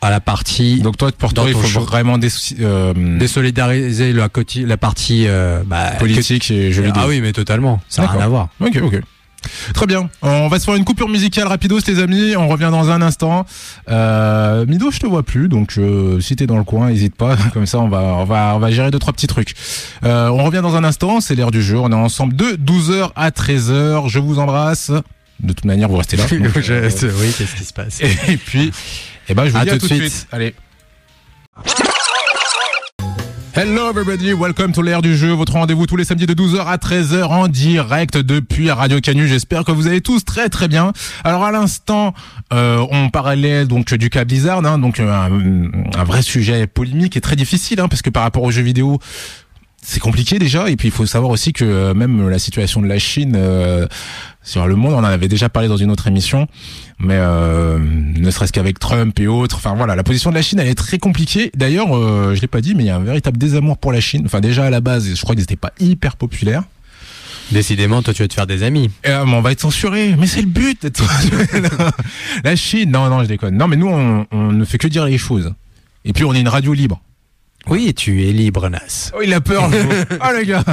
à 0.00 0.10
la 0.10 0.20
partie 0.20 0.80
Donc 0.80 0.96
toi, 0.96 1.10
pour 1.16 1.32
toi, 1.32 1.44
il 1.46 1.54
faut 1.54 1.62
show. 1.62 1.80
vraiment 1.80 2.18
euh, 2.60 3.18
désolidariser 3.18 4.12
la, 4.12 4.28
partie 4.76 5.26
euh, 5.28 5.62
bah, 5.64 5.92
politique 5.98 6.50
et 6.50 6.68
que- 6.68 6.72
jeux 6.72 6.82
vidéo. 6.82 7.02
ah 7.04 7.08
oui 7.08 7.20
mais 7.20 7.32
totalement 7.32 7.80
ça 7.88 8.02
n'a 8.02 8.08
rien 8.08 8.20
à 8.22 8.28
voir 8.28 8.48
Ok, 8.60 8.78
ok. 8.82 9.00
Très 9.74 9.86
bien. 9.86 10.08
On 10.22 10.46
va 10.46 10.60
se 10.60 10.64
faire 10.66 10.76
une 10.76 10.84
coupure 10.84 11.08
musicale 11.08 11.48
rapidos, 11.48 11.80
les 11.88 11.98
amis. 11.98 12.36
On 12.36 12.46
revient 12.46 12.68
dans 12.70 12.90
un 12.90 13.02
instant. 13.02 13.44
Euh, 13.90 14.64
Mido, 14.66 14.92
je 14.92 15.00
te 15.00 15.06
vois 15.08 15.24
plus, 15.24 15.48
donc 15.48 15.74
euh, 15.78 16.20
si 16.20 16.36
t'es 16.36 16.46
dans 16.46 16.58
le 16.58 16.62
coin, 16.64 16.90
hésite 16.90 17.16
pas. 17.16 17.36
Comme 17.52 17.66
ça, 17.66 17.80
on 17.80 17.88
va, 17.88 18.02
on 18.18 18.24
va, 18.24 18.52
on 18.54 18.60
va 18.60 18.70
gérer 18.70 18.92
deux 18.92 19.00
trois 19.00 19.12
petits 19.12 19.26
trucs. 19.26 19.54
Euh, 20.04 20.28
on 20.28 20.44
revient 20.44 20.60
dans 20.62 20.76
un 20.76 20.84
instant. 20.84 21.20
C'est 21.20 21.34
l'heure 21.34 21.50
du 21.50 21.60
jeu. 21.60 21.76
On 21.76 21.90
est 21.90 21.94
ensemble 21.94 22.36
de 22.36 22.56
12h 22.56 23.10
à 23.16 23.30
13h. 23.30 24.08
Je 24.08 24.20
vous 24.20 24.38
embrasse. 24.38 24.92
De 25.42 25.52
toute 25.52 25.64
manière, 25.64 25.88
vous 25.88 25.96
restez 25.96 26.16
là. 26.16 26.24
Donc, 26.30 26.60
Je- 26.60 26.72
euh, 26.72 27.12
oui 27.20 27.34
qu'est-ce 27.36 27.56
qui 27.56 27.64
se 27.64 27.72
passe 27.72 28.00
et 28.28 28.36
puis, 28.36 28.70
eh 29.28 29.34
ben, 29.34 29.44
je 29.46 29.50
vous 29.50 29.56
À 29.56 29.64
dis 29.64 29.70
à 29.70 29.78
tout 29.78 29.88
de 29.88 29.94
suite. 29.94 30.10
suite. 30.12 30.26
Allez. 30.30 30.54
Hello 33.54 33.90
everybody, 33.90 34.32
welcome 34.32 34.72
to 34.72 34.80
l'air 34.80 35.02
du 35.02 35.14
jeu, 35.14 35.32
votre 35.32 35.52
rendez-vous 35.52 35.86
tous 35.86 35.96
les 35.96 36.04
samedis 36.06 36.24
de 36.24 36.32
12h 36.32 36.64
à 36.64 36.76
13h 36.78 37.24
en 37.24 37.48
direct 37.48 38.16
depuis 38.16 38.70
Radio 38.70 38.98
Canu. 39.00 39.28
J'espère 39.28 39.64
que 39.64 39.72
vous 39.72 39.86
allez 39.88 40.00
tous 40.00 40.24
très 40.24 40.48
très 40.48 40.68
bien. 40.68 40.94
Alors 41.22 41.44
à 41.44 41.52
l'instant, 41.52 42.14
euh, 42.54 42.86
on 42.90 43.10
parlait 43.10 43.66
donc 43.66 43.92
du 43.92 44.08
cas 44.08 44.24
Blizzard, 44.24 44.64
hein, 44.64 44.78
donc 44.78 45.00
un, 45.00 45.28
un 45.94 46.04
vrai 46.04 46.22
sujet 46.22 46.66
polémique 46.66 47.14
et 47.18 47.20
très 47.20 47.36
difficile, 47.36 47.80
hein, 47.80 47.88
parce 47.88 48.00
que 48.00 48.08
par 48.08 48.22
rapport 48.22 48.42
aux 48.42 48.50
jeux 48.50 48.62
vidéo, 48.62 48.98
c'est 49.84 50.00
compliqué 50.00 50.38
déjà. 50.38 50.70
Et 50.70 50.76
puis 50.76 50.88
il 50.88 50.90
faut 50.92 51.06
savoir 51.06 51.30
aussi 51.30 51.52
que 51.52 51.64
euh, 51.64 51.94
même 51.94 52.28
la 52.28 52.38
situation 52.38 52.80
de 52.80 52.86
la 52.86 52.98
Chine 52.98 53.34
euh, 53.36 53.86
sur 54.42 54.66
le 54.66 54.76
monde, 54.76 54.94
on 54.94 54.98
en 54.98 55.04
avait 55.04 55.28
déjà 55.28 55.48
parlé 55.48 55.68
dans 55.68 55.76
une 55.76 55.90
autre 55.90 56.06
émission, 56.06 56.46
mais 56.98 57.16
euh, 57.18 57.78
ne 57.78 58.30
serait-ce 58.30 58.52
qu'avec 58.52 58.78
Trump 58.78 59.18
et 59.20 59.26
autres. 59.26 59.56
Enfin 59.56 59.74
voilà, 59.74 59.94
la 59.96 60.02
position 60.04 60.30
de 60.30 60.36
la 60.36 60.42
Chine, 60.42 60.58
elle 60.60 60.68
est 60.68 60.74
très 60.74 60.98
compliquée. 60.98 61.50
D'ailleurs, 61.54 61.96
euh, 61.96 62.34
je 62.34 62.40
l'ai 62.40 62.46
pas 62.46 62.60
dit, 62.60 62.74
mais 62.74 62.84
il 62.84 62.86
y 62.86 62.90
a 62.90 62.96
un 62.96 63.02
véritable 63.04 63.38
désamour 63.38 63.76
pour 63.78 63.92
la 63.92 64.00
Chine. 64.00 64.22
Enfin 64.24 64.40
déjà 64.40 64.64
à 64.64 64.70
la 64.70 64.80
base, 64.80 65.14
je 65.14 65.20
crois 65.20 65.34
qu'ils 65.34 65.42
n'étaient 65.42 65.56
pas 65.56 65.72
hyper 65.80 66.16
populaires. 66.16 66.62
décidément 67.50 68.02
toi 68.02 68.14
tu 68.14 68.22
vas 68.22 68.28
te 68.28 68.34
faire 68.34 68.46
des 68.46 68.62
amis 68.62 68.88
euh, 69.06 69.24
mais 69.26 69.34
on 69.34 69.42
va 69.42 69.52
être 69.52 69.60
censuré. 69.60 70.14
Mais 70.18 70.26
c'est 70.28 70.42
le 70.42 70.46
but 70.48 70.80
d'être 70.82 71.02
La 72.44 72.56
Chine, 72.56 72.90
non, 72.90 73.08
non, 73.08 73.22
je 73.22 73.28
déconne. 73.28 73.56
Non, 73.56 73.66
mais 73.68 73.76
nous, 73.76 73.88
on, 73.88 74.26
on 74.30 74.52
ne 74.52 74.64
fait 74.64 74.78
que 74.78 74.86
dire 74.86 75.04
les 75.04 75.18
choses. 75.18 75.52
Et 76.04 76.12
puis 76.12 76.24
on 76.24 76.34
est 76.34 76.40
une 76.40 76.48
radio 76.48 76.72
libre. 76.72 77.00
Oui 77.68 77.94
tu 77.94 78.28
es 78.28 78.32
libre 78.32 78.68
Nas 78.68 79.10
Oh, 79.14 79.20
il 79.22 79.32
a 79.34 79.40
peur. 79.40 79.68
ah 80.20 80.32
les 80.32 80.46
gars. 80.46 80.64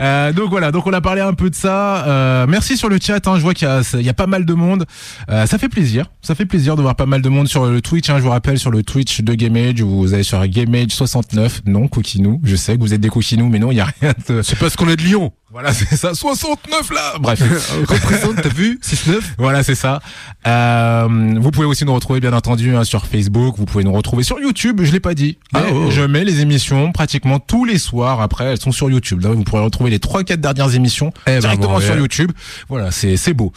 Euh, 0.00 0.32
donc 0.32 0.50
voilà, 0.50 0.72
donc 0.72 0.86
on 0.86 0.92
a 0.92 1.00
parlé 1.00 1.20
un 1.20 1.34
peu 1.34 1.50
de 1.50 1.54
ça. 1.54 2.06
Euh, 2.06 2.46
merci 2.48 2.76
sur 2.76 2.88
le 2.88 2.98
chat. 3.00 3.26
Hein, 3.26 3.36
je 3.36 3.42
vois 3.42 3.54
qu'il 3.54 3.68
y 3.68 4.02
y 4.04 4.08
a 4.08 4.14
pas 4.14 4.26
mal 4.26 4.44
de 4.44 4.54
monde. 4.54 4.86
Euh, 5.30 5.46
ça 5.46 5.58
fait 5.58 5.68
plaisir. 5.68 6.06
Ça 6.22 6.34
fait 6.34 6.46
plaisir 6.46 6.76
de 6.76 6.82
voir 6.82 6.96
pas 6.96 7.06
mal 7.06 7.22
de 7.22 7.28
monde 7.28 7.48
sur 7.48 7.66
le 7.66 7.80
Twitch. 7.80 8.08
Hein, 8.10 8.18
je 8.18 8.22
vous 8.22 8.30
rappelle 8.30 8.58
sur 8.58 8.70
le 8.70 8.82
Twitch 8.82 9.20
de 9.20 9.34
GameAge, 9.34 9.82
vous 9.82 10.14
allez 10.14 10.22
sur 10.22 10.46
GameAge 10.46 10.90
69. 10.90 11.62
Non, 11.66 11.88
Coquinou. 11.88 12.40
Je 12.44 12.56
sais 12.56 12.76
que 12.76 12.80
vous 12.80 12.94
êtes 12.94 13.00
des 13.00 13.08
Coquinous, 13.08 13.48
mais 13.48 13.58
non, 13.58 13.70
il 13.70 13.76
y 13.76 13.80
a 13.80 13.88
rien 14.00 14.14
de. 14.28 14.42
c'est 14.42 14.58
parce 14.58 14.76
qu'on 14.76 14.88
est 14.88 14.96
de 14.96 15.02
Lyon 15.02 15.32
Voilà, 15.52 15.72
c'est 15.72 15.96
ça. 15.96 16.14
69 16.14 16.90
là. 16.92 17.14
Bref. 17.20 17.40
représente 17.88 18.36
t'as 18.42 18.48
vu? 18.48 18.78
6-9 18.84 19.20
Voilà, 19.38 19.62
c'est 19.64 19.74
ça. 19.74 20.00
Euh, 20.46 21.08
vous 21.40 21.50
pouvez 21.50 21.66
aussi 21.66 21.84
nous 21.84 21.92
retrouver, 21.94 22.20
bien 22.20 22.32
entendu, 22.32 22.74
hein, 22.76 22.84
sur 22.84 23.06
Facebook. 23.06 23.56
Vous 23.58 23.64
pouvez 23.64 23.82
nous 23.82 23.92
retrouver 23.92 24.22
sur 24.22 24.38
YouTube. 24.38 24.80
Je 24.84 24.92
l'ai 24.92 25.00
pas 25.00 25.14
dit. 25.14 25.38
Ah, 25.52 25.62
Mais 25.64 25.72
oh. 25.74 25.90
Je 25.90 26.02
mets 26.02 26.24
les 26.24 26.40
émissions 26.40 26.92
pratiquement 26.92 27.40
tous 27.40 27.64
les 27.64 27.78
soirs. 27.78 28.20
Après, 28.20 28.44
elles 28.44 28.60
sont 28.60 28.70
sur 28.72 28.88
YouTube. 28.90 29.22
Là, 29.22 29.30
vous 29.30 29.42
pourrez 29.42 29.62
retrouver 29.62 29.90
les 29.90 29.98
trois, 29.98 30.22
quatre 30.22 30.40
dernières 30.40 30.74
émissions 30.74 31.12
Eh 31.26 31.30
ben, 31.32 31.40
directement 31.40 31.74
bon, 31.74 31.80
sur 31.80 31.94
ouais. 31.94 31.98
YouTube. 32.00 32.30
Voilà, 32.68 32.90
c'est 32.92 33.16
c'est 33.16 33.34
beau. 33.34 33.52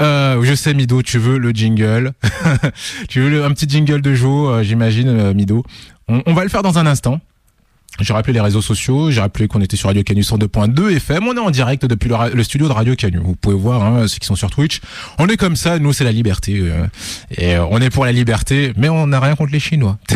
Euh, 0.00 0.42
je 0.42 0.54
sais, 0.54 0.74
Mido, 0.74 1.00
tu 1.02 1.18
veux 1.18 1.38
le 1.38 1.50
jingle. 1.50 2.12
tu 3.08 3.20
veux 3.20 3.30
le- 3.30 3.44
un 3.44 3.50
petit 3.52 3.68
jingle 3.68 4.02
de 4.02 4.14
Joe, 4.14 4.50
euh, 4.50 4.62
j'imagine, 4.64 5.08
euh, 5.08 5.32
Mido. 5.34 5.62
On, 6.08 6.22
on 6.26 6.34
va 6.34 6.42
le 6.42 6.48
faire 6.50 6.62
dans 6.62 6.78
un 6.78 6.86
instant. 6.86 7.20
J'ai 8.00 8.12
rappelé 8.12 8.32
les 8.32 8.40
réseaux 8.40 8.60
sociaux, 8.62 9.10
j'ai 9.10 9.20
rappelé 9.20 9.48
qu'on 9.48 9.60
était 9.60 9.76
sur 9.76 9.88
Radio 9.88 10.02
Canu 10.02 10.20
102.2 10.22 10.96
FM, 10.96 11.26
on 11.26 11.36
est 11.36 11.40
en 11.40 11.50
direct 11.50 11.86
depuis 11.86 12.10
le, 12.10 12.42
studio 12.42 12.68
de 12.68 12.72
Radio 12.72 12.94
Canu. 12.94 13.18
Vous 13.18 13.36
pouvez 13.36 13.56
voir 13.56 13.82
hein, 13.84 14.06
ceux 14.06 14.18
qui 14.18 14.26
sont 14.26 14.36
sur 14.36 14.50
Twitch. 14.50 14.80
On 15.18 15.28
est 15.28 15.36
comme 15.36 15.56
ça, 15.56 15.78
nous 15.78 15.92
c'est 15.92 16.04
la 16.04 16.12
liberté. 16.12 16.58
euh, 16.60 16.86
et 17.36 17.56
euh, 17.56 17.64
on 17.70 17.80
est 17.80 17.90
pour 17.90 18.04
la 18.04 18.12
liberté, 18.12 18.72
mais 18.76 18.88
on 18.88 19.06
n'a 19.06 19.20
rien 19.20 19.34
contre 19.34 19.52
les 19.52 19.60
Chinois. 19.60 19.98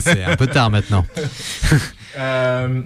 C'est 0.00 0.24
un 0.24 0.36
peu 0.36 0.46
tard 0.46 0.70
maintenant 0.70 1.04
Euh, 2.18 2.80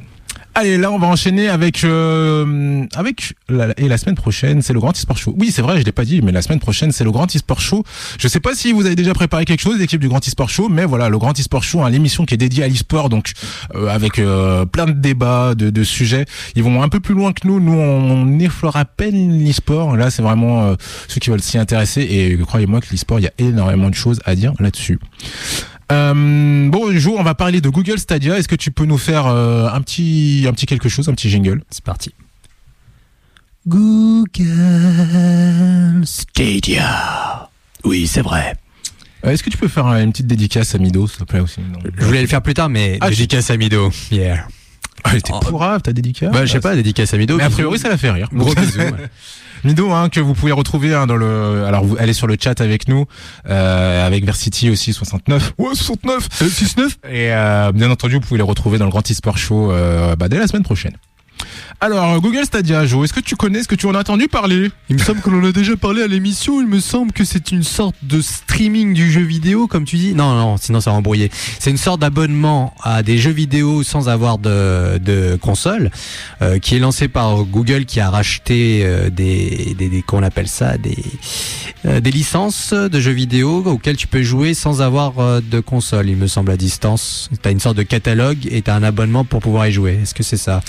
Allez, 0.54 0.76
là, 0.76 0.90
on 0.92 0.98
va 0.98 1.06
enchaîner 1.06 1.48
avec 1.48 1.82
euh, 1.82 2.84
avec 2.94 3.34
la, 3.48 3.72
et 3.78 3.88
la 3.88 3.96
semaine 3.96 4.16
prochaine, 4.16 4.60
c'est 4.60 4.74
le 4.74 4.80
Grand 4.80 4.94
eSport 4.94 5.16
Show. 5.16 5.34
Oui, 5.38 5.50
c'est 5.50 5.62
vrai, 5.62 5.80
je 5.80 5.84
l'ai 5.84 5.92
pas 5.92 6.04
dit, 6.04 6.20
mais 6.20 6.30
la 6.30 6.42
semaine 6.42 6.60
prochaine, 6.60 6.92
c'est 6.92 7.04
le 7.04 7.10
Grand 7.10 7.34
eSport 7.34 7.58
Show. 7.58 7.84
Je 8.18 8.28
sais 8.28 8.38
pas 8.38 8.54
si 8.54 8.72
vous 8.72 8.84
avez 8.84 8.94
déjà 8.94 9.14
préparé 9.14 9.46
quelque 9.46 9.62
chose, 9.62 9.78
l'équipe 9.78 10.00
du 10.00 10.08
Grand 10.08 10.26
eSport 10.26 10.50
Show, 10.50 10.68
mais 10.68 10.84
voilà, 10.84 11.08
le 11.08 11.16
Grand 11.16 11.38
eSport 11.38 11.62
Show, 11.62 11.82
hein, 11.82 11.88
l'émission 11.88 12.26
qui 12.26 12.34
est 12.34 12.36
dédiée 12.36 12.64
à 12.64 12.68
l'eSport, 12.68 13.08
donc 13.08 13.32
euh, 13.74 13.88
avec 13.88 14.18
euh, 14.18 14.66
plein 14.66 14.84
de 14.84 14.92
débats, 14.92 15.54
de, 15.54 15.70
de 15.70 15.84
sujets. 15.84 16.26
Ils 16.54 16.62
vont 16.62 16.82
un 16.82 16.90
peu 16.90 17.00
plus 17.00 17.14
loin 17.14 17.32
que 17.32 17.48
nous. 17.48 17.58
Nous, 17.58 17.72
on, 17.72 18.38
effleure 18.38 18.76
à 18.76 18.84
peine 18.84 19.38
l'eSport. 19.42 19.96
Là, 19.96 20.10
c'est 20.10 20.22
vraiment 20.22 20.64
euh, 20.64 20.74
ceux 21.08 21.20
qui 21.20 21.30
veulent 21.30 21.40
s'y 21.40 21.56
intéresser. 21.56 22.02
Et 22.02 22.36
croyez-moi 22.36 22.80
que 22.80 22.88
l'eSport, 22.90 23.20
il 23.20 23.22
y 23.22 23.28
a 23.28 23.32
énormément 23.38 23.88
de 23.88 23.94
choses 23.94 24.20
à 24.24 24.34
dire 24.34 24.52
là-dessus. 24.58 24.98
Euh, 25.92 26.68
bon, 26.70 26.96
Jo, 26.98 27.16
on 27.18 27.22
va 27.22 27.34
parler 27.34 27.60
de 27.60 27.68
Google 27.68 27.98
Stadia. 27.98 28.38
Est-ce 28.38 28.48
que 28.48 28.54
tu 28.56 28.70
peux 28.70 28.86
nous 28.86 28.98
faire 28.98 29.26
euh, 29.26 29.68
un 29.68 29.80
petit, 29.82 30.46
un 30.48 30.52
petit 30.52 30.66
quelque 30.66 30.88
chose, 30.88 31.08
un 31.08 31.14
petit 31.14 31.28
jingle? 31.28 31.62
C'est 31.70 31.84
parti 31.84 32.12
Google 33.66 34.42
Stadia. 36.04 37.50
Oui, 37.84 38.06
c'est 38.06 38.22
vrai. 38.22 38.54
Euh, 39.24 39.30
Est-ce 39.30 39.42
que 39.42 39.50
tu 39.50 39.58
peux 39.58 39.68
faire 39.68 39.86
euh, 39.86 40.02
une 40.02 40.12
petite 40.12 40.26
dédicace 40.26 40.74
à 40.74 40.78
Mido, 40.78 41.06
s'il 41.06 41.18
te 41.18 41.24
plaît 41.24 41.40
aussi? 41.40 41.60
Non 41.60 41.78
je 41.96 42.04
voulais 42.04 42.22
le 42.22 42.26
faire 42.26 42.42
plus 42.42 42.54
tard 42.54 42.68
mais 42.68 42.98
Ah, 43.00 43.10
dédicace 43.10 43.50
à 43.50 43.56
Mido 43.56 43.90
yeah 44.10 44.46
Ah, 45.04 45.10
t'es 45.12 45.32
Oh. 45.32 45.40
pourrave, 45.40 45.82
ta 45.82 45.92
dédicace 45.92 46.30
bah 46.32 46.44
je 46.46 46.52
sais 46.52 46.60
pas 46.60 46.74
dédicace 46.76 47.12
à 47.12 47.16
Mido 47.18 47.36
Mais 47.36 47.42
a 47.44 47.50
priori, 47.50 47.78
ça 47.78 47.88
la 47.88 47.96
fait 47.96 48.10
rire. 48.10 48.28
gros 48.32 48.54
bisous 48.54 48.78
ouais. 48.78 48.92
Mido, 49.64 49.92
hein, 49.92 50.08
que 50.08 50.18
vous 50.18 50.34
pouvez 50.34 50.50
retrouver 50.50 50.92
hein, 50.92 51.06
dans 51.06 51.14
le. 51.16 51.64
Alors, 51.64 51.84
vous 51.84 51.96
allez 51.96 52.12
sur 52.14 52.26
le 52.26 52.36
chat 52.40 52.60
avec 52.60 52.88
nous, 52.88 53.06
euh, 53.48 54.04
avec 54.06 54.24
Versity 54.24 54.70
aussi 54.70 54.92
69. 54.92 55.52
Ouais, 55.58 55.74
69. 55.74 56.28
69. 56.32 56.98
Et 57.08 57.32
euh, 57.32 57.70
bien 57.72 57.88
entendu, 57.90 58.14
vous 58.14 58.20
pouvez 58.20 58.38
les 58.38 58.44
retrouver 58.44 58.78
dans 58.78 58.86
le 58.86 58.90
Grand 58.90 59.08
eSport 59.08 59.38
Show 59.38 59.70
euh, 59.70 60.16
bah, 60.16 60.28
dès 60.28 60.38
la 60.38 60.48
semaine 60.48 60.64
prochaine. 60.64 60.94
Alors, 61.84 62.20
Google 62.20 62.44
Stadia, 62.44 62.86
Jo, 62.86 63.02
est-ce 63.02 63.12
que 63.12 63.18
tu 63.18 63.34
connais, 63.34 63.58
est-ce 63.58 63.66
que 63.66 63.74
tu 63.74 63.86
en 63.86 63.94
as 63.96 63.98
entendu 63.98 64.28
parler? 64.28 64.70
Il 64.88 64.94
me 64.94 65.00
semble 65.00 65.20
que 65.20 65.28
l'on 65.30 65.44
a 65.44 65.50
déjà 65.50 65.76
parlé 65.76 66.04
à 66.04 66.06
l'émission. 66.06 66.60
Il 66.60 66.68
me 66.68 66.78
semble 66.78 67.10
que 67.10 67.24
c'est 67.24 67.50
une 67.50 67.64
sorte 67.64 67.96
de 68.04 68.20
streaming 68.20 68.94
du 68.94 69.10
jeu 69.10 69.22
vidéo, 69.22 69.66
comme 69.66 69.84
tu 69.84 69.96
dis. 69.96 70.14
Non, 70.14 70.36
non, 70.36 70.58
sinon 70.58 70.80
ça 70.80 70.92
va 70.92 70.96
embrouiller. 70.98 71.28
C'est 71.58 71.72
une 71.72 71.76
sorte 71.76 72.00
d'abonnement 72.00 72.72
à 72.84 73.02
des 73.02 73.18
jeux 73.18 73.32
vidéo 73.32 73.82
sans 73.82 74.08
avoir 74.08 74.38
de, 74.38 74.98
de 74.98 75.34
console, 75.34 75.90
euh, 76.40 76.60
qui 76.60 76.76
est 76.76 76.78
lancé 76.78 77.08
par 77.08 77.42
Google, 77.42 77.84
qui 77.84 77.98
a 77.98 78.10
racheté 78.10 78.82
euh, 78.84 79.10
des, 79.10 79.74
des, 79.76 79.88
des 79.88 80.02
qu'on 80.02 80.22
appelle 80.22 80.46
ça, 80.46 80.78
des, 80.78 81.02
euh, 81.84 81.98
des 81.98 82.12
licences 82.12 82.72
de 82.72 83.00
jeux 83.00 83.10
vidéo 83.10 83.60
auxquelles 83.66 83.96
tu 83.96 84.06
peux 84.06 84.22
jouer 84.22 84.54
sans 84.54 84.82
avoir 84.82 85.18
euh, 85.18 85.40
de 85.40 85.58
console. 85.58 86.08
Il 86.08 86.16
me 86.16 86.28
semble 86.28 86.52
à 86.52 86.56
distance. 86.56 87.28
T'as 87.42 87.50
une 87.50 87.58
sorte 87.58 87.76
de 87.76 87.82
catalogue 87.82 88.46
et 88.48 88.62
t'as 88.62 88.76
un 88.76 88.84
abonnement 88.84 89.24
pour 89.24 89.40
pouvoir 89.40 89.66
y 89.66 89.72
jouer. 89.72 89.98
Est-ce 90.00 90.14
que 90.14 90.22
c'est 90.22 90.36
ça? 90.36 90.60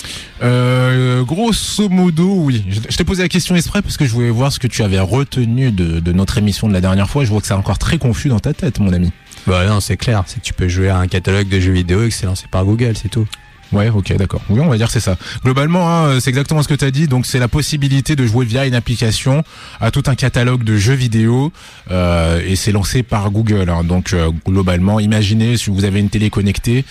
Euh, 0.41 1.02
euh, 1.03 1.23
grosso 1.23 1.89
modo, 1.89 2.33
oui. 2.35 2.65
Je, 2.69 2.95
t'ai 2.95 3.03
posé 3.03 3.23
la 3.23 3.29
question 3.29 3.55
exprès 3.55 3.81
parce 3.81 3.97
que 3.97 4.05
je 4.05 4.11
voulais 4.11 4.29
voir 4.29 4.51
ce 4.51 4.59
que 4.59 4.67
tu 4.67 4.83
avais 4.83 4.99
retenu 4.99 5.71
de, 5.71 5.99
de 5.99 6.11
notre 6.11 6.37
émission 6.37 6.67
de 6.67 6.73
la 6.73 6.81
dernière 6.81 7.09
fois. 7.09 7.23
Je 7.23 7.29
vois 7.29 7.41
que 7.41 7.47
c'est 7.47 7.53
encore 7.53 7.77
très 7.77 7.97
confus 7.97 8.29
dans 8.29 8.39
ta 8.39 8.53
tête, 8.53 8.79
mon 8.79 8.93
ami. 8.93 9.11
Bah 9.45 9.65
non, 9.65 9.79
c'est 9.81 9.97
clair, 9.97 10.23
c'est 10.25 10.39
que 10.39 10.45
tu 10.45 10.53
peux 10.53 10.67
jouer 10.67 10.89
à 10.89 10.97
un 10.97 11.07
catalogue 11.07 11.49
de 11.49 11.59
jeux 11.59 11.73
vidéo 11.73 12.03
et 12.03 12.09
que 12.09 12.15
c'est 12.15 12.25
lancé 12.25 12.45
par 12.49 12.63
Google, 12.63 12.95
c'est 12.95 13.09
tout. 13.09 13.27
Ouais, 13.73 13.89
ok, 13.89 14.15
d'accord. 14.17 14.41
Oui, 14.49 14.59
on 14.59 14.69
va 14.69 14.77
dire 14.77 14.91
c'est 14.91 14.99
ça. 14.99 15.17
Globalement, 15.43 15.89
hein, 15.89 16.19
c'est 16.19 16.29
exactement 16.29 16.61
ce 16.61 16.67
que 16.67 16.75
tu 16.75 16.85
as 16.85 16.91
dit. 16.91 17.07
Donc, 17.07 17.25
c'est 17.25 17.39
la 17.39 17.47
possibilité 17.47 18.15
de 18.15 18.25
jouer 18.25 18.45
via 18.45 18.65
une 18.67 18.75
application 18.75 19.43
à 19.81 19.89
tout 19.89 20.03
un 20.05 20.15
catalogue 20.15 20.63
de 20.63 20.77
jeux 20.77 20.93
vidéo 20.93 21.51
euh, 21.89 22.39
et 22.45 22.55
c'est 22.55 22.71
lancé 22.71 23.01
par 23.01 23.31
Google. 23.31 23.69
hein. 23.69 23.83
Donc, 23.83 24.13
euh, 24.13 24.29
globalement, 24.45 24.99
imaginez 24.99 25.57
si 25.57 25.71
vous 25.71 25.85
avez 25.85 25.99
une 25.99 26.09
télé 26.09 26.29
connectée, 26.29 26.85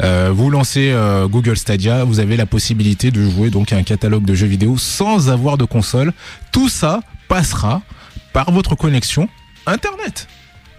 euh, 0.00 0.30
vous 0.32 0.50
lancez 0.50 0.94
Google 1.30 1.56
Stadia, 1.56 2.04
vous 2.04 2.20
avez 2.20 2.36
la 2.36 2.46
possibilité 2.46 3.10
de 3.10 3.22
jouer 3.22 3.50
donc 3.50 3.72
à 3.72 3.76
un 3.76 3.82
catalogue 3.82 4.24
de 4.24 4.34
jeux 4.34 4.46
vidéo 4.46 4.76
sans 4.76 5.30
avoir 5.30 5.56
de 5.56 5.64
console. 5.64 6.12
Tout 6.52 6.68
ça 6.68 7.00
passera 7.28 7.82
par 8.32 8.50
votre 8.50 8.74
connexion 8.74 9.28
Internet. 9.66 10.28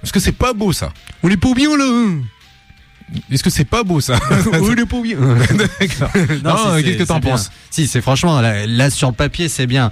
Est-ce 0.03 0.13
que 0.13 0.19
c'est 0.19 0.31
pas 0.31 0.53
beau 0.53 0.71
ça 0.71 0.91
est 1.23 1.37
pas 1.37 1.53
bien 1.53 1.75
là 1.75 1.85
Est-ce 3.31 3.43
que 3.43 3.49
c'est 3.49 3.65
pas 3.65 3.83
beau 3.83 4.01
ça 4.01 4.19
pas 4.89 5.01
bien 5.01 5.17
D'accord. 5.79 6.09
Non, 6.43 6.81
qu'est-ce 6.81 6.97
que 6.97 7.03
t'en 7.03 7.21
penses? 7.21 7.51
Si, 7.69 7.87
c'est 7.87 8.01
franchement, 8.01 8.41
là, 8.41 8.65
là, 8.65 8.89
sur 8.89 9.09
le 9.09 9.15
papier, 9.15 9.47
c'est 9.49 9.67
bien. 9.67 9.91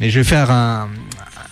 Mais 0.00 0.10
je 0.10 0.20
vais 0.20 0.24
faire 0.24 0.50
un, 0.50 0.88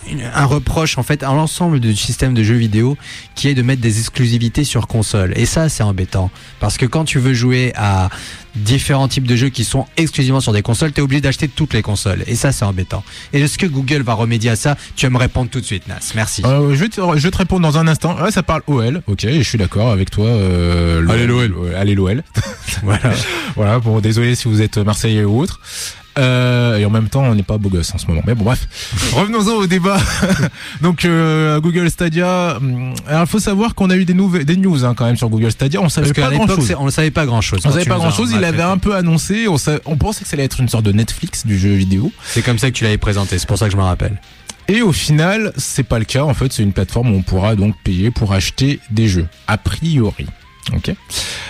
une- 0.09 0.23
un 0.33 0.45
reproche 0.45 0.97
en 0.97 1.03
fait 1.03 1.23
à 1.23 1.27
l'ensemble 1.27 1.79
du 1.79 1.95
système 1.95 2.33
de 2.33 2.43
jeux 2.43 2.55
vidéo 2.55 2.97
qui 3.35 3.47
est 3.47 3.53
de 3.53 3.61
mettre 3.61 3.81
des 3.81 3.99
exclusivités 3.99 4.63
sur 4.63 4.87
console. 4.87 5.33
Et 5.35 5.45
ça, 5.45 5.69
c'est 5.69 5.83
embêtant. 5.83 6.31
Parce 6.59 6.77
que 6.77 6.85
quand 6.85 7.05
tu 7.05 7.19
veux 7.19 7.33
jouer 7.33 7.71
à 7.75 8.09
différents 8.55 9.07
types 9.07 9.25
de 9.27 9.35
jeux 9.37 9.47
qui 9.49 9.63
sont 9.63 9.85
exclusivement 9.95 10.41
sur 10.41 10.51
des 10.51 10.61
consoles, 10.61 10.91
tu 10.91 10.99
es 10.99 11.03
obligé 11.03 11.21
d'acheter 11.21 11.47
toutes 11.47 11.73
les 11.73 11.81
consoles. 11.81 12.23
Et 12.27 12.35
ça, 12.35 12.51
c'est 12.51 12.65
embêtant. 12.65 13.03
Et 13.31 13.39
est-ce 13.41 13.57
que 13.57 13.65
Google 13.65 14.01
va 14.01 14.13
remédier 14.13 14.49
à 14.49 14.55
ça? 14.57 14.75
Tu 14.97 15.05
vas 15.05 15.09
me 15.09 15.17
répondre 15.17 15.49
tout 15.49 15.61
de 15.61 15.65
suite, 15.65 15.87
Nas. 15.87 15.99
Merci. 16.15 16.41
Euh, 16.45 16.69
je, 16.75 16.79
vais 16.79 16.89
te, 16.89 16.99
je 16.99 17.21
vais 17.23 17.31
te 17.31 17.37
répondre 17.37 17.61
dans 17.61 17.77
un 17.77 17.87
instant. 17.87 18.21
Ouais, 18.21 18.31
ça 18.31 18.43
parle 18.43 18.61
OL, 18.67 19.01
ok, 19.07 19.21
je 19.25 19.41
suis 19.43 19.57
d'accord 19.57 19.91
avec 19.91 20.09
toi. 20.11 20.25
Euh, 20.27 21.07
Allez, 21.07 21.25
l'OL. 21.27 21.55
Allez 21.77 21.95
l'OL. 21.95 22.23
Voilà. 22.83 23.11
voilà, 23.55 23.79
bon, 23.79 23.99
désolé 23.99 24.33
si 24.33 24.47
vous 24.47 24.61
êtes 24.61 24.77
Marseillais 24.77 25.23
ou 25.25 25.39
autre. 25.41 25.59
Euh, 26.17 26.77
et 26.77 26.85
en 26.85 26.89
même 26.89 27.07
temps, 27.07 27.23
on 27.23 27.35
n'est 27.35 27.43
pas 27.43 27.57
beau 27.57 27.69
gosse 27.69 27.93
en 27.95 27.97
ce 27.97 28.05
moment. 28.07 28.21
Mais 28.27 28.35
bon, 28.35 28.43
bref. 28.43 28.67
Revenons-en 29.13 29.53
au 29.55 29.67
débat. 29.67 29.97
Donc, 30.81 31.05
euh, 31.05 31.59
Google 31.61 31.89
Stadia. 31.89 32.57
hum, 32.57 32.93
Alors, 33.07 33.21
il 33.23 33.27
faut 33.27 33.39
savoir 33.39 33.75
qu'on 33.75 33.89
a 33.89 33.95
eu 33.95 34.03
des, 34.05 34.13
nouvelles, 34.13 34.45
des 34.45 34.57
news 34.57 34.83
hein, 34.85 34.93
quand 34.95 35.05
même 35.05 35.15
sur 35.17 35.29
Google 35.29 35.51
Stadia. 35.51 35.79
On 35.81 35.89
savait 35.89 36.11
pas 36.13 36.29
grand-chose. 36.29 36.65
c'est- 36.67 36.75
on 36.75 36.85
ne 36.85 36.91
savait 36.91 37.11
pas 37.11 37.25
grand-chose. 37.25 37.59
On 37.63 37.69
quand 37.69 37.73
savait 37.75 37.85
pas 37.85 37.97
grand 37.97 38.11
chose, 38.11 38.31
on 38.33 38.37
il 38.37 38.43
avait 38.43 38.61
un 38.61 38.77
peu 38.77 38.95
annoncé, 38.95 39.47
on, 39.47 39.57
sa- 39.57 39.79
on 39.85 39.95
pensait 39.97 40.23
que 40.23 40.29
ça 40.29 40.35
allait 40.35 40.43
être 40.45 40.59
une 40.59 40.69
sorte 40.69 40.83
de 40.85 40.91
Netflix 40.91 41.45
du 41.45 41.57
jeu 41.57 41.71
vidéo. 41.73 42.11
C'est 42.25 42.41
comme 42.41 42.59
ça 42.59 42.69
que 42.69 42.75
tu 42.75 42.83
l'avais 42.83 42.97
présenté, 42.97 43.37
c'est 43.39 43.47
pour 43.47 43.57
ça 43.57 43.65
que 43.67 43.71
je 43.71 43.77
me 43.77 43.83
rappelle. 43.83 44.19
Et 44.67 44.81
au 44.81 44.91
final, 44.93 45.51
c'est 45.57 45.83
pas 45.83 45.99
le 45.99 46.05
cas. 46.05 46.23
En 46.23 46.33
fait, 46.33 46.51
c'est 46.53 46.63
une 46.63 46.71
plateforme 46.73 47.11
où 47.13 47.17
on 47.17 47.21
pourra 47.23 47.55
donc 47.55 47.75
payer 47.83 48.11
pour 48.11 48.31
acheter 48.33 48.79
des 48.89 49.07
jeux. 49.07 49.27
A 49.47 49.57
priori. 49.57 50.27
Ok. 50.73 50.93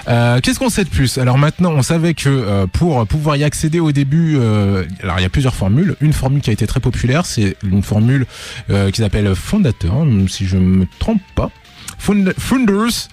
Euh, 0.07 0.39
Qu'est-ce 0.41 0.57
qu'on 0.57 0.69
sait 0.69 0.83
de 0.83 0.89
plus? 0.89 1.17
Alors 1.17 1.37
maintenant, 1.37 1.71
on 1.73 1.81
savait 1.81 2.13
que 2.13 2.29
euh, 2.29 2.65
pour 2.67 3.05
pouvoir 3.05 3.35
y 3.35 3.43
accéder 3.43 3.79
au 3.79 3.91
début, 3.91 4.37
euh, 4.39 4.83
alors 5.03 5.19
il 5.19 5.21
y 5.23 5.25
a 5.25 5.29
plusieurs 5.29 5.53
formules. 5.55 5.95
Une 6.01 6.13
formule 6.13 6.41
qui 6.41 6.49
a 6.49 6.53
été 6.53 6.65
très 6.65 6.79
populaire, 6.79 7.25
c'est 7.25 7.55
une 7.63 7.83
formule 7.83 8.25
euh, 8.69 8.89
qui 8.89 9.01
s'appelle 9.01 9.35
Fondateur, 9.35 10.05
si 10.29 10.47
je 10.47 10.57
me 10.57 10.87
trompe 10.99 11.21
pas. 11.35 11.51
Founders. 11.99 13.07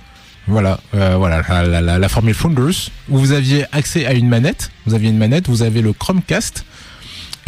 Voilà, 0.47 0.81
euh, 0.95 1.17
voilà 1.19 1.43
la- 1.67 1.99
la 1.99 2.09
formule 2.09 2.33
Founders 2.33 2.89
où 3.11 3.19
vous 3.19 3.33
aviez 3.33 3.67
accès 3.73 4.07
à 4.07 4.15
une 4.15 4.29
manette. 4.29 4.71
Vous 4.87 4.95
aviez 4.95 5.11
une 5.11 5.19
manette, 5.19 5.47
vous 5.49 5.63
avez 5.63 5.83
le 5.83 5.93
Chromecast 5.93 6.65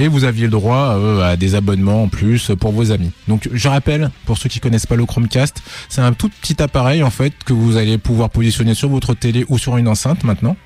et 0.00 0.08
vous 0.08 0.24
aviez 0.24 0.44
le 0.44 0.50
droit 0.50 0.96
euh, 0.96 1.32
à 1.32 1.36
des 1.36 1.54
abonnements 1.54 2.04
en 2.04 2.08
plus 2.08 2.50
pour 2.58 2.72
vos 2.72 2.90
amis. 2.90 3.10
Donc 3.28 3.48
je 3.52 3.68
rappelle, 3.68 4.10
pour 4.24 4.38
ceux 4.38 4.48
qui 4.48 4.58
connaissent 4.58 4.86
pas 4.86 4.96
le 4.96 5.04
Chromecast, 5.04 5.62
c'est 5.90 6.00
un 6.00 6.14
tout 6.14 6.30
petit 6.30 6.60
appareil 6.62 7.02
en 7.02 7.10
fait 7.10 7.34
que 7.44 7.52
vous 7.52 7.76
allez 7.76 7.98
pouvoir 7.98 8.30
positionner 8.30 8.74
sur 8.74 8.88
votre 8.88 9.12
télé 9.12 9.44
ou 9.48 9.58
sur 9.58 9.76
une 9.76 9.88
enceinte 9.88 10.24
maintenant. 10.24 10.56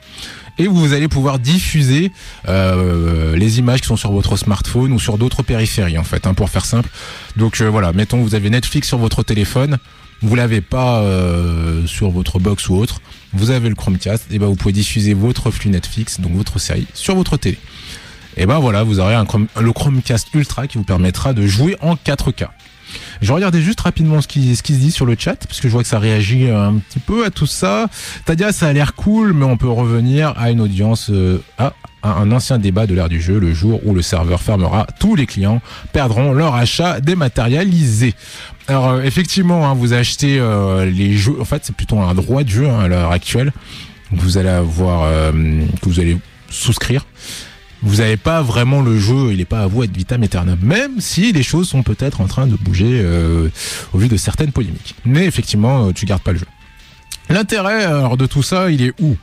Et 0.56 0.68
vous 0.68 0.92
allez 0.92 1.08
pouvoir 1.08 1.40
diffuser 1.40 2.12
euh, 2.46 3.34
les 3.34 3.58
images 3.58 3.80
qui 3.80 3.88
sont 3.88 3.96
sur 3.96 4.12
votre 4.12 4.36
smartphone 4.36 4.92
ou 4.92 5.00
sur 5.00 5.18
d'autres 5.18 5.42
périphéries 5.42 5.98
en 5.98 6.04
fait, 6.04 6.28
hein, 6.28 6.34
pour 6.34 6.48
faire 6.48 6.64
simple. 6.64 6.88
Donc 7.36 7.60
euh, 7.60 7.68
voilà, 7.68 7.92
mettons 7.92 8.22
vous 8.22 8.36
avez 8.36 8.50
Netflix 8.50 8.86
sur 8.86 8.98
votre 8.98 9.24
téléphone, 9.24 9.78
vous 10.22 10.36
l'avez 10.36 10.60
pas 10.60 11.00
euh, 11.00 11.84
sur 11.88 12.10
votre 12.10 12.38
box 12.38 12.68
ou 12.68 12.76
autre, 12.76 13.00
vous 13.32 13.50
avez 13.50 13.68
le 13.68 13.74
Chromecast, 13.74 14.26
et 14.30 14.38
ben 14.38 14.46
vous 14.46 14.54
pouvez 14.54 14.72
diffuser 14.72 15.12
votre 15.12 15.50
flux 15.50 15.70
Netflix, 15.70 16.20
donc 16.20 16.32
votre 16.34 16.60
série, 16.60 16.86
sur 16.94 17.16
votre 17.16 17.36
télé. 17.36 17.58
Et 18.36 18.46
ben 18.46 18.58
voilà, 18.58 18.82
vous 18.82 19.00
aurez 19.00 19.14
un 19.14 19.24
Chrome- 19.24 19.46
le 19.60 19.72
Chromecast 19.72 20.28
Ultra 20.34 20.66
qui 20.66 20.78
vous 20.78 20.84
permettra 20.84 21.32
de 21.32 21.46
jouer 21.46 21.76
en 21.80 21.94
4K. 21.94 22.48
Je 23.20 23.32
regardais 23.32 23.60
juste 23.60 23.80
rapidement 23.80 24.20
ce 24.20 24.28
qui, 24.28 24.54
se 24.54 24.62
dit 24.62 24.90
sur 24.90 25.06
le 25.06 25.16
chat, 25.18 25.36
parce 25.46 25.60
que 25.60 25.68
je 25.68 25.72
vois 25.72 25.82
que 25.82 25.88
ça 25.88 25.98
réagit 25.98 26.48
un 26.48 26.74
petit 26.74 27.00
peu 27.00 27.24
à 27.24 27.30
tout 27.30 27.46
ça. 27.46 27.88
Tadia, 28.24 28.52
ça 28.52 28.68
a 28.68 28.72
l'air 28.72 28.94
cool, 28.94 29.32
mais 29.32 29.44
on 29.44 29.56
peut 29.56 29.68
revenir 29.68 30.34
à 30.36 30.50
une 30.50 30.60
audience, 30.60 31.10
euh, 31.10 31.42
à, 31.58 31.72
un 32.02 32.30
ancien 32.32 32.58
débat 32.58 32.86
de 32.86 32.94
l'ère 32.94 33.08
du 33.08 33.20
jeu, 33.20 33.38
le 33.38 33.54
jour 33.54 33.80
où 33.84 33.94
le 33.94 34.02
serveur 34.02 34.42
fermera, 34.42 34.86
tous 35.00 35.14
les 35.14 35.26
clients 35.26 35.62
perdront 35.92 36.32
leur 36.32 36.54
achat 36.54 37.00
dématérialisé. 37.00 38.14
Alors 38.68 38.90
euh, 38.90 39.02
effectivement, 39.02 39.68
hein, 39.68 39.74
vous 39.74 39.92
achetez 39.92 40.38
euh, 40.38 40.84
les 40.84 41.16
jeux, 41.16 41.40
en 41.40 41.44
fait 41.44 41.64
c'est 41.64 41.74
plutôt 41.74 41.98
un 42.00 42.14
droit 42.14 42.44
de 42.44 42.48
jeu 42.48 42.68
hein, 42.68 42.80
à 42.80 42.88
l'heure 42.88 43.10
actuelle. 43.10 43.52
Vous 44.12 44.38
allez 44.38 44.50
avoir, 44.50 45.04
euh, 45.04 45.32
que 45.80 45.88
vous 45.88 45.98
allez 45.98 46.18
souscrire 46.50 47.06
vous 47.84 47.96
n'avez 47.96 48.16
pas 48.16 48.42
vraiment 48.42 48.80
le 48.80 48.98
jeu, 48.98 49.30
il 49.32 49.36
n'est 49.36 49.44
pas 49.44 49.62
à 49.62 49.66
vous 49.66 49.84
être 49.84 49.94
vitam 49.94 50.22
aeternam, 50.22 50.58
même 50.62 51.00
si 51.00 51.32
les 51.32 51.42
choses 51.42 51.68
sont 51.68 51.82
peut-être 51.82 52.22
en 52.22 52.26
train 52.26 52.46
de 52.46 52.56
bouger 52.56 53.00
euh, 53.02 53.50
au 53.92 53.98
vu 53.98 54.08
de 54.08 54.16
certaines 54.16 54.52
polémiques. 54.52 54.94
Mais 55.04 55.26
effectivement, 55.26 55.88
euh, 55.88 55.92
tu 55.92 56.06
gardes 56.06 56.22
pas 56.22 56.32
le 56.32 56.38
jeu. 56.38 56.46
L'intérêt 57.28 57.84
alors, 57.84 58.16
de 58.16 58.26
tout 58.26 58.42
ça, 58.42 58.70
il 58.70 58.82
est 58.82 58.92
où? 59.00 59.16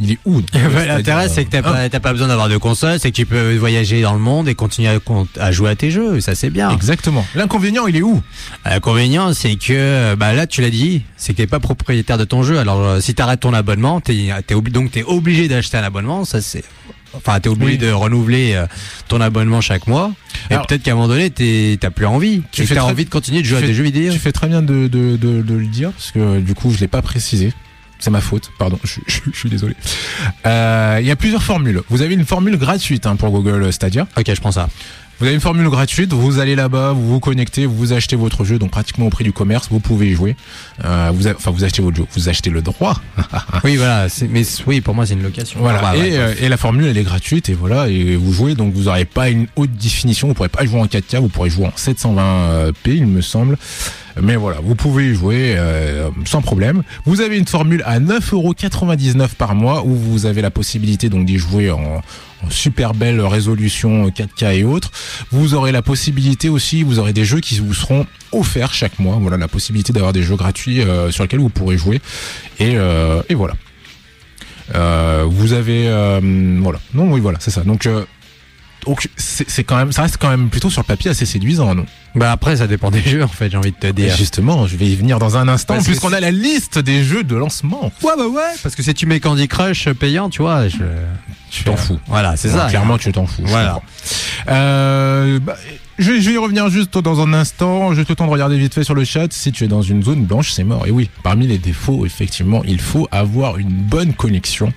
Il 0.00 0.12
est 0.12 0.18
où 0.24 0.40
L'intérêt, 0.86 1.28
c'est 1.28 1.44
que 1.44 1.50
t'as 1.50 1.62
pas, 1.62 1.88
t'as 1.88 2.00
pas 2.00 2.12
besoin 2.12 2.28
d'avoir 2.28 2.48
de 2.48 2.56
console, 2.56 2.98
c'est 3.00 3.10
que 3.10 3.16
tu 3.16 3.26
peux 3.26 3.56
voyager 3.56 4.00
dans 4.02 4.12
le 4.12 4.20
monde 4.20 4.48
et 4.48 4.54
continuer 4.54 4.88
à, 4.88 4.98
à 5.40 5.50
jouer 5.52 5.70
à 5.70 5.74
tes 5.76 5.90
jeux, 5.90 6.20
ça 6.20 6.34
c'est 6.34 6.50
bien. 6.50 6.70
Exactement. 6.70 7.26
L'inconvénient, 7.34 7.86
il 7.88 7.96
est 7.96 8.02
où? 8.02 8.22
L'inconvénient, 8.64 9.32
c'est 9.34 9.56
que, 9.56 10.14
bah 10.14 10.32
là, 10.34 10.46
tu 10.46 10.60
l'as 10.60 10.70
dit, 10.70 11.02
c'est 11.16 11.32
que 11.32 11.38
t'es 11.38 11.46
pas 11.46 11.60
propriétaire 11.60 12.18
de 12.18 12.24
ton 12.24 12.42
jeu. 12.42 12.58
Alors, 12.58 12.80
euh, 12.84 13.00
si 13.00 13.14
t'arrêtes 13.14 13.40
ton 13.40 13.52
abonnement, 13.54 14.00
t'es, 14.00 14.28
donc 14.70 14.90
t'es 14.92 15.02
obligé 15.02 15.48
d'acheter 15.48 15.76
un 15.78 15.82
abonnement. 15.82 16.24
Ça 16.24 16.40
c'est, 16.40 16.62
enfin, 17.14 17.40
t'es 17.40 17.48
obligé 17.48 17.72
Oui. 17.72 17.78
de 17.78 17.90
renouveler 17.90 18.52
euh, 18.54 18.66
ton 19.08 19.20
abonnement 19.20 19.60
chaque 19.60 19.86
mois. 19.86 20.12
Et 20.50 20.54
peut-être 20.54 20.82
qu'à 20.82 20.92
un 20.92 20.94
moment 20.94 21.08
donné, 21.08 21.30
t'as 21.78 21.90
plus 21.90 22.06
envie. 22.06 22.42
Tu 22.52 22.64
fais 22.66 22.74
as 22.76 22.80
très- 22.82 22.90
envie 22.90 23.04
de 23.04 23.10
continuer 23.10 23.42
de 23.42 23.46
jouer 23.46 23.58
tu 23.58 23.64
à 23.64 23.66
fais- 23.66 23.72
des 23.72 23.74
jeux 23.74 23.82
vidéo. 23.84 24.12
Tu 24.12 24.18
fais 24.18 24.32
très 24.32 24.46
bien 24.48 24.62
de, 24.62 24.86
de, 24.86 25.16
de, 25.16 25.42
de 25.42 25.54
le 25.54 25.66
dire, 25.66 25.90
parce 25.92 26.10
que 26.12 26.40
du 26.40 26.54
coup, 26.54 26.70
je 26.72 26.78
l'ai 26.78 26.88
pas 26.88 27.02
précisé. 27.02 27.52
C'est 28.00 28.10
ma 28.10 28.20
faute, 28.20 28.50
pardon, 28.58 28.78
je, 28.84 29.00
je- 29.06 29.20
je 29.32 29.36
suis 29.38 29.50
désolé. 29.50 29.74
Euh, 30.46 30.98
Il 31.00 31.06
y 31.06 31.10
a 31.10 31.16
plusieurs 31.16 31.42
formules. 31.42 31.82
Vous 31.90 32.02
avez 32.02 32.14
une 32.14 32.24
formule 32.26 32.56
gratuite 32.56 33.06
hein, 33.06 33.16
pour 33.16 33.30
Google 33.30 33.72
Stadia. 33.72 34.06
Ok, 34.16 34.26
je 34.32 34.40
prends 34.40 34.52
ça. 34.52 34.68
Vous 35.20 35.24
avez 35.26 35.34
une 35.34 35.40
formule 35.40 35.68
gratuite, 35.68 36.12
vous 36.12 36.38
allez 36.38 36.54
là-bas, 36.54 36.92
vous 36.92 37.08
vous 37.14 37.18
connectez, 37.18 37.66
vous 37.66 37.92
achetez 37.92 38.14
votre 38.14 38.44
jeu, 38.44 38.60
donc 38.60 38.70
pratiquement 38.70 39.06
au 39.06 39.10
prix 39.10 39.24
du 39.24 39.32
commerce, 39.32 39.66
vous 39.68 39.80
pouvez 39.80 40.10
y 40.10 40.14
jouer. 40.14 40.36
Euh, 40.84 41.10
vous 41.12 41.26
a- 41.26 41.32
enfin, 41.32 41.50
vous 41.50 41.64
achetez 41.64 41.82
votre 41.82 41.96
jeu, 41.96 42.04
vous 42.14 42.28
achetez 42.28 42.50
le 42.50 42.62
droit. 42.62 43.00
oui, 43.64 43.74
voilà. 43.74 44.06
Mais 44.30 44.42
oui, 44.68 44.80
pour 44.80 44.94
moi, 44.94 45.06
c'est 45.06 45.14
une 45.14 45.24
location. 45.24 45.58
Voilà. 45.58 45.80
Ah, 45.84 45.96
et, 45.96 46.00
ouais, 46.02 46.10
euh, 46.16 46.34
et 46.40 46.48
la 46.48 46.56
formule, 46.56 46.86
elle 46.86 46.96
est 46.98 47.02
gratuite, 47.02 47.48
et 47.48 47.54
voilà, 47.54 47.88
et 47.88 48.14
vous 48.14 48.32
jouez, 48.32 48.54
donc 48.54 48.72
vous 48.74 48.84
n'aurez 48.84 49.06
pas 49.06 49.28
une 49.28 49.48
haute 49.56 49.72
définition, 49.72 50.28
vous 50.28 50.34
pourrez 50.34 50.48
pas 50.50 50.64
jouer 50.64 50.78
en 50.80 50.86
4K, 50.86 51.16
vous 51.18 51.26
pourrez 51.28 51.50
jouer 51.50 51.66
en 51.66 51.72
720p, 51.76 52.72
il 52.86 53.06
me 53.08 53.20
semble. 53.20 53.58
Mais 54.22 54.36
voilà, 54.36 54.58
vous 54.62 54.74
pouvez 54.74 55.10
y 55.10 55.14
jouer 55.14 55.54
euh, 55.56 56.10
sans 56.24 56.42
problème. 56.42 56.82
Vous 57.04 57.20
avez 57.20 57.38
une 57.38 57.46
formule 57.46 57.82
à 57.86 58.00
9,99€ 58.00 59.34
par 59.36 59.54
mois 59.54 59.84
où 59.84 59.94
vous 59.94 60.26
avez 60.26 60.42
la 60.42 60.50
possibilité 60.50 61.08
donc 61.08 61.26
d'y 61.26 61.38
jouer 61.38 61.70
en, 61.70 62.02
super 62.50 62.94
belle 62.94 63.20
résolution 63.20 64.08
4K 64.08 64.58
et 64.58 64.64
autres. 64.64 64.90
Vous 65.30 65.54
aurez 65.54 65.72
la 65.72 65.82
possibilité 65.82 66.48
aussi, 66.48 66.82
vous 66.82 66.98
aurez 66.98 67.12
des 67.12 67.24
jeux 67.24 67.40
qui 67.40 67.58
vous 67.58 67.74
seront 67.74 68.06
offerts 68.32 68.72
chaque 68.72 68.98
mois. 68.98 69.18
Voilà, 69.20 69.36
la 69.36 69.48
possibilité 69.48 69.92
d'avoir 69.92 70.12
des 70.12 70.22
jeux 70.22 70.36
gratuits 70.36 70.80
euh, 70.80 71.10
sur 71.10 71.24
lesquels 71.24 71.40
vous 71.40 71.48
pourrez 71.48 71.76
jouer. 71.76 72.00
Et, 72.60 72.76
euh, 72.76 73.22
voilà. 73.34 73.54
Vous 75.26 75.54
avez 75.54 75.88
voilà 76.60 76.78
non 76.92 77.10
oui 77.10 77.20
voilà 77.20 77.38
c'est 77.40 77.50
ça 77.50 77.62
donc 77.62 77.88
c'est 79.16 79.48
c'est 79.48 79.64
quand 79.64 79.76
même 79.76 79.92
ça 79.92 80.02
reste 80.02 80.16
quand 80.18 80.30
même 80.30 80.48
plutôt 80.48 80.70
sur 80.70 80.80
le 80.82 80.86
papier 80.86 81.10
assez 81.10 81.26
séduisant 81.26 81.74
non? 81.74 81.84
Bah 82.14 82.32
après, 82.32 82.56
ça 82.56 82.66
dépend 82.66 82.90
des 82.90 83.02
jeux, 83.02 83.22
en 83.22 83.28
fait, 83.28 83.50
j'ai 83.50 83.56
envie 83.58 83.70
de 83.70 83.76
te 83.76 83.86
et 83.86 83.92
dire. 83.92 84.16
justement 84.16 84.66
je 84.66 84.76
vais 84.76 84.86
y 84.86 84.96
venir 84.96 85.18
dans 85.18 85.36
un 85.36 85.46
instant 85.46 85.80
puisqu'on 85.82 86.12
a 86.12 86.20
la 86.20 86.30
liste 86.30 86.78
des 86.78 87.04
jeux 87.04 87.22
de 87.22 87.36
lancement 87.36 87.92
Ouais, 88.02 88.12
bah 88.16 88.26
ouais. 88.26 88.40
Parce 88.62 88.74
que 88.74 88.82
si 88.82 88.94
tu 88.94 89.06
mets 89.06 89.20
Candy 89.20 89.46
Crush 89.46 89.88
payant, 89.90 90.30
tu 90.30 90.42
vois, 90.42 90.68
je. 90.68 90.78
tu 91.50 91.64
t'en 91.64 91.76
fous 91.76 91.98
Voilà, 92.06 92.36
c'est 92.36 92.48
ça. 92.48 92.66
clairement 92.68 92.98
tu 92.98 93.12
t'en 93.12 93.26
fous 93.26 93.42
je 93.44 93.50
Voilà. 93.50 93.80
euh, 94.48 95.38
bah, 95.40 95.56
je, 95.98 96.12
vais- 96.12 96.20
je 96.20 96.28
vais 96.30 96.34
y 96.34 96.38
revenir 96.38 96.68
juste 96.70 96.96
dans 96.98 97.20
un 97.20 97.32
instant 97.34 97.92
juste 97.94 98.08
le 98.08 98.14
temps 98.16 98.26
de 98.26 98.30
regarder 98.32 98.56
vite 98.58 98.74
fait 98.74 98.84
sur 98.84 98.94
le 98.94 99.04
chat 99.04 99.32
si 99.32 99.52
tu 99.52 99.64
es 99.64 99.68
dans 99.68 99.82
une 99.82 100.02
zone 100.02 100.24
blanche 100.24 100.52
c'est 100.52 100.64
mort 100.64 100.86
et 100.86 100.90
oui 100.90 101.10
parmi 101.22 101.46
les 101.46 101.58
défauts 101.58 102.06
effectivement 102.06 102.62
il 102.64 102.80
faut 102.80 103.06
avoir 103.10 103.58
une 103.58 103.68
bonne 103.70 104.14
connexion 104.14 104.72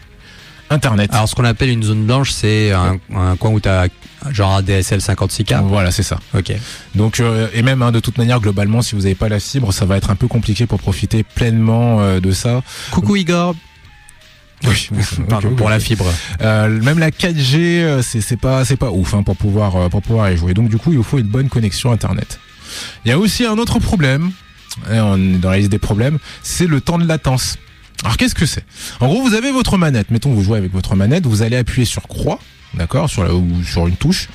Internet. 0.71 1.13
Alors, 1.13 1.27
ce 1.27 1.35
qu'on 1.35 1.43
appelle 1.45 1.69
une 1.69 1.83
zone 1.83 2.05
blanche, 2.05 2.31
c'est 2.31 2.71
un, 2.71 2.97
un 3.15 3.35
coin 3.35 3.51
où 3.51 3.59
tu 3.59 3.69
as 3.69 3.87
genre 4.31 4.55
un 4.55 4.61
DSL 4.61 4.99
56K. 4.99 5.63
Voilà, 5.63 5.91
c'est 5.91 6.03
ça. 6.03 6.19
Ok. 6.33 6.53
Donc 6.95 7.19
euh, 7.19 7.47
et 7.53 7.61
même 7.61 7.81
hein, 7.81 7.91
de 7.91 7.99
toute 7.99 8.17
manière 8.17 8.39
globalement 8.39 8.81
si 8.81 8.95
vous 8.95 9.01
n'avez 9.01 9.15
pas 9.15 9.29
la 9.29 9.39
fibre 9.39 9.73
ça 9.73 9.85
va 9.85 9.97
être 9.97 10.09
un 10.11 10.15
peu 10.15 10.27
compliqué 10.27 10.67
pour 10.67 10.79
profiter 10.79 11.23
pleinement 11.23 12.01
euh, 12.01 12.19
de 12.19 12.31
ça. 12.31 12.61
Coucou 12.91 13.15
Igor. 13.15 13.55
Oui, 14.67 14.89
Pardon, 15.29 15.55
pour 15.55 15.69
la 15.69 15.79
fibre. 15.79 16.05
Euh, 16.41 16.67
même 16.81 16.99
la 16.99 17.09
4G 17.09 17.55
euh, 17.57 18.01
c'est 18.01 18.37
pas 18.39 18.63
c'est 18.63 18.77
pas 18.77 18.91
ouf 18.91 19.13
hein, 19.13 19.23
pour 19.23 19.35
pouvoir 19.35 19.75
euh, 19.75 19.89
pour 19.89 20.01
pouvoir 20.01 20.31
y 20.31 20.37
jouer. 20.37 20.53
Donc 20.53 20.69
du 20.69 20.77
coup 20.77 20.91
il 20.91 20.97
vous 20.97 21.03
faut 21.03 21.17
une 21.17 21.27
bonne 21.27 21.49
connexion 21.49 21.91
internet. 21.91 22.39
Il 23.05 23.09
y 23.09 23.11
a 23.11 23.17
aussi 23.19 23.45
un 23.45 23.57
autre 23.57 23.79
problème. 23.79 24.31
Et 24.89 25.01
on 25.01 25.17
est 25.17 25.37
dans 25.37 25.49
la 25.49 25.57
liste 25.57 25.69
des 25.69 25.79
problèmes, 25.79 26.17
c'est 26.43 26.65
le 26.65 26.79
temps 26.79 26.97
de 26.97 27.05
latence. 27.05 27.57
Alors 28.03 28.17
qu'est-ce 28.17 28.35
que 28.35 28.45
c'est? 28.45 28.65
En 28.99 29.07
gros, 29.07 29.21
vous 29.21 29.33
avez 29.33 29.51
votre 29.51 29.77
manette. 29.77 30.09
Mettons, 30.11 30.31
vous 30.31 30.43
jouez 30.43 30.57
avec 30.57 30.71
votre 30.71 30.95
manette, 30.95 31.25
vous 31.25 31.41
allez 31.41 31.55
appuyer 31.55 31.85
sur 31.85 32.07
croix, 32.07 32.39
d'accord, 32.73 33.09
sur 33.09 33.25
sur 33.65 33.87
une 33.87 33.95
touche. 33.95 34.29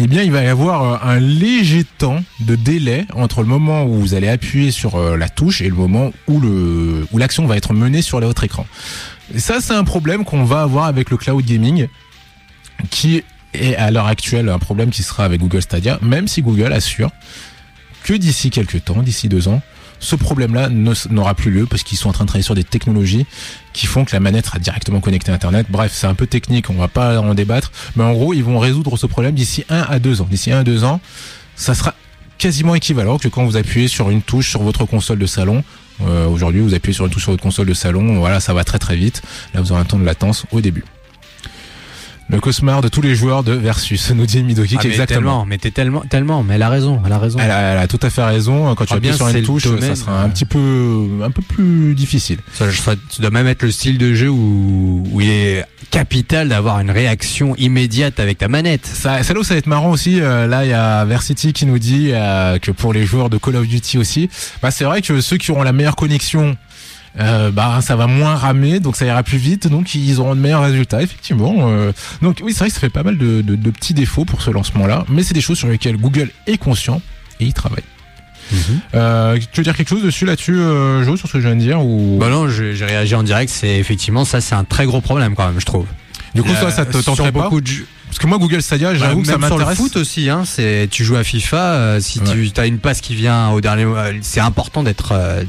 Eh 0.00 0.08
bien, 0.08 0.22
il 0.22 0.32
va 0.32 0.42
y 0.42 0.48
avoir 0.48 0.82
euh, 0.82 1.08
un 1.08 1.20
léger 1.20 1.84
temps 1.84 2.24
de 2.40 2.56
délai 2.56 3.06
entre 3.14 3.42
le 3.42 3.46
moment 3.46 3.84
où 3.84 3.94
vous 3.94 4.14
allez 4.14 4.28
appuyer 4.28 4.72
sur 4.72 4.96
euh, 4.96 5.16
la 5.16 5.28
touche 5.28 5.60
et 5.60 5.68
le 5.68 5.74
moment 5.76 6.12
où 6.26 6.40
le 6.40 7.06
où 7.12 7.18
l'action 7.18 7.46
va 7.46 7.56
être 7.56 7.72
menée 7.72 8.02
sur 8.02 8.20
votre 8.20 8.42
écran. 8.42 8.66
Et 9.32 9.38
ça, 9.38 9.60
c'est 9.60 9.74
un 9.74 9.84
problème 9.84 10.24
qu'on 10.24 10.44
va 10.44 10.62
avoir 10.62 10.86
avec 10.86 11.10
le 11.10 11.16
cloud 11.16 11.44
gaming, 11.44 11.86
qui 12.90 13.22
est 13.52 13.76
à 13.76 13.92
l'heure 13.92 14.08
actuelle 14.08 14.48
un 14.48 14.58
problème 14.58 14.90
qui 14.90 15.04
sera 15.04 15.24
avec 15.24 15.40
Google 15.40 15.62
Stadia, 15.62 16.00
même 16.02 16.26
si 16.26 16.42
Google 16.42 16.72
assure 16.72 17.10
que 18.02 18.14
d'ici 18.14 18.50
quelques 18.50 18.84
temps, 18.84 19.00
d'ici 19.00 19.28
deux 19.28 19.46
ans, 19.46 19.62
ce 20.04 20.16
problème-là 20.16 20.68
n'aura 20.68 21.34
plus 21.34 21.50
lieu 21.50 21.66
parce 21.66 21.82
qu'ils 21.82 21.98
sont 21.98 22.10
en 22.10 22.12
train 22.12 22.24
de 22.24 22.28
travailler 22.28 22.44
sur 22.44 22.54
des 22.54 22.64
technologies 22.64 23.26
qui 23.72 23.86
font 23.86 24.04
que 24.04 24.12
la 24.12 24.20
manette 24.20 24.46
sera 24.46 24.58
directement 24.58 25.00
connectée 25.00 25.32
à 25.32 25.34
Internet. 25.34 25.66
Bref, 25.70 25.92
c'est 25.94 26.06
un 26.06 26.14
peu 26.14 26.26
technique, 26.26 26.70
on 26.70 26.74
va 26.74 26.88
pas 26.88 27.20
en 27.20 27.34
débattre, 27.34 27.72
mais 27.96 28.04
en 28.04 28.12
gros, 28.12 28.34
ils 28.34 28.44
vont 28.44 28.58
résoudre 28.58 28.96
ce 28.96 29.06
problème 29.06 29.34
d'ici 29.34 29.64
un 29.70 29.80
à 29.80 29.98
deux 29.98 30.20
ans. 30.20 30.28
D'ici 30.30 30.52
un 30.52 30.60
à 30.60 30.64
deux 30.64 30.84
ans, 30.84 31.00
ça 31.56 31.74
sera 31.74 31.94
quasiment 32.38 32.74
équivalent 32.74 33.18
que 33.18 33.28
quand 33.28 33.44
vous 33.44 33.56
appuyez 33.56 33.88
sur 33.88 34.10
une 34.10 34.22
touche 34.22 34.50
sur 34.50 34.62
votre 34.62 34.84
console 34.84 35.18
de 35.18 35.26
salon. 35.26 35.64
Euh, 36.02 36.26
Aujourd'hui, 36.26 36.60
vous 36.60 36.74
appuyez 36.74 36.94
sur 36.94 37.06
une 37.06 37.10
touche 37.10 37.22
sur 37.22 37.32
votre 37.32 37.42
console 37.42 37.66
de 37.66 37.74
salon, 37.74 38.18
voilà, 38.18 38.40
ça 38.40 38.52
va 38.52 38.64
très 38.64 38.78
très 38.78 38.96
vite. 38.96 39.22
Là, 39.54 39.60
vous 39.60 39.72
aurez 39.72 39.80
un 39.80 39.84
temps 39.84 39.98
de 39.98 40.04
latence 40.04 40.44
au 40.52 40.60
début. 40.60 40.84
Le 42.30 42.40
cauchemar 42.40 42.80
de 42.80 42.88
tous 42.88 43.02
les 43.02 43.14
joueurs 43.14 43.42
de 43.44 43.52
Versus, 43.52 44.10
nous 44.14 44.24
dit 44.26 44.42
Midoki, 44.42 44.76
Ah, 44.80 44.86
exactement. 44.86 45.44
mais 45.44 45.58
t'es 45.58 45.70
tellement, 45.70 46.00
tellement, 46.00 46.42
mais 46.42 46.54
elle 46.54 46.62
a 46.62 46.68
raison, 46.70 47.00
elle 47.04 47.12
a 47.12 47.18
raison. 47.18 47.38
Elle 47.40 47.50
a, 47.50 47.72
elle 47.72 47.78
a 47.78 47.86
tout 47.86 48.00
à 48.02 48.08
fait 48.10 48.24
raison. 48.24 48.74
Quand 48.74 48.86
tu 48.86 48.94
Ah, 48.94 48.96
appuies 48.96 49.08
bien, 49.08 49.16
sur 49.16 49.28
une 49.28 49.42
touche, 49.42 49.64
ça 49.80 49.94
sera 49.96 50.22
un 50.22 50.28
petit 50.30 50.46
peu, 50.46 51.06
un 51.22 51.30
peu 51.30 51.42
plus 51.42 51.94
difficile. 51.94 52.38
Ça, 52.54 52.66
tu 53.10 53.20
dois 53.20 53.30
même 53.30 53.46
être 53.46 53.62
le 53.62 53.70
style 53.70 53.98
de 53.98 54.14
jeu 54.14 54.30
où, 54.30 55.04
où 55.12 55.20
il 55.20 55.28
est 55.28 55.64
capital 55.90 56.48
d'avoir 56.48 56.80
une 56.80 56.90
réaction 56.90 57.54
immédiate 57.56 58.18
avec 58.18 58.38
ta 58.38 58.48
manette. 58.48 58.86
Ça, 58.86 59.22
ça, 59.22 59.34
ça 59.42 59.54
va 59.54 59.58
être 59.58 59.66
marrant 59.66 59.90
aussi. 59.90 60.20
euh, 60.20 60.46
là, 60.46 60.64
il 60.64 60.70
y 60.70 60.72
a 60.72 61.04
Versity 61.04 61.52
qui 61.52 61.66
nous 61.66 61.78
dit 61.78 62.10
euh, 62.12 62.58
que 62.58 62.70
pour 62.70 62.92
les 62.92 63.04
joueurs 63.04 63.30
de 63.30 63.36
Call 63.38 63.56
of 63.56 63.66
Duty 63.68 63.98
aussi, 63.98 64.28
bah 64.62 64.70
c'est 64.70 64.84
vrai 64.84 65.02
que 65.02 65.20
ceux 65.20 65.36
qui 65.36 65.50
auront 65.50 65.62
la 65.62 65.72
meilleure 65.72 65.96
connexion. 65.96 66.56
Euh, 67.20 67.52
bah 67.52 67.78
ça 67.80 67.94
va 67.94 68.08
moins 68.08 68.34
ramer 68.34 68.80
donc 68.80 68.96
ça 68.96 69.04
ira 69.06 69.22
plus 69.22 69.38
vite 69.38 69.68
donc 69.68 69.94
ils 69.94 70.18
auront 70.18 70.34
de 70.34 70.40
meilleurs 70.40 70.62
résultats 70.64 71.00
effectivement 71.00 71.68
euh. 71.68 71.92
donc 72.22 72.40
oui 72.42 72.52
c'est 72.52 72.58
vrai 72.58 72.68
que 72.70 72.74
ça 72.74 72.80
fait 72.80 72.88
pas 72.88 73.04
mal 73.04 73.16
de, 73.16 73.40
de- 73.40 73.54
de 73.54 73.70
petits 73.70 73.94
défauts 73.94 74.24
pour 74.24 74.42
ce 74.42 74.50
lancement 74.50 74.84
là 74.88 75.04
mais 75.08 75.22
c'est 75.22 75.32
des 75.32 75.40
choses 75.40 75.56
sur 75.58 75.68
lesquelles 75.68 75.96
Google 75.96 76.30
est 76.48 76.58
conscient 76.58 77.00
et 77.38 77.44
il 77.44 77.52
travaille 77.52 77.84
euh, 78.94 79.38
tu 79.52 79.60
veux 79.60 79.62
dire 79.64 79.76
quelque 79.76 79.88
chose 79.88 80.02
dessus 80.02 80.26
là-dessus 80.26 80.56
euh, 80.58 81.02
Jo 81.04 81.16
sur 81.16 81.28
ce 81.28 81.34
que 81.34 81.40
je 81.40 81.46
viens 81.46 81.56
de 81.56 81.60
dire 81.60 81.80
ou? 81.84 82.18
Bah 82.20 82.28
non, 82.28 82.48
j'ai 82.48 82.72
réagi 82.84 83.14
en 83.14 83.22
direct. 83.22 83.50
C'est 83.50 83.78
effectivement 83.78 84.24
ça, 84.24 84.40
c'est 84.40 84.54
un 84.54 84.64
très 84.64 84.84
gros 84.84 85.00
problème 85.00 85.34
quand 85.34 85.46
même, 85.46 85.58
je 85.60 85.64
trouve. 85.66 85.86
du 86.34 86.42
coup 86.42 86.52
ça 86.52 86.66
Euh, 86.66 86.70
ça 86.70 86.84
te 86.84 86.98
tenterait 86.98 87.32
pas? 87.32 87.44
beaucoup 87.44 87.60
de 87.60 87.66
jeux- 87.66 87.86
parce 88.14 88.22
que 88.22 88.28
moi 88.28 88.38
Google 88.38 88.62
Stadia 88.62 88.94
j'avoue 88.94 89.22
que 89.22 89.26
ça 89.26 89.32
même 89.38 89.40
sur 89.48 89.58
le 89.58 89.64
m'intéresse 89.64 89.76
foot 89.76 89.96
aussi, 89.96 90.30
hein, 90.30 90.44
c'est 90.44 90.86
tu 90.88 91.02
joues 91.04 91.16
à 91.16 91.24
FIFA, 91.24 91.56
euh, 91.56 92.00
si 92.00 92.20
Ouais. 92.20 92.48
tu 92.54 92.60
as 92.60 92.66
une 92.66 92.78
passe 92.78 93.00
qui 93.00 93.16
vient 93.16 93.48
au 93.50 93.60
dernier, 93.60 93.82
euh, 93.82 94.12
c'est 94.22 94.38
important 94.38 94.84
d'être 94.84 95.10
euh, 95.10 95.42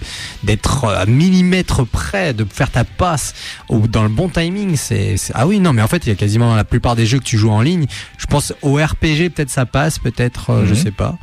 d'être 0.43 0.85
à 0.85 1.05
millimètre 1.05 1.85
près, 1.85 2.33
de 2.33 2.43
faire 2.51 2.71
ta 2.71 2.83
passe 2.83 3.35
ou 3.69 3.87
dans 3.87 4.01
le 4.01 4.09
bon 4.09 4.29
timing. 4.29 4.77
C'est 4.77 5.15
c'est- 5.17 5.31
ah 5.35 5.45
oui 5.45 5.59
non, 5.59 5.73
mais 5.73 5.83
en 5.83 5.87
fait 5.87 6.07
il 6.07 6.09
y 6.09 6.11
a 6.11 6.15
quasiment 6.15 6.49
dans 6.49 6.55
la 6.55 6.63
plupart 6.63 6.95
des 6.95 7.05
jeux 7.05 7.19
que 7.19 7.23
tu 7.23 7.37
joues 7.37 7.51
en 7.51 7.61
ligne. 7.61 7.85
Je 8.17 8.25
pense 8.25 8.51
au 8.63 8.77
RPG 8.77 9.29
peut-être 9.29 9.51
ça 9.51 9.67
passe, 9.67 9.99
peut-être 9.99 10.49
euh, 10.49 10.65
je 10.65 10.71
Mhm. 10.73 10.75
sais 10.75 10.91
pas. 10.91 11.19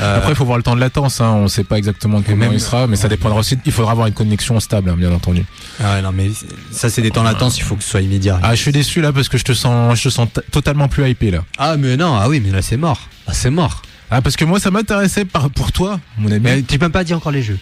Euh, 0.00 0.16
Après, 0.18 0.32
il 0.32 0.36
faut 0.36 0.44
voir 0.44 0.56
le 0.56 0.62
temps 0.62 0.74
de 0.74 0.80
latence. 0.80 1.20
Hein. 1.20 1.30
On 1.34 1.48
sait 1.48 1.64
pas 1.64 1.76
exactement 1.76 2.22
comment 2.22 2.36
même- 2.36 2.52
il 2.52 2.60
sera, 2.60 2.86
mais 2.86 2.96
ça 2.96 3.08
dépendra 3.08 3.38
aussi. 3.40 3.58
Il 3.66 3.72
faudra 3.72 3.92
avoir 3.92 4.06
une 4.06 4.14
connexion 4.14 4.58
stable, 4.60 4.90
hein, 4.90 4.94
bien 4.96 5.12
entendu. 5.12 5.44
ah 5.82 5.94
ouais, 5.94 6.02
non 6.02 6.12
mais 6.12 6.30
ça 6.70 6.88
c'est 6.88 7.02
des 7.02 7.10
temps 7.10 7.22
latence, 7.22 7.58
il 7.58 7.62
faut 7.64 7.76
que 7.76 7.82
ce 7.84 7.90
soit 7.90 8.00
immédiat. 8.00 8.38
Ah, 8.42 8.54
je 8.54 8.60
suis 8.62 8.72
déçu 8.72 9.00
là 9.00 9.12
parce 9.12 9.28
que 9.28 9.36
je 9.38 9.44
te 9.44 9.52
sens, 9.52 9.98
je 9.98 10.04
te 10.04 10.08
sens 10.08 10.28
totalement 10.50 10.88
plus 10.88 11.08
hypé 11.08 11.30
là. 11.30 11.44
Ah 11.58 11.76
mais 11.76 11.96
non, 11.96 12.16
ah 12.16 12.28
oui 12.28 12.40
mais 12.44 12.50
là 12.50 12.62
c'est 12.62 12.76
mort. 12.76 13.08
Ah 13.26 13.32
c'est 13.34 13.50
mort. 13.50 13.82
Ah, 14.12 14.22
parce 14.22 14.34
que 14.36 14.44
moi, 14.44 14.58
ça 14.58 14.72
m'intéressait 14.72 15.24
par 15.24 15.50
pour 15.50 15.70
toi, 15.70 16.00
mon 16.18 16.28
ami. 16.32 16.40
Mais 16.40 16.62
tu 16.62 16.80
peux 16.80 16.88
pas 16.88 17.04
dire 17.04 17.16
encore 17.16 17.30
les 17.30 17.42
jeux. 17.42 17.58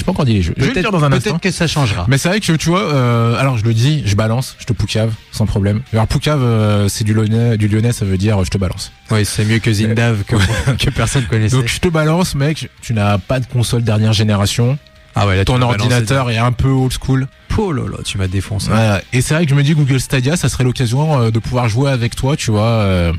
Je 0.00 0.04
peux 0.04 0.10
encore 0.10 0.24
dire 0.24 0.34
les 0.34 0.42
jeux. 0.42 0.54
Peut-être 0.54 0.80
dire 0.80 0.90
dans 0.90 1.04
un 1.04 1.10
peut-être 1.10 1.26
instant. 1.26 1.38
que 1.38 1.50
ça 1.50 1.66
changera. 1.66 2.06
Mais 2.08 2.18
c'est 2.18 2.28
vrai 2.28 2.40
que 2.40 2.52
tu 2.52 2.68
vois, 2.70 2.82
euh, 2.82 3.38
alors 3.38 3.58
je 3.58 3.64
le 3.64 3.74
dis, 3.74 4.02
je 4.06 4.16
balance, 4.16 4.56
je 4.58 4.64
te 4.64 4.72
poucave, 4.72 5.12
sans 5.30 5.46
problème. 5.46 5.82
Alors 5.92 6.06
poucave, 6.06 6.42
euh, 6.42 6.88
c'est 6.88 7.04
du 7.04 7.14
lyonnais, 7.14 7.56
du 7.56 7.68
lyonnais, 7.68 7.92
ça 7.92 8.04
veut 8.04 8.16
dire 8.16 8.40
euh, 8.40 8.44
je 8.44 8.50
te 8.50 8.58
balance. 8.58 8.92
Oui, 9.10 9.24
c'est 9.24 9.44
mieux 9.44 9.58
que 9.58 9.72
Zindav 9.72 10.24
que, 10.24 10.36
que 10.78 10.90
personne 10.90 11.26
connaissait. 11.26 11.54
Donc 11.54 11.68
je 11.68 11.78
te 11.78 11.88
balance, 11.88 12.34
mec. 12.34 12.70
Tu 12.80 12.94
n'as 12.94 13.18
pas 13.18 13.38
de 13.38 13.46
console 13.46 13.82
dernière 13.82 14.12
génération. 14.12 14.78
ah 15.14 15.26
ouais, 15.26 15.36
là, 15.36 15.44
Ton 15.44 15.60
ordinateur 15.62 16.30
est 16.30 16.38
un 16.38 16.52
peu 16.52 16.68
old 16.68 16.92
school. 16.92 17.28
Oh 17.62 17.72
là 17.72 17.82
là, 17.82 17.98
tu 18.02 18.16
m'as 18.16 18.26
défoncé. 18.26 18.70
Ouais, 18.70 19.02
et 19.12 19.20
c'est 19.20 19.34
vrai 19.34 19.44
que 19.44 19.50
je 19.50 19.54
me 19.54 19.62
dis 19.62 19.74
Google 19.74 20.00
Stadia, 20.00 20.34
ça 20.34 20.48
serait 20.48 20.64
l'occasion 20.64 21.20
euh, 21.20 21.30
de 21.30 21.38
pouvoir 21.38 21.68
jouer 21.68 21.90
avec 21.90 22.16
toi, 22.16 22.34
tu 22.34 22.50
vois, 22.50 22.62
euh, 22.62 23.12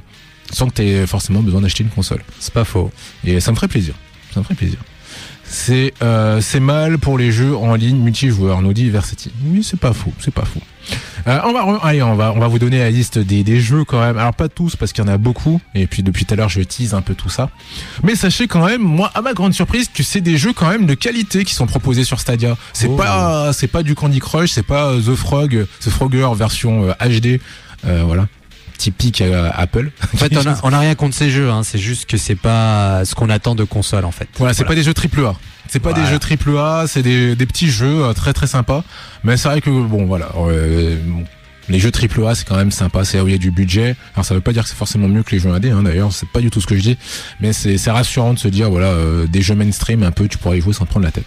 sans 0.51 0.67
que 0.67 0.73
tu 0.73 0.82
aies 0.82 1.05
forcément 1.05 1.41
besoin 1.41 1.61
d'acheter 1.61 1.84
une 1.84 1.91
console. 1.91 2.23
C'est 2.39 2.53
pas 2.53 2.63
faux. 2.63 2.91
Et 3.23 3.39
ça 3.39 3.51
me 3.51 3.55
ferait 3.55 3.67
plaisir. 3.67 3.93
Ça 4.34 4.39
me 4.39 4.43
ferait 4.43 4.55
plaisir. 4.55 4.79
C'est 5.54 5.93
euh, 6.02 6.39
c'est 6.39 6.62
mal 6.62 6.97
pour 6.97 7.18
les 7.18 7.30
jeux 7.34 7.58
en 7.58 7.76
ligne 7.76 7.97
multijoueurs, 7.97 8.62
nous 8.62 8.72
dit 8.72 8.89
Versity. 8.89 9.32
Oui, 9.43 9.64
c'est 9.64 9.78
pas 9.80 9.91
faux, 9.91 10.14
c'est 10.20 10.34
pas 10.34 10.45
faux. 10.45 10.62
Euh, 11.28 11.39
on 11.43 11.52
va 11.52 11.80
allez, 11.84 12.02
on 12.02 12.16
va 12.16 12.32
on 12.34 12.39
va 12.39 12.47
vous 12.47 12.58
donner 12.58 12.80
la 12.80 12.89
liste 12.89 13.20
des, 13.20 13.43
des 13.43 13.60
jeux 13.60 13.84
quand 13.84 13.99
même. 13.99 14.18
Alors 14.18 14.34
pas 14.34 14.47
tous 14.47 14.78
parce 14.78 14.93
qu'il 14.93 15.04
y 15.04 15.08
en 15.08 15.12
a 15.12 15.18
beaucoup. 15.18 15.60
Et 15.76 15.88
puis 15.88 16.04
depuis 16.04 16.24
tout 16.24 16.34
à 16.34 16.38
l'heure, 16.38 16.47
je 16.47 16.62
tease 16.62 16.93
un 16.93 17.02
peu 17.02 17.16
tout 17.16 17.28
ça. 17.28 17.49
Mais 18.02 18.16
sachez 18.16 18.47
quand 18.47 18.66
même, 18.66 18.82
moi, 18.82 19.12
à 19.14 19.22
ma 19.22 19.34
grande 19.34 19.54
surprise, 19.54 19.89
que 19.93 20.04
c'est 20.04 20.22
des 20.22 20.38
jeux 20.38 20.54
quand 20.54 20.70
même 20.70 20.86
de 20.86 20.93
qualité 20.93 21.43
qui 21.43 21.54
sont 21.54 21.68
proposés 21.68 22.06
sur 22.06 22.22
Stadia. 22.22 22.56
C'est 22.72 22.88
Oh. 22.88 22.95
pas 22.95 23.52
c'est 23.52 23.68
pas 23.68 23.84
du 23.84 23.93
Candy 23.93 24.20
Crush, 24.20 24.52
c'est 24.52 24.64
pas 24.66 24.88
euh, 24.93 25.02
The 25.02 25.16
Frog, 25.16 25.68
The 25.82 25.89
Frogger 25.89 26.30
version 26.34 26.86
euh, 26.89 26.93
HD. 27.20 27.41
Euh, 27.86 28.04
voilà, 28.06 28.28
typique 28.82 29.21
Apple. 29.21 29.91
En 30.13 30.17
fait, 30.17 30.36
on 30.36 30.45
a, 30.47 30.59
on 30.63 30.73
a 30.73 30.79
rien 30.79 30.95
contre 30.95 31.15
ces 31.15 31.29
jeux, 31.29 31.49
hein. 31.51 31.61
c'est 31.63 31.77
juste 31.79 32.09
que 32.09 32.17
c'est 32.17 32.36
pas 32.36 33.05
ce 33.05 33.13
qu'on 33.15 33.29
attend 33.29 33.53
de 33.55 33.63
console 33.63 34.05
en 34.05 34.11
fait. 34.11 34.27
Voilà, 34.38 34.53
c'est 34.53 34.65
pas 34.65 34.75
des 34.75 34.84
jeux 34.84 34.93
triple 34.93 35.23
A. 35.25 35.36
C'est 35.67 35.79
pas 35.79 35.91
Voilà. 35.91 36.03
des 36.05 36.11
jeux 36.11 36.19
triple 36.19 36.57
A, 36.57 36.86
c'est 36.88 37.03
des, 37.03 37.36
des 37.36 37.45
petits 37.45 37.69
jeux 37.69 38.03
euh, 38.03 38.13
très 38.13 38.34
très 38.34 38.47
sympas. 38.47 38.84
Mais 39.23 39.38
c'est 39.38 39.47
vrai 39.47 39.61
que 39.61 39.69
bon 39.69 40.05
voilà, 40.05 40.29
euh, 40.36 40.97
bon, 41.05 41.23
les 41.69 41.79
jeux 41.79 41.91
triple 41.91 42.25
A 42.25 42.36
c'est 42.36 42.45
quand 42.47 42.57
même 42.57 42.71
sympa, 42.71 43.05
c'est 43.05 43.17
là 43.17 43.23
où 43.23 43.27
il 43.27 43.32
y 43.32 43.36
a 43.36 43.38
du 43.38 43.51
budget. 43.51 43.95
Alors 44.15 44.25
ça 44.25 44.34
veut 44.34 44.41
pas 44.41 44.51
dire 44.51 44.63
que 44.63 44.69
c'est 44.69 44.75
forcément 44.75 45.07
mieux 45.07 45.23
que 45.23 45.32
les 45.32 45.39
jeux 45.39 45.51
indés, 45.51 45.69
hein, 45.71 45.84
d'ailleurs, 45.84 46.11
c'est 46.11 46.27
pas 46.27 46.41
du 46.41 46.49
tout 46.49 46.59
ce 46.59 46.67
que 46.67 46.75
je 46.75 46.82
dis. 46.82 46.97
Mais 47.39 47.53
c'est 47.53 47.77
rassurant 47.91 48.34
de 48.34 48.39
se 48.39 48.47
dire 48.49 48.69
voilà, 48.69 48.88
euh, 48.88 49.27
des 49.27 49.41
jeux 49.41 49.55
mainstream 49.55 50.03
un 50.03 50.11
peu, 50.11 50.27
tu 50.27 50.38
pourrais 50.38 50.57
y 50.57 50.61
jouer 50.61 50.73
sans 50.73 50.86
te 50.86 50.89
prendre 50.89 51.05
la 51.05 51.11
tête. 51.11 51.25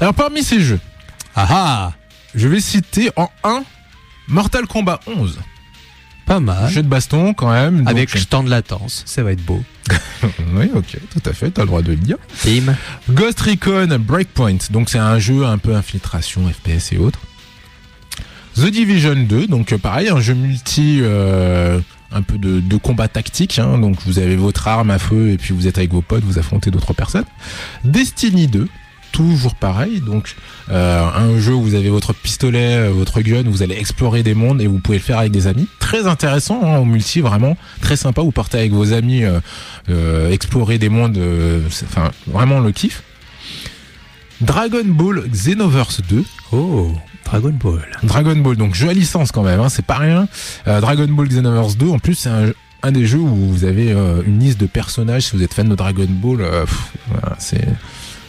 Alors 0.00 0.14
parmi 0.14 0.42
ces 0.44 0.60
jeux, 0.60 0.80
Ah 1.34 1.46
ah 1.50 1.92
je 2.34 2.46
vais 2.48 2.60
citer 2.60 3.10
en 3.16 3.28
1 3.44 3.62
Mortal 4.28 4.66
Kombat 4.66 5.00
11. 5.06 5.38
Pas 6.26 6.40
mal. 6.40 6.70
Jeu 6.70 6.82
de 6.82 6.88
baston 6.88 7.34
quand 7.34 7.50
même. 7.52 7.78
donc-. 7.78 7.88
Avec 7.88 8.14
le 8.14 8.24
temps 8.24 8.42
de 8.42 8.50
latence, 8.50 9.02
ça 9.06 9.22
va 9.22 9.32
être 9.32 9.44
beau. 9.44 9.62
Oui, 10.54 10.70
ok, 10.72 10.98
tout 11.10 11.28
à 11.28 11.32
fait, 11.32 11.50
t'as 11.50 11.62
le 11.62 11.66
droit 11.66 11.82
de 11.82 11.88
le 11.90 11.96
dire. 11.96 12.16
Team. 12.42 12.76
Ghost 13.10 13.40
Recon 13.40 13.88
Breakpoint, 13.98 14.58
donc 14.70 14.88
c'est 14.88 14.98
un 14.98 15.18
jeu 15.18 15.44
un 15.44 15.58
peu 15.58 15.74
infiltration, 15.74 16.42
FPS 16.48 16.92
et 16.92 16.98
autres. 16.98 17.18
The 18.54 18.66
Division 18.66 19.16
2, 19.16 19.46
donc 19.48 19.72
euh, 19.72 19.78
pareil, 19.78 20.10
un 20.10 20.20
jeu 20.20 20.34
multi, 20.34 20.98
euh, 21.02 21.80
un 22.12 22.22
peu 22.22 22.38
de, 22.38 22.60
de 22.60 22.76
combat 22.76 23.08
tactique, 23.08 23.58
hein, 23.58 23.78
donc 23.78 23.96
vous 24.06 24.18
avez 24.20 24.36
votre 24.36 24.68
arme 24.68 24.90
à 24.90 24.98
feu 25.00 25.30
et 25.30 25.38
puis 25.38 25.54
vous 25.54 25.66
êtes 25.66 25.78
avec 25.78 25.90
vos 25.90 26.02
potes, 26.02 26.22
vous 26.22 26.38
affrontez 26.38 26.70
d'autres 26.70 26.92
personnes. 26.92 27.24
Destiny 27.84 28.46
2, 28.46 28.68
toujours 29.12 29.54
pareil, 29.54 30.00
donc 30.00 30.34
euh, 30.70 31.04
un 31.14 31.38
jeu 31.38 31.52
où 31.54 31.62
vous 31.62 31.74
avez 31.74 31.88
votre 31.90 32.12
pistolet, 32.14 32.76
euh, 32.76 32.90
votre 32.90 33.20
gun, 33.20 33.42
vous 33.46 33.62
allez 33.62 33.76
explorer 33.76 34.22
des 34.22 34.34
mondes 34.34 34.60
et 34.62 34.66
vous 34.66 34.78
pouvez 34.78 34.98
le 34.98 35.02
faire 35.04 35.18
avec 35.18 35.30
des 35.32 35.46
amis. 35.46 35.68
Très 35.78 36.06
intéressant, 36.06 36.60
hein, 36.64 36.78
au 36.78 36.84
multi, 36.84 37.20
vraiment 37.20 37.56
très 37.80 37.96
sympa. 37.96 38.22
Vous 38.22 38.32
partez 38.32 38.58
avec 38.58 38.72
vos 38.72 38.92
amis, 38.92 39.22
euh, 39.24 39.38
euh, 39.90 40.30
explorer 40.30 40.78
des 40.78 40.88
mondes, 40.88 41.18
euh, 41.18 41.60
enfin 41.84 42.10
vraiment 42.26 42.58
le 42.60 42.72
kiff. 42.72 43.02
Dragon 44.40 44.84
Ball 44.84 45.22
Xenoverse 45.30 46.00
2. 46.08 46.24
Oh, 46.52 46.92
Dragon 47.24 47.52
Ball. 47.62 47.86
Dragon 48.02 48.36
Ball, 48.36 48.56
donc 48.56 48.74
jeu 48.74 48.88
à 48.88 48.92
licence 48.92 49.30
quand 49.30 49.42
même, 49.44 49.60
hein, 49.60 49.68
c'est 49.68 49.84
pas 49.86 49.98
rien. 49.98 50.26
Dragon 50.66 51.06
Ball 51.08 51.28
Xenoverse 51.28 51.76
2, 51.76 51.88
en 51.88 51.98
plus 51.98 52.14
c'est 52.16 52.28
un, 52.28 52.50
un 52.82 52.90
des 52.92 53.06
jeux 53.06 53.18
où 53.20 53.28
vous 53.52 53.64
avez 53.64 53.92
une 54.26 54.40
liste 54.40 54.58
de 54.60 54.66
personnages. 54.66 55.26
Si 55.26 55.36
vous 55.36 55.42
êtes 55.42 55.54
fan 55.54 55.68
de 55.68 55.74
Dragon 55.76 56.06
Ball, 56.08 56.40
euh, 56.40 56.64
voilà, 57.08 57.36
c'est 57.38 57.64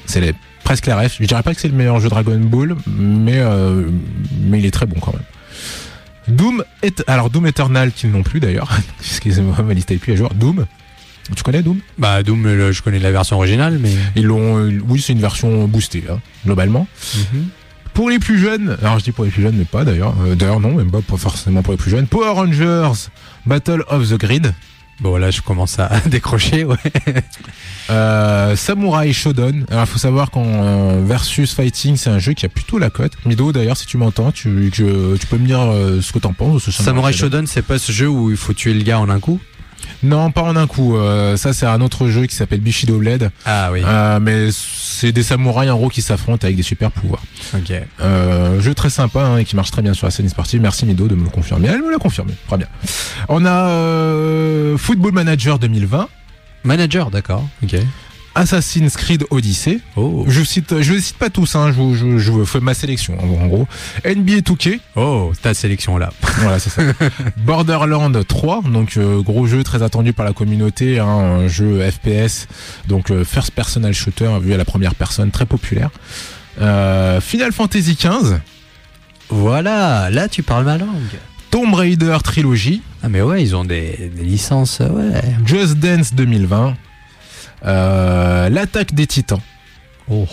c'est 0.06 0.20
les- 0.22 0.36
presque 0.64 0.86
la 0.88 0.97
ref. 0.97 1.18
Je 1.20 1.26
dirais 1.26 1.43
pas 1.43 1.53
que 1.53 1.61
c'est 1.61 1.68
le 1.68 1.76
meilleur 1.76 1.99
jeu 1.99 2.09
Dragon 2.09 2.39
Ball, 2.39 2.76
mais 2.88 3.38
euh, 3.39 3.89
mais 4.41 4.59
il 4.59 4.66
est 4.66 4.72
très 4.72 4.86
bon 4.86 4.99
quand 4.99 5.14
même. 5.14 6.36
Doom 6.38 6.64
est 6.82 7.03
alors 7.07 7.30
Doom 7.30 7.47
Eternal 7.47 7.91
qui 7.91 8.07
non 8.07 8.24
plus 8.24 8.39
d'ailleurs. 8.39 8.70
Excusez-moi, 9.01 9.55
ma 9.66 9.74
liste 9.74 9.91
est 9.91 9.97
plus 9.97 10.14
à 10.14 10.16
jour. 10.16 10.30
Doom. 10.34 10.66
Tu 11.36 11.43
connais 11.43 11.61
Doom? 11.61 11.80
Bah 11.97 12.22
Doom, 12.24 12.43
le- 12.43 12.72
je 12.72 12.82
connais 12.82 12.99
la 12.99 13.11
version 13.11 13.38
originale, 13.38 13.78
mais. 13.82 13.91
Ils 14.16 14.26
l'ont. 14.26 14.57
euh, 14.59 14.80
Oui, 14.88 15.01
c'est 15.01 15.14
une 15.14 15.20
version 15.22 15.68
boostée 15.68 16.03
hein, 16.09 16.20
globalement. 16.45 16.88
Pour 17.93 18.09
les 18.09 18.18
plus 18.18 18.39
jeunes, 18.39 18.76
alors 18.82 18.97
je 18.99 19.03
dis 19.03 19.11
pour 19.11 19.24
les 19.24 19.30
plus 19.32 19.43
jeunes, 19.43 19.55
mais 19.55 19.66
pas 19.66 19.86
d'ailleurs. 19.86 20.16
Euh, 20.26 20.34
d'ailleurs 20.36 20.59
non, 20.59 20.74
même 20.74 20.89
pas 20.91 20.99
forcément 21.18 21.61
pour 21.61 21.74
les 21.74 21.78
plus 21.78 21.91
jeunes. 21.91 22.07
Power 22.07 22.30
Rangers 22.32 22.89
Battle 23.45 23.84
of 23.88 24.09
the 24.09 24.18
Grid. 24.18 24.53
Bon 25.00 25.18
là, 25.18 25.32
je 25.32 25.41
commence 25.41 25.80
à 25.80 25.89
décrocher. 26.06 26.64
Ouais. 26.64 26.78
Euh, 27.89 28.56
Samurai 28.56 29.12
Shodown. 29.12 29.66
Alors, 29.70 29.84
il 29.84 29.88
faut 29.88 30.00
savoir 30.00 30.32
qu'en 30.32 30.46
euh, 30.46 31.02
versus 31.04 31.54
fighting, 31.54 31.98
c'est 31.98 32.10
un 32.10 32.20
jeu 32.20 32.34
qui 32.34 32.46
a 32.46 32.50
plutôt 32.50 32.78
la 32.78 32.89
cote. 32.89 33.14
Mido, 33.26 33.52
d'ailleurs, 33.52 33.78
si 33.78 33.86
tu 33.86 33.98
m'entends, 33.98 34.32
tu, 34.32 34.50
peux 34.50 35.38
me 35.38 35.46
dire 35.46 35.62
euh, 35.62 36.02
ce 36.02 36.14
que 36.14 36.20
t'en 36.20 36.34
penses 36.34 36.66
de 36.66 36.72
ce 36.72 36.72
Samurai 36.72 37.12
Shodown, 37.12 37.48
c'est 37.48 37.62
pas 37.62 37.80
ce 37.80 37.91
jeu 37.91 38.08
où 38.08 38.32
il 38.32 38.38
faut 38.38 38.54
tuer 38.54 38.74
le 38.74 38.84
gars 38.84 39.00
en 39.00 39.10
un 39.10 39.20
coup? 39.20 39.39
Non, 40.04 40.32
pas 40.32 40.41
en 40.41 40.56
un 40.56 40.68
coup. 40.68 40.97
Euh, 40.97 41.38
ça, 41.38 41.54
c'est 41.54 41.66
un 41.66 41.82
autre 41.82 42.08
jeu 42.08 42.26
qui 42.26 42.36
s'appelle 42.36 42.60
Bishido 42.60 42.97
Blade. 42.97 43.32
Ah 43.45 43.70
oui. 43.72 43.82
Euh, 43.86 44.20
mais 44.20 44.49
c'est 44.51 45.12
des 45.12 45.24
samouraïs 45.24 45.72
en 45.72 45.78
gros 45.78 45.89
qui 45.89 46.01
s'affrontent 46.01 46.45
avec 46.45 46.58
des 46.58 46.64
super 46.64 46.91
pouvoirs. 46.91 47.24
Ok. 47.56 47.72
Euh, 48.01 48.60
jeu 48.60 48.74
très 48.74 48.89
sympa 48.89 49.22
hein, 49.22 49.38
et 49.38 49.45
qui 49.45 49.56
marche 49.56 49.72
très 49.72 49.82
bien 49.82 49.93
sur 49.93 50.08
la 50.08 50.12
scène 50.12 50.28
sportive. 50.30 50.62
Merci 50.62 50.86
Mido 50.86 51.08
de 51.08 51.16
me 51.16 51.24
le 51.24 51.30
confirmer. 51.30 51.70
Elle 51.70 51.82
me 51.82 51.91
l'a 51.91 51.97
confirmé. 51.97 52.34
Très 52.47 52.58
bien. 52.58 52.68
On 53.30 53.45
a 53.45 53.68
euh, 53.70 54.78
Football 54.78 55.14
Manager 55.14 55.60
2020, 55.60 56.08
Manager, 56.64 57.12
d'accord. 57.12 57.45
Ok. 57.64 57.76
Assassin's 58.36 58.96
Creed 58.98 59.26
Odyssey. 59.30 59.80
Oh. 59.96 60.26
Je 60.28 60.44
cite, 60.44 60.82
je 60.82 60.94
les 60.94 61.02
cite 61.02 61.18
pas 61.18 61.30
tous. 61.30 61.56
Hein, 61.56 61.72
je, 61.72 61.96
je, 61.96 62.18
je 62.18 62.44
fais 62.44 62.60
ma 62.60 62.74
sélection 62.74 63.18
en, 63.20 63.48
gros. 63.48 63.68
NBA 64.06 64.40
2K. 64.40 64.80
Oh, 64.96 65.32
ta 65.42 65.54
sélection 65.54 65.98
là. 65.98 66.12
Voilà, 66.42 66.60
c'est 66.60 66.70
ça. 66.72 66.82
Borderland 67.38 68.26
3, 68.28 68.64
donc 68.64 68.98
euh, 68.98 69.22
gros 69.22 69.46
jeu 69.46 69.64
très 69.64 69.84
attendu 69.84 70.14
par 70.14 70.26
la 70.26 70.34
communauté, 70.34 71.00
hein, 71.00 71.06
un 71.08 71.48
jeu 71.48 71.80
FPS, 71.90 72.48
donc 72.88 73.12
euh, 73.12 73.24
first 73.24 73.52
personal 73.52 73.94
shooter 73.94 74.30
vu 74.42 74.54
à 74.54 74.58
la 74.58 74.66
première 74.66 74.96
personne, 74.96 75.30
très 75.32 75.46
populaire. 75.46 75.90
Euh, 76.60 77.22
Final 77.22 77.52
Fantasy 77.52 77.96
15, 77.96 78.40
Voilà, 79.30 80.10
là 80.10 80.28
tu 80.28 80.44
parles 80.44 80.66
ma 80.66 80.78
langue. 80.78 80.90
Tomb 81.52 81.74
Raider 81.76 82.18
Trilogy, 82.24 82.82
Ah 83.04 83.10
mais 83.10 83.22
ouais, 83.22 83.44
ils 83.44 83.56
ont 83.56 83.64
des, 83.64 84.12
des 84.16 84.24
licences, 84.24 84.80
ouais. 84.80 85.22
Just 85.46 85.76
Dance 85.76 86.14
2020, 86.16 86.68
euh, 86.68 86.72
L'attaque 87.64 88.93
des 88.93 89.07
Titans, 89.07 89.39
Oh. 90.09 90.26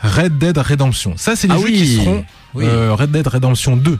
Red 0.00 0.38
Dead 0.38 0.56
Redemption. 0.56 1.14
Ça, 1.16 1.34
c'est 1.36 1.48
les 1.48 1.54
Ah 1.54 1.58
jeux 1.58 1.64
oui. 1.64 1.72
qui 1.72 1.96
seront 1.96 2.24
Oui. 2.54 2.64
euh, 2.66 2.94
Red 2.94 3.10
Dead 3.10 3.26
Redemption 3.26 3.76
2. 3.76 3.98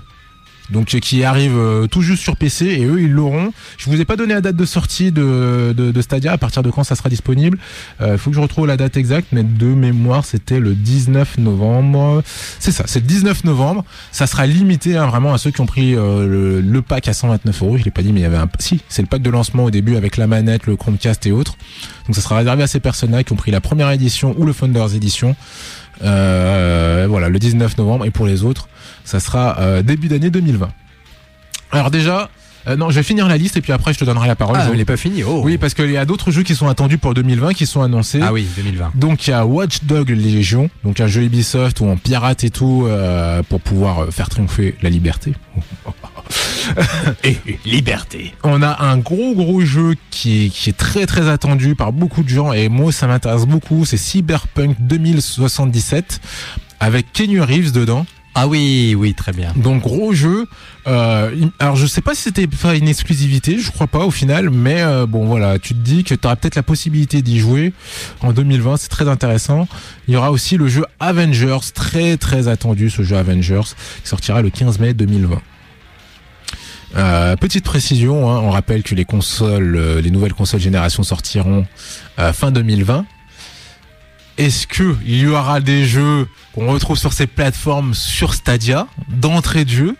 Donc 0.70 0.94
euh, 0.94 0.98
qui 0.98 1.24
arrive 1.24 1.56
euh, 1.56 1.86
tout 1.86 2.02
juste 2.02 2.22
sur 2.22 2.36
PC 2.36 2.66
et 2.66 2.84
eux 2.84 3.00
ils 3.00 3.12
l'auront. 3.12 3.52
Je 3.76 3.90
vous 3.90 4.00
ai 4.00 4.04
pas 4.04 4.16
donné 4.16 4.34
la 4.34 4.40
date 4.40 4.56
de 4.56 4.64
sortie 4.64 5.12
de, 5.12 5.92
Stadia, 6.00 6.32
à 6.32 6.38
partir 6.38 6.62
de 6.62 6.70
quand 6.70 6.84
ça 6.84 6.94
sera 6.94 7.08
disponible. 7.08 7.58
Il 8.00 8.18
faut 8.18 8.30
que 8.30 8.36
je 8.36 8.40
retrouve 8.40 8.66
la 8.66 8.76
date 8.76 8.96
exacte, 8.96 9.28
mais 9.32 9.42
de 9.42 9.66
mémoire 9.66 10.24
c'était 10.24 10.60
le 10.60 10.74
19 10.74 11.38
novembre. 11.38 12.22
C'est 12.58 12.72
ça, 12.72 12.84
c'est 12.86 13.00
le 13.00 13.06
19 13.06 13.44
novembre. 13.44 13.84
Ça 14.12 14.26
sera 14.26 14.46
limité 14.46 14.96
hein, 14.96 15.06
vraiment 15.06 15.32
à 15.32 15.38
ceux 15.38 15.50
qui 15.50 15.60
ont 15.60 15.66
pris 15.66 15.94
euh, 15.94 16.60
le, 16.62 16.82
pack 16.82 17.08
à 17.08 17.12
129 17.12 17.62
euros. 17.62 17.76
Je 17.76 17.84
l'ai 17.84 17.90
pas 17.90 18.02
dit, 18.02 18.12
mais 18.12 18.20
il 18.20 18.22
y 18.22 18.26
avait 18.26 18.36
un. 18.36 18.48
Si, 18.58 18.80
c'est 18.88 19.02
le 19.02 19.08
pack 19.08 19.22
de 19.22 19.30
lancement 19.30 19.64
au 19.64 19.70
début 19.70 19.96
avec 19.96 20.16
la 20.16 20.26
manette, 20.26 20.66
le 20.66 20.76
Chromecast 20.76 21.26
et 21.26 21.32
autres. 21.32 21.56
Donc 22.06 22.14
ça 22.14 22.22
sera 22.22 22.36
réservé 22.36 22.62
à 22.62 22.66
ces 22.66 22.80
personnes-là 22.80 23.24
qui 23.24 23.32
ont 23.32 23.36
pris 23.36 23.50
la 23.50 23.60
première 23.60 23.90
édition 23.90 24.34
ou 24.38 24.44
le 24.44 24.52
Founders 24.52 24.94
Edition. 24.94 25.36
Euh, 26.02 27.06
voilà, 27.08 27.28
le 27.28 27.38
19 27.38 27.76
novembre. 27.78 28.04
Et 28.04 28.10
pour 28.10 28.26
les 28.26 28.44
autres, 28.44 28.68
ça 29.04 29.20
sera 29.20 29.58
euh, 29.60 29.82
début 29.82 30.08
d'année 30.08 30.30
2020. 30.30 30.68
Alors 31.72 31.90
déjà, 31.90 32.30
euh, 32.68 32.76
non, 32.76 32.90
je 32.90 32.96
vais 32.96 33.02
finir 33.02 33.28
la 33.28 33.36
liste 33.36 33.56
et 33.56 33.60
puis 33.60 33.72
après 33.72 33.92
je 33.92 33.98
te 33.98 34.04
donnerai 34.04 34.28
la 34.28 34.36
parole. 34.36 34.56
Ah, 34.58 34.66
Jo. 34.66 34.74
il 34.74 34.80
est 34.80 34.84
pas 34.84 34.96
fini. 34.96 35.22
Oh. 35.22 35.40
Oui, 35.44 35.58
parce 35.58 35.74
qu'il 35.74 35.90
y 35.90 35.96
a 35.96 36.04
d'autres 36.04 36.30
jeux 36.30 36.42
qui 36.42 36.54
sont 36.54 36.68
attendus 36.68 36.98
pour 36.98 37.14
2020 37.14 37.54
qui 37.54 37.66
sont 37.66 37.82
annoncés. 37.82 38.20
Ah 38.22 38.32
oui, 38.32 38.46
2020. 38.56 38.92
Donc 38.94 39.26
il 39.26 39.30
y 39.30 39.32
a 39.32 39.46
Watch 39.46 39.84
Dog 39.84 40.10
Légion, 40.10 40.70
donc 40.84 41.00
un 41.00 41.06
jeu 41.06 41.22
Ubisoft 41.22 41.80
où 41.80 41.84
on 41.84 41.96
pirate 41.96 42.44
et 42.44 42.50
tout 42.50 42.84
euh, 42.86 43.42
pour 43.42 43.60
pouvoir 43.60 44.00
euh, 44.04 44.10
faire 44.10 44.28
triompher 44.28 44.74
la 44.82 44.90
liberté. 44.90 45.34
Et 47.24 47.36
liberté. 47.64 48.34
On 48.44 48.62
a 48.62 48.84
un 48.84 48.98
gros 48.98 49.34
gros 49.34 49.62
jeu 49.62 49.94
qui 50.10 50.46
est, 50.46 50.48
qui 50.50 50.68
est 50.70 50.76
très 50.76 51.06
très 51.06 51.28
attendu 51.28 51.74
par 51.74 51.92
beaucoup 51.92 52.22
de 52.22 52.28
gens 52.28 52.52
et 52.52 52.68
moi 52.68 52.92
ça 52.92 53.06
m'intéresse 53.06 53.46
beaucoup, 53.46 53.84
c'est 53.86 53.96
Cyberpunk 53.96 54.76
2077 54.80 56.20
avec 56.80 57.12
Kenny 57.12 57.40
Reeves 57.40 57.72
dedans. 57.72 58.06
Ah 58.40 58.46
oui, 58.46 58.94
oui, 58.96 59.14
très 59.14 59.32
bien. 59.32 59.52
Donc 59.56 59.82
gros 59.82 60.12
jeu. 60.12 60.46
Euh, 60.86 61.34
alors 61.58 61.74
je 61.74 61.86
sais 61.86 62.00
pas 62.00 62.14
si 62.14 62.22
c'était 62.22 62.46
une 62.76 62.86
exclusivité, 62.86 63.58
je 63.58 63.72
crois 63.72 63.88
pas 63.88 64.04
au 64.04 64.12
final, 64.12 64.50
mais 64.50 64.80
euh, 64.80 65.06
bon 65.06 65.26
voilà, 65.26 65.58
tu 65.58 65.74
te 65.74 65.80
dis 65.80 66.04
que 66.04 66.14
tu 66.14 66.24
auras 66.24 66.36
peut-être 66.36 66.54
la 66.54 66.62
possibilité 66.62 67.20
d'y 67.20 67.40
jouer 67.40 67.72
en 68.20 68.32
2020, 68.32 68.76
c'est 68.76 68.90
très 68.90 69.08
intéressant. 69.08 69.66
Il 70.06 70.14
y 70.14 70.16
aura 70.16 70.30
aussi 70.30 70.56
le 70.56 70.68
jeu 70.68 70.84
Avengers, 71.00 71.58
très 71.74 72.16
très 72.16 72.46
attendu 72.46 72.90
ce 72.90 73.02
jeu 73.02 73.16
Avengers, 73.16 73.74
qui 74.04 74.08
sortira 74.08 74.40
le 74.40 74.50
15 74.50 74.78
mai 74.78 74.94
2020. 74.94 75.42
Euh, 76.96 77.34
petite 77.34 77.64
précision, 77.64 78.30
hein, 78.30 78.38
on 78.40 78.50
rappelle 78.50 78.84
que 78.84 78.94
les 78.94 79.04
les 79.04 80.10
nouvelles 80.12 80.34
consoles 80.34 80.60
génération 80.60 81.02
sortiront 81.02 81.66
fin 82.16 82.52
2020. 82.52 83.04
Est-ce 84.38 84.66
que 84.68 84.94
il 85.04 85.18
y 85.18 85.26
aura 85.26 85.60
des 85.60 85.84
jeux 85.84 86.28
qu'on 86.54 86.68
retrouve 86.72 86.96
sur 86.96 87.12
ces 87.12 87.26
plateformes 87.26 87.92
sur 87.94 88.34
Stadia 88.34 88.86
d'entrée 89.08 89.64
de 89.64 89.70
jeu? 89.70 89.96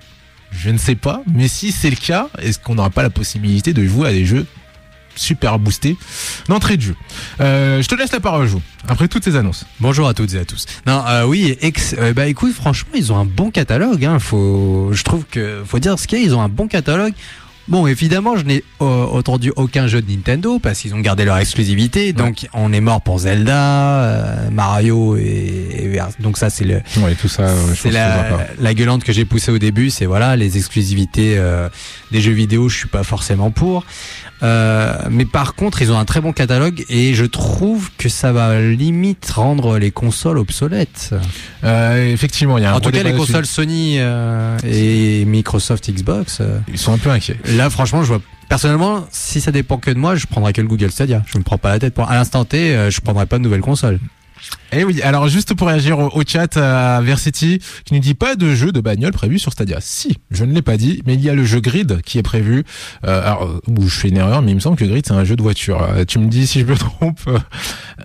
Je 0.53 0.71
ne 0.71 0.79
sais 0.79 0.95
pas, 0.95 1.23
mais 1.33 1.49
si 1.49 1.73
c'est 1.73 1.91
le 1.91 1.97
cas, 1.97 2.29
est-ce 2.41 2.59
qu'on 2.59 2.77
n'aura 2.77 2.91
pas 2.91 3.03
la 3.03 3.11
possibilité 3.11 3.73
de 3.75 3.85
jouer 3.87 4.09
à 4.09 4.13
des 4.13 4.25
jeux 4.25 4.47
super 5.17 5.59
boostés 5.59 5.97
d'entrée 6.49 6.77
de 6.77 6.83
jeu? 6.83 6.95
Euh, 7.41 7.83
Je 7.83 7.89
te 7.89 7.97
laisse 7.97 8.13
la 8.13 8.21
parole, 8.21 8.47
Jo. 8.47 8.63
Après 8.87 9.09
toutes 9.09 9.25
ces 9.25 9.35
annonces. 9.37 9.67
Bonjour 9.81 10.07
à 10.09 10.15
toutes 10.15 10.33
et 10.35 10.39
à 10.39 10.45
tous. 10.45 10.67
Non, 10.87 11.05
euh, 11.07 11.25
oui, 11.25 11.59
ex, 11.61 11.97
euh, 11.99 12.15
bah 12.15 12.29
écoute, 12.29 12.55
franchement, 12.55 12.93
ils 12.95 13.13
ont 13.13 13.19
un 13.19 13.25
bon 13.27 13.51
catalogue. 13.51 14.05
Hein. 14.05 14.21
Faut, 14.21 14.91
je 14.93 15.03
trouve 15.03 15.25
que 15.31 15.63
faut 15.67 15.81
dire 15.81 15.99
ce 15.99 16.07
qu'il 16.07 16.21
y. 16.21 16.25
Ils 16.25 16.35
ont 16.35 16.41
un 16.41 16.49
bon 16.49 16.69
catalogue. 16.69 17.13
Bon, 17.69 17.87
évidemment, 17.87 18.37
je 18.37 18.45
n'ai 18.45 18.65
euh, 18.81 18.85
entendu 18.85 19.53
aucun 19.57 19.87
jeu 19.87 20.01
de 20.01 20.11
Nintendo 20.11 20.59
parce 20.59 20.81
qu'ils 20.81 20.95
ont 20.95 21.01
gardé 21.01 21.27
leur 21.27 21.37
exclusivité. 21.37 22.15
Donc, 22.15 22.49
on 22.55 22.73
est 22.73 22.81
mort 22.81 23.03
pour 23.03 23.19
Zelda, 23.19 24.03
euh, 24.03 24.51
Mario 24.51 25.17
et, 25.17 25.93
et 25.95 26.01
donc 26.21 26.39
ça, 26.39 26.49
c'est 26.49 26.65
le, 26.65 26.81
Ouais, 26.97 27.15
tout 27.15 27.29
ça, 27.29 27.43
euh, 27.43 27.75
c'est 27.75 27.91
la, 27.91 28.39
la 28.59 28.75
gueulante 28.75 29.05
que 29.05 29.13
j'ai 29.13 29.27
poussée 29.27 29.53
au 29.53 29.59
début, 29.59 29.91
c'est 29.91 30.07
voilà 30.07 30.37
les 30.37 30.57
exclusivités 30.57 31.35
euh, 31.37 31.69
des 32.11 32.21
jeux 32.23 32.33
vidéo, 32.33 32.69
je 32.69 32.79
suis 32.79 32.89
pas 32.89 33.03
forcément 33.03 33.51
pour. 33.51 33.85
Euh, 34.43 34.97
mais 35.11 35.25
par 35.25 35.55
contre, 35.55 35.83
ils 35.83 35.91
ont 35.91 35.99
un 35.99 36.05
très 36.05 36.21
bon 36.21 36.33
catalogue 36.33 36.85
et 36.89 37.15
je 37.15 37.25
trouve 37.25 37.91
que 37.99 38.09
ça 38.09 38.33
va 38.33 38.61
limite 38.61 39.29
rendre 39.35 39.79
les 39.79 39.91
consoles 39.91 40.39
obsolètes. 40.39 41.13
Euh, 41.65 42.13
effectivement, 42.13 42.59
il 42.59 42.63
y 42.63 42.65
a 42.65 42.73
un 42.73 42.75
En 42.75 42.81
tout 42.81 42.91
cas, 42.91 43.03
les 43.03 43.13
consoles 43.15 43.47
Sony 43.47 43.97
euh, 43.99 44.57
et 44.65 45.25
Microsoft 45.25 45.91
Xbox. 45.91 46.39
euh, 46.41 46.59
Ils 46.69 46.79
sont 46.79 46.93
un 46.93 46.99
peu 46.99 47.11
inquiets. 47.11 47.39
là, 47.57 47.69
franchement, 47.71 48.03
je 48.03 48.09
vois. 48.09 48.21
Personnellement, 48.49 49.07
si 49.11 49.41
ça 49.43 49.53
dépend 49.53 49.77
que 49.77 49.91
de 49.91 49.99
moi, 49.99 50.17
je 50.17 50.27
prendrais 50.27 50.53
que 50.55 50.61
le 50.63 50.69
Google 50.69 50.91
Stadia. 50.91 51.23
Je 51.27 51.37
me 51.37 51.43
prends 51.43 51.59
pas 51.59 51.71
la 51.71 51.79
tête 51.79 51.93
pour. 51.95 52.09
À 52.09 52.15
l'instant 52.15 52.45
T, 52.45 52.91
je 52.91 53.01
prendrais 53.01 53.27
pas 53.27 53.39
de 53.39 53.43
nouvelle 53.43 53.61
console. 53.61 53.99
Eh 54.71 54.85
oui, 54.85 55.01
alors 55.01 55.29
juste 55.29 55.55
pour 55.55 55.69
réagir 55.69 55.99
au, 55.99 56.09
au 56.15 56.23
chat 56.27 56.59
à 56.59 57.01
Versity, 57.01 57.59
qui 57.87 57.95
ne 57.95 58.01
dit 58.01 58.13
pas 58.15 58.35
de 58.37 58.55
jeu 58.55 58.71
de 58.71 58.81
bagnole 58.81 59.13
prévu 59.13 59.39
sur 59.39 59.51
Stadia. 59.53 59.79
Si, 59.81 60.19
je 60.31 60.45
ne 60.45 60.53
l'ai 60.53 60.61
pas 60.61 60.77
dit, 60.77 61.03
mais 61.07 61.15
il 61.15 61.23
y 61.23 61.31
a 61.31 61.35
le 61.35 61.43
jeu 61.45 61.61
Grid 61.61 62.03
qui 62.03 62.19
est 62.19 62.23
prévu. 62.23 62.65
Euh, 63.07 63.23
alors, 63.23 63.45
euh, 63.45 63.61
où 63.67 63.89
je 63.89 63.99
fais 63.99 64.09
une 64.09 64.19
erreur, 64.19 64.43
mais 64.43 64.51
il 64.53 64.57
me 64.57 64.61
semble 64.61 64.77
que 64.77 64.85
Grid 64.85 65.07
c'est 65.07 65.15
un 65.15 65.25
jeu 65.25 65.37
de 65.37 65.43
voiture. 65.43 65.83
Euh, 65.83 66.05
tu 66.05 66.19
me 66.19 66.27
dis 66.29 66.47
si 66.47 66.61
je 66.61 66.67
me 66.67 66.75
trompe. 66.77 67.21
euh, 67.29 67.39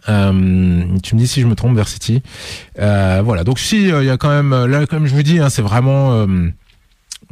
euh, 0.08 0.84
tu 1.04 1.16
me 1.16 1.20
dis 1.20 1.28
si 1.28 1.42
je 1.42 1.48
me 1.48 1.56
trompe, 1.56 1.76
Versity. 1.76 2.22
Euh, 2.80 3.22
voilà. 3.26 3.44
Donc 3.44 3.60
si, 3.60 3.92
euh, 3.92 4.02
il 4.02 4.08
y 4.08 4.10
a 4.10 4.18
quand 4.18 4.30
même 4.30 4.54
euh, 4.54 4.66
là, 4.68 4.86
comme 4.86 5.06
je 5.06 5.14
vous 5.14 5.24
dis, 5.24 5.40
hein, 5.40 5.50
c'est 5.50 5.62
vraiment. 5.62 6.26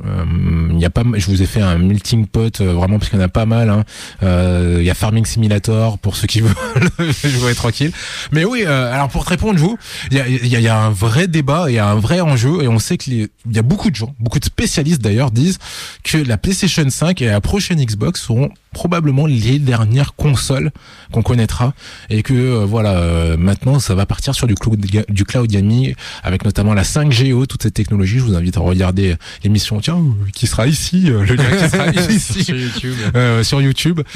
Euh, 0.05 0.07
euh, 0.21 0.69
Il 0.73 0.79
y 0.79 0.85
a 0.85 0.89
pas, 0.89 1.03
je 1.15 1.25
vous 1.27 1.41
ai 1.41 1.45
fait 1.45 1.61
un 1.61 1.77
melting 1.77 2.25
pot 2.27 2.61
euh, 2.61 2.73
vraiment 2.73 2.97
parce 2.99 3.09
qu'il 3.09 3.19
y 3.19 3.21
en 3.21 3.25
a 3.25 3.29
pas 3.29 3.45
mal. 3.45 3.69
hein. 3.69 3.83
Euh, 4.23 4.77
Il 4.79 4.85
y 4.85 4.89
a 4.89 4.93
Farming 4.93 5.25
Simulator 5.25 5.97
pour 5.99 6.15
ceux 6.15 6.27
qui 6.27 6.41
veulent 6.97 7.11
jouer 7.23 7.53
tranquille. 7.55 7.91
Mais 8.31 8.45
oui, 8.45 8.65
alors 8.65 9.09
pour 9.09 9.23
te 9.25 9.29
répondre, 9.29 9.59
vous, 9.59 9.77
il 10.11 10.17
y 10.17 10.21
a, 10.21 10.27
il 10.27 10.47
y, 10.47 10.55
a, 10.55 10.59
il 10.59 10.63
y 10.63 10.67
a 10.67 10.77
un 10.77 10.89
vrai 10.89 11.27
débat, 11.27 11.65
il 11.69 11.75
y 11.75 11.79
a 11.79 11.87
un 11.87 11.95
vrai 11.95 12.21
enjeu, 12.21 12.63
et 12.63 12.67
on 12.67 12.79
sait 12.79 12.97
qu'il 12.97 13.29
y 13.51 13.59
a 13.59 13.61
beaucoup 13.61 13.89
de 13.89 13.95
gens, 13.95 14.13
beaucoup 14.19 14.39
de 14.39 14.45
spécialistes 14.45 15.01
d'ailleurs 15.01 15.31
disent 15.31 15.57
que 16.03 16.17
la 16.17 16.37
PlayStation 16.37 16.89
5 16.89 17.21
et 17.21 17.27
la 17.27 17.41
prochaine 17.41 17.83
Xbox 17.83 18.21
seront 18.21 18.49
probablement 18.73 19.25
les 19.25 19.59
dernières 19.59 20.15
consoles 20.15 20.71
qu'on 21.11 21.21
connaîtra, 21.21 21.73
et 22.09 22.23
que 22.23 22.33
euh, 22.33 22.65
voilà, 22.65 22.91
euh, 22.97 23.37
maintenant 23.37 23.79
ça 23.79 23.95
va 23.95 24.05
partir 24.05 24.33
sur 24.33 24.47
du 24.47 24.55
cloud, 24.55 24.79
ga- 24.85 25.03
du 25.09 25.25
cloud 25.25 25.47
gaming, 25.49 25.93
avec 26.23 26.45
notamment 26.45 26.73
la 26.73 26.83
5G, 26.83 27.45
toutes 27.47 27.63
ces 27.63 27.71
technologies. 27.71 28.19
Je 28.19 28.23
vous 28.23 28.35
invite 28.35 28.57
à 28.57 28.61
regarder 28.61 29.15
l'émission, 29.43 29.79
tiens, 29.81 30.01
qui 30.33 30.47
sera 30.47 30.67
ici, 30.67 31.11
euh, 31.11 31.25
le 31.25 31.35
lien 31.35 31.43
qui 31.51 31.69
sera 31.69 31.87
ici 32.11 32.45
YouTube. 32.51 32.95
euh, 33.15 33.43
sur 33.43 33.61
YouTube. 33.61 34.01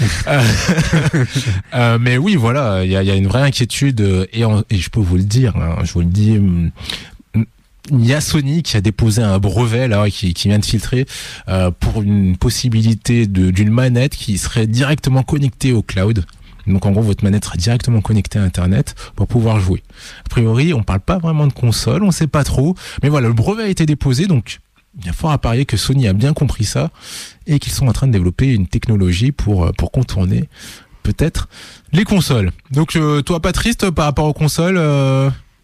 Euh, 1.73 1.97
mais 1.99 2.17
oui, 2.17 2.35
voilà, 2.35 2.83
il 2.85 2.91
y 2.91 2.95
a, 2.95 3.03
y 3.03 3.11
a 3.11 3.15
une 3.15 3.27
vraie 3.27 3.41
inquiétude 3.41 4.27
et, 4.31 4.45
en- 4.45 4.63
et 4.69 4.77
je 4.77 4.89
peux 4.89 4.99
vous 4.99 5.17
le 5.17 5.23
dire, 5.23 5.55
hein, 5.57 5.77
je 5.83 5.91
vous 5.93 5.99
le 5.99 6.05
dis. 6.05 6.39
Il 7.91 8.05
y 8.05 8.13
a 8.13 8.21
Sony 8.21 8.63
qui 8.63 8.77
a 8.77 8.81
déposé 8.81 9.21
un 9.21 9.37
brevet 9.39 9.87
là 9.87 10.09
qui, 10.09 10.33
vient 10.33 10.59
de 10.59 10.65
filtrer 10.65 11.05
euh, 11.47 11.71
pour 11.71 12.01
une 12.01 12.37
possibilité 12.37 13.27
d'une 13.27 13.69
manette 13.69 14.15
qui 14.15 14.37
serait 14.37 14.67
directement 14.67 15.23
connectée 15.23 15.73
au 15.73 15.81
cloud. 15.81 16.25
Donc 16.67 16.85
en 16.85 16.91
gros 16.91 17.01
votre 17.01 17.23
manette 17.23 17.45
sera 17.45 17.57
directement 17.57 18.01
connectée 18.01 18.39
à 18.39 18.43
Internet 18.43 18.95
pour 19.15 19.27
pouvoir 19.27 19.59
jouer. 19.59 19.83
A 20.25 20.29
priori 20.29 20.73
on 20.73 20.83
parle 20.83 21.01
pas 21.01 21.19
vraiment 21.19 21.45
de 21.45 21.53
console, 21.53 22.03
on 22.03 22.11
sait 22.11 22.27
pas 22.27 22.43
trop, 22.43 22.75
mais 23.03 23.09
voilà 23.09 23.27
le 23.27 23.33
brevet 23.33 23.63
a 23.63 23.67
été 23.67 23.85
déposé 23.85 24.25
donc 24.25 24.59
il 24.99 25.05
y 25.05 25.09
a 25.09 25.13
fort 25.13 25.31
à 25.31 25.37
parier 25.37 25.65
que 25.65 25.77
Sony 25.77 26.07
a 26.07 26.13
bien 26.13 26.33
compris 26.33 26.63
ça 26.63 26.89
et 27.45 27.59
qu'ils 27.59 27.73
sont 27.73 27.87
en 27.87 27.93
train 27.93 28.07
de 28.07 28.13
développer 28.13 28.51
une 28.51 28.65
technologie 28.65 29.31
pour 29.31 29.65
euh, 29.65 29.71
pour 29.77 29.91
contourner 29.91 30.49
peut-être 31.03 31.49
les 31.93 32.03
consoles. 32.03 32.51
Donc 32.71 32.95
euh, 32.95 33.21
toi 33.21 33.39
pas 33.41 33.51
triste 33.51 33.91
par 33.91 34.05
rapport 34.05 34.25
aux 34.25 34.33
consoles 34.33 34.79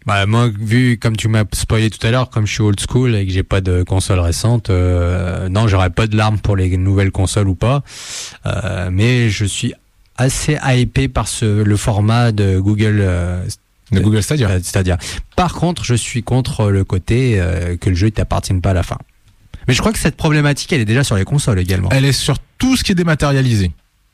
Bah 0.05 0.25
moi, 0.25 0.49
vu 0.49 0.97
comme 0.97 1.15
tu 1.15 1.27
m'as 1.27 1.43
spoilé 1.53 1.89
tout 1.89 2.05
à 2.05 2.11
l'heure, 2.11 2.29
comme 2.29 2.47
je 2.47 2.53
suis 2.53 2.61
old 2.61 2.79
school 2.79 3.15
et 3.15 3.25
que 3.25 3.31
j'ai 3.31 3.43
pas 3.43 3.61
de 3.61 3.83
console 3.83 4.19
récente, 4.19 4.69
euh, 4.69 5.47
non, 5.49 5.67
j'aurais 5.67 5.91
pas 5.91 6.07
de 6.07 6.17
larmes 6.17 6.39
pour 6.39 6.55
les 6.55 6.75
nouvelles 6.75 7.11
consoles 7.11 7.47
ou 7.47 7.55
pas. 7.55 7.83
Euh, 8.45 8.89
mais 8.91 9.29
je 9.29 9.45
suis 9.45 9.73
assez 10.17 10.57
hypé 10.63 11.07
par 11.07 11.27
ce 11.27 11.63
le 11.63 11.77
format 11.77 12.31
de 12.31 12.59
Google. 12.59 12.97
euh, 13.01 13.45
de 13.91 13.99
Google 13.99 14.23
Stadia 14.23 14.47
C'est-à-dire, 14.63 14.97
par 15.35 15.53
contre, 15.53 15.83
je 15.83 15.95
suis 15.95 16.23
contre 16.23 16.71
le 16.71 16.83
côté 16.83 17.39
euh, 17.39 17.75
que 17.77 17.89
le 17.89 17.95
jeu 17.95 18.07
ne 18.07 18.11
t'appartienne 18.11 18.61
pas 18.61 18.69
à 18.71 18.73
la 18.73 18.83
fin. 18.83 18.97
Mais 19.67 19.73
je 19.73 19.79
crois 19.79 19.91
que 19.91 19.99
cette 19.99 20.15
problématique, 20.15 20.71
elle 20.73 20.81
est 20.81 20.85
déjà 20.85 21.03
sur 21.03 21.15
les 21.17 21.25
consoles 21.25 21.59
également. 21.59 21.89
Elle 21.91 22.05
est 22.05 22.13
sur 22.13 22.37
tout 22.57 22.77
ce 22.77 22.83
qui 22.83 22.93
est 22.93 22.95
dématérialisé. 22.95 23.71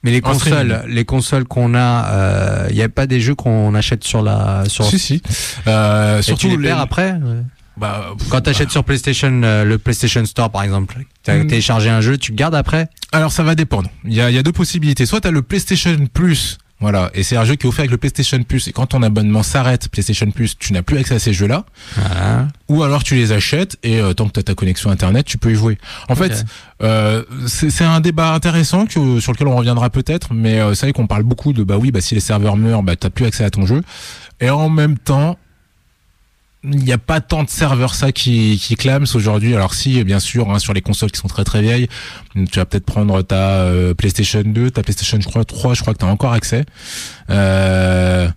Mais 0.07 0.13
les 0.13 0.21
consoles, 0.21 0.83
les 0.87 1.05
consoles 1.05 1.43
qu'on 1.45 1.75
a, 1.75 2.67
il 2.69 2.75
n'y 2.75 2.81
a 2.81 2.89
pas 2.89 3.07
des 3.07 3.19
jeux 3.19 3.35
qu'on 3.35 3.75
achète 3.75 4.03
sur 4.03 4.21
la 4.21 4.63
sur. 4.67 4.85
Si 4.85 4.97
si. 4.99 5.21
Euh, 5.67 6.19
Et 6.19 6.21
surtout 6.21 6.47
tu 6.49 6.57
les 6.57 6.63
les- 6.63 6.69
après. 6.71 7.13
euh 7.23 7.41
bah, 7.77 8.07
Quand 8.29 8.41
tu 8.41 8.49
achètes 8.49 8.71
sur 8.71 8.83
PlayStation, 8.83 9.41
euh, 9.43 9.63
le 9.63 9.77
PlayStation 9.77 10.25
Store 10.25 10.49
par 10.49 10.63
exemple, 10.63 10.97
tu 11.23 11.29
as 11.31 11.35
Mm. 11.35 11.47
téléchargé 11.47 11.89
un 11.89 12.01
jeu, 12.01 12.17
tu 12.17 12.31
le 12.31 12.35
gardes 12.37 12.55
après 12.55 12.87
Alors 13.11 13.31
ça 13.31 13.43
va 13.43 13.53
dépendre. 13.53 13.89
Il 14.05 14.13
y 14.13 14.21
a, 14.21 14.31
y 14.31 14.37
a 14.37 14.43
deux 14.43 14.51
possibilités. 14.51 15.05
Soit 15.05 15.21
tu 15.21 15.27
as 15.27 15.31
le 15.31 15.41
PlayStation 15.43 15.95
Plus, 16.13 16.57
voilà, 16.79 17.09
et 17.15 17.23
c'est 17.23 17.35
un 17.35 17.43
jeu 17.43 17.55
qui 17.55 17.65
est 17.65 17.69
offert 17.69 17.81
avec 17.81 17.91
le 17.91 17.97
PlayStation 17.97 18.41
Plus. 18.43 18.67
Et 18.67 18.71
quand 18.71 18.85
ton 18.85 19.01
abonnement 19.01 19.41
s'arrête, 19.41 19.89
PlayStation 19.89 20.29
Plus, 20.29 20.57
tu 20.59 20.73
n'as 20.73 20.83
plus 20.83 20.97
accès 20.97 21.15
à 21.15 21.19
ces 21.19 21.33
jeux-là. 21.33 21.65
Voilà. 21.95 22.47
Ou 22.69 22.83
alors 22.83 23.03
tu 23.03 23.15
les 23.15 23.31
achètes 23.31 23.77
et 23.81 23.99
euh, 23.99 24.13
tant 24.13 24.27
que 24.27 24.33
tu 24.33 24.39
as 24.39 24.43
ta 24.43 24.53
connexion 24.53 24.91
Internet, 24.91 25.25
tu 25.25 25.39
peux 25.39 25.51
y 25.51 25.55
jouer. 25.55 25.79
En 26.07 26.15
fait, 26.15 26.45
euh, 26.83 27.23
c'est 27.47 27.71
c'est 27.71 27.83
un 27.83 27.99
débat 27.99 28.33
intéressant 28.33 28.85
que, 28.85 29.19
sur 29.19 29.31
lequel 29.31 29.47
on 29.47 29.55
reviendra 29.55 29.89
peut-être, 29.89 30.33
mais 30.33 30.59
euh, 30.59 30.75
c'est 30.75 30.85
vrai 30.85 30.93
qu'on 30.93 31.07
parle 31.07 31.23
beaucoup 31.23 31.51
de 31.51 31.63
bah 31.63 31.77
oui, 31.77 31.91
bah 31.91 32.01
si 32.01 32.13
les 32.13 32.21
serveurs 32.21 32.57
meurent, 32.57 32.83
bah 32.83 32.95
t'as 32.95 33.09
plus 33.09 33.25
accès 33.25 33.43
à 33.43 33.49
ton 33.49 33.65
jeu. 33.65 33.81
Et 34.39 34.51
en 34.51 34.69
même 34.69 34.99
temps, 34.99 35.37
il 36.71 36.83
n'y 36.83 36.91
a 36.91 36.97
pas 36.97 37.21
tant 37.21 37.43
de 37.43 37.49
serveurs 37.49 37.95
ça 37.95 38.11
qui, 38.11 38.59
qui 38.61 38.75
clament 38.75 39.05
aujourd'hui. 39.13 39.55
Alors 39.55 39.73
si, 39.73 40.03
bien 40.03 40.19
sûr, 40.19 40.49
hein, 40.51 40.59
sur 40.59 40.73
les 40.73 40.81
consoles 40.81 41.11
qui 41.11 41.19
sont 41.19 41.27
très 41.27 41.43
très 41.43 41.61
vieilles, 41.61 41.87
tu 42.51 42.59
vas 42.59 42.65
peut-être 42.65 42.85
prendre 42.85 43.21
ta 43.21 43.61
euh, 43.61 43.93
PlayStation 43.93 44.43
2, 44.45 44.71
ta 44.71 44.83
PlayStation 44.83 45.19
je 45.19 45.27
crois 45.27 45.45
3, 45.45 45.73
je 45.73 45.81
crois 45.81 45.93
que 45.93 45.99
tu 45.99 46.05
as 46.05 46.09
encore 46.09 46.33
accès. 46.33 46.65
Euh, 47.29 48.29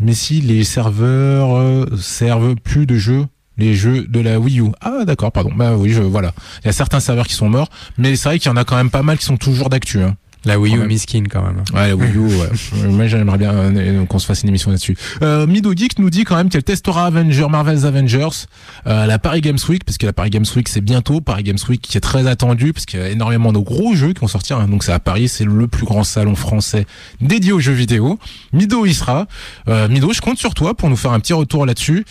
mais 0.00 0.14
si 0.14 0.40
les 0.40 0.64
serveurs 0.64 1.56
euh, 1.56 1.86
servent 2.00 2.56
plus 2.56 2.86
de 2.86 2.96
jeux 2.96 3.26
les 3.56 3.74
jeux 3.74 4.04
de 4.08 4.20
la 4.20 4.40
Wii 4.40 4.60
U. 4.60 4.72
Ah 4.80 5.04
d'accord, 5.04 5.30
pardon. 5.30 5.52
Bah 5.54 5.76
oui, 5.76 5.90
je 5.90 6.02
voilà. 6.02 6.32
Il 6.62 6.66
y 6.66 6.68
a 6.68 6.72
certains 6.72 7.00
serveurs 7.00 7.26
qui 7.26 7.34
sont 7.34 7.48
morts, 7.48 7.68
mais 7.98 8.16
c'est 8.16 8.28
vrai 8.28 8.38
qu'il 8.38 8.50
y 8.50 8.52
en 8.52 8.56
a 8.56 8.64
quand 8.64 8.76
même 8.76 8.90
pas 8.90 9.02
mal 9.02 9.18
qui 9.18 9.24
sont 9.24 9.36
toujours 9.36 9.70
d'actu. 9.70 10.02
Hein. 10.02 10.16
La 10.44 10.58
Wii 10.58 10.76
U 10.76 10.86
miskin 10.86 11.24
quand 11.30 11.42
même. 11.42 11.62
Ouais, 11.72 11.88
la 11.88 11.96
Wii 11.96 12.12
U, 12.16 12.18
ouais. 12.20 12.48
Euh, 12.84 12.90
Moi, 12.90 13.06
j'aimerais 13.06 13.38
bien 13.38 13.52
euh, 13.54 14.04
qu'on 14.06 14.18
se 14.18 14.26
fasse 14.26 14.42
une 14.42 14.48
émission 14.50 14.70
là-dessus. 14.70 14.96
Euh, 15.22 15.46
Mido 15.46 15.72
Geek 15.74 15.98
nous 15.98 16.10
dit 16.10 16.24
quand 16.24 16.36
même 16.36 16.48
qu'elle 16.48 16.62
testera 16.64 17.06
Avenger, 17.06 17.46
Marvel's 17.48 17.84
Avengers, 17.84 18.46
euh, 18.86 19.04
à 19.04 19.06
la 19.06 19.18
Paris 19.18 19.40
Games 19.40 19.58
Week, 19.68 19.84
parce 19.84 19.96
que 19.98 20.06
la 20.06 20.12
Paris 20.12 20.30
Games 20.30 20.44
Week, 20.56 20.68
c'est 20.68 20.80
bientôt. 20.80 21.20
Paris 21.20 21.42
Games 21.44 21.58
Week 21.68 21.80
qui 21.80 21.96
est 21.96 22.00
très 22.00 22.26
attendu, 22.26 22.72
parce 22.72 22.84
qu'il 22.86 23.00
y 23.00 23.02
a 23.02 23.08
énormément 23.08 23.52
de 23.52 23.58
gros 23.58 23.94
jeux 23.94 24.12
qui 24.12 24.20
vont 24.20 24.28
sortir. 24.28 24.58
hein. 24.58 24.68
Donc 24.68 24.84
c'est 24.84 24.92
à 24.92 24.98
Paris, 25.00 25.28
c'est 25.28 25.44
le 25.44 25.66
plus 25.68 25.86
grand 25.86 26.04
salon 26.04 26.34
français 26.34 26.86
dédié 27.20 27.52
aux 27.52 27.60
jeux 27.60 27.72
vidéo. 27.72 28.18
Mido 28.52 28.84
y 28.86 28.92
sera. 28.94 29.26
Euh, 29.68 29.88
Mido, 29.88 30.12
je 30.12 30.20
compte 30.20 30.38
sur 30.38 30.54
toi 30.54 30.74
pour 30.74 30.90
nous 30.90 30.96
faire 30.96 31.12
un 31.12 31.20
petit 31.20 31.32
retour 31.32 31.64
là-dessus 31.66 32.04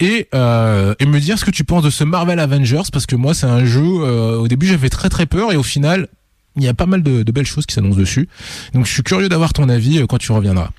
et, 0.00 0.28
euh, 0.34 0.94
et 0.98 1.06
me 1.06 1.20
dire 1.20 1.38
ce 1.38 1.44
que 1.44 1.50
tu 1.50 1.64
penses 1.64 1.84
de 1.84 1.90
ce 1.90 2.04
Marvel 2.04 2.40
Avengers, 2.40 2.82
parce 2.92 3.06
que 3.06 3.16
moi, 3.16 3.34
c'est 3.34 3.46
un 3.46 3.64
jeu, 3.64 3.82
euh, 3.84 4.38
au 4.38 4.48
début, 4.48 4.66
j'avais 4.66 4.88
très 4.88 5.08
très 5.08 5.26
peur, 5.26 5.52
et 5.52 5.56
au 5.56 5.62
final, 5.62 6.08
il 6.56 6.64
y 6.64 6.68
a 6.68 6.74
pas 6.74 6.86
mal 6.86 7.02
de, 7.02 7.22
belles 7.30 7.46
choses 7.46 7.66
qui 7.66 7.74
s'annoncent 7.74 7.98
dessus. 7.98 8.28
Donc 8.72 8.86
je 8.86 8.92
suis 8.92 9.02
curieux 9.02 9.28
d'avoir 9.28 9.52
ton 9.52 9.68
avis 9.68 9.98
euh, 9.98 10.06
quand 10.06 10.18
tu 10.18 10.32
reviendras. 10.32 10.70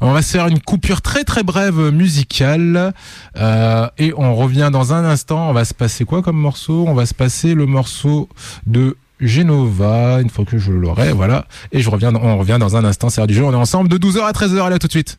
On 0.00 0.12
va 0.12 0.22
se 0.22 0.30
faire 0.30 0.46
une 0.46 0.60
coupure 0.60 1.02
très 1.02 1.24
très 1.24 1.42
brève 1.42 1.90
musicale 1.90 2.92
euh, 3.36 3.88
et 3.98 4.12
on 4.16 4.34
revient 4.34 4.70
dans 4.72 4.92
un 4.92 5.04
instant. 5.04 5.50
On 5.50 5.52
va 5.52 5.64
se 5.64 5.74
passer 5.74 6.04
quoi 6.04 6.22
comme 6.22 6.36
morceau? 6.36 6.84
On 6.86 6.94
va 6.94 7.06
se 7.06 7.14
passer 7.14 7.54
le 7.54 7.66
morceau 7.66 8.28
de 8.66 8.96
Genova, 9.20 10.20
une 10.20 10.30
fois 10.30 10.44
que 10.44 10.58
je 10.58 10.70
l'aurai, 10.70 11.12
voilà. 11.12 11.46
Et 11.72 11.80
je 11.80 11.88
reviens, 11.88 12.14
on 12.14 12.36
revient 12.36 12.58
dans 12.60 12.76
un 12.76 12.84
instant, 12.84 13.08
c'est 13.08 13.26
du 13.26 13.34
jeu. 13.34 13.44
On 13.44 13.52
est 13.52 13.56
ensemble 13.56 13.88
de 13.88 13.96
12h 13.96 14.20
à 14.20 14.32
13h, 14.32 14.62
allez 14.62 14.76
à 14.76 14.78
tout 14.78 14.88
de 14.88 14.92
suite. 14.92 15.18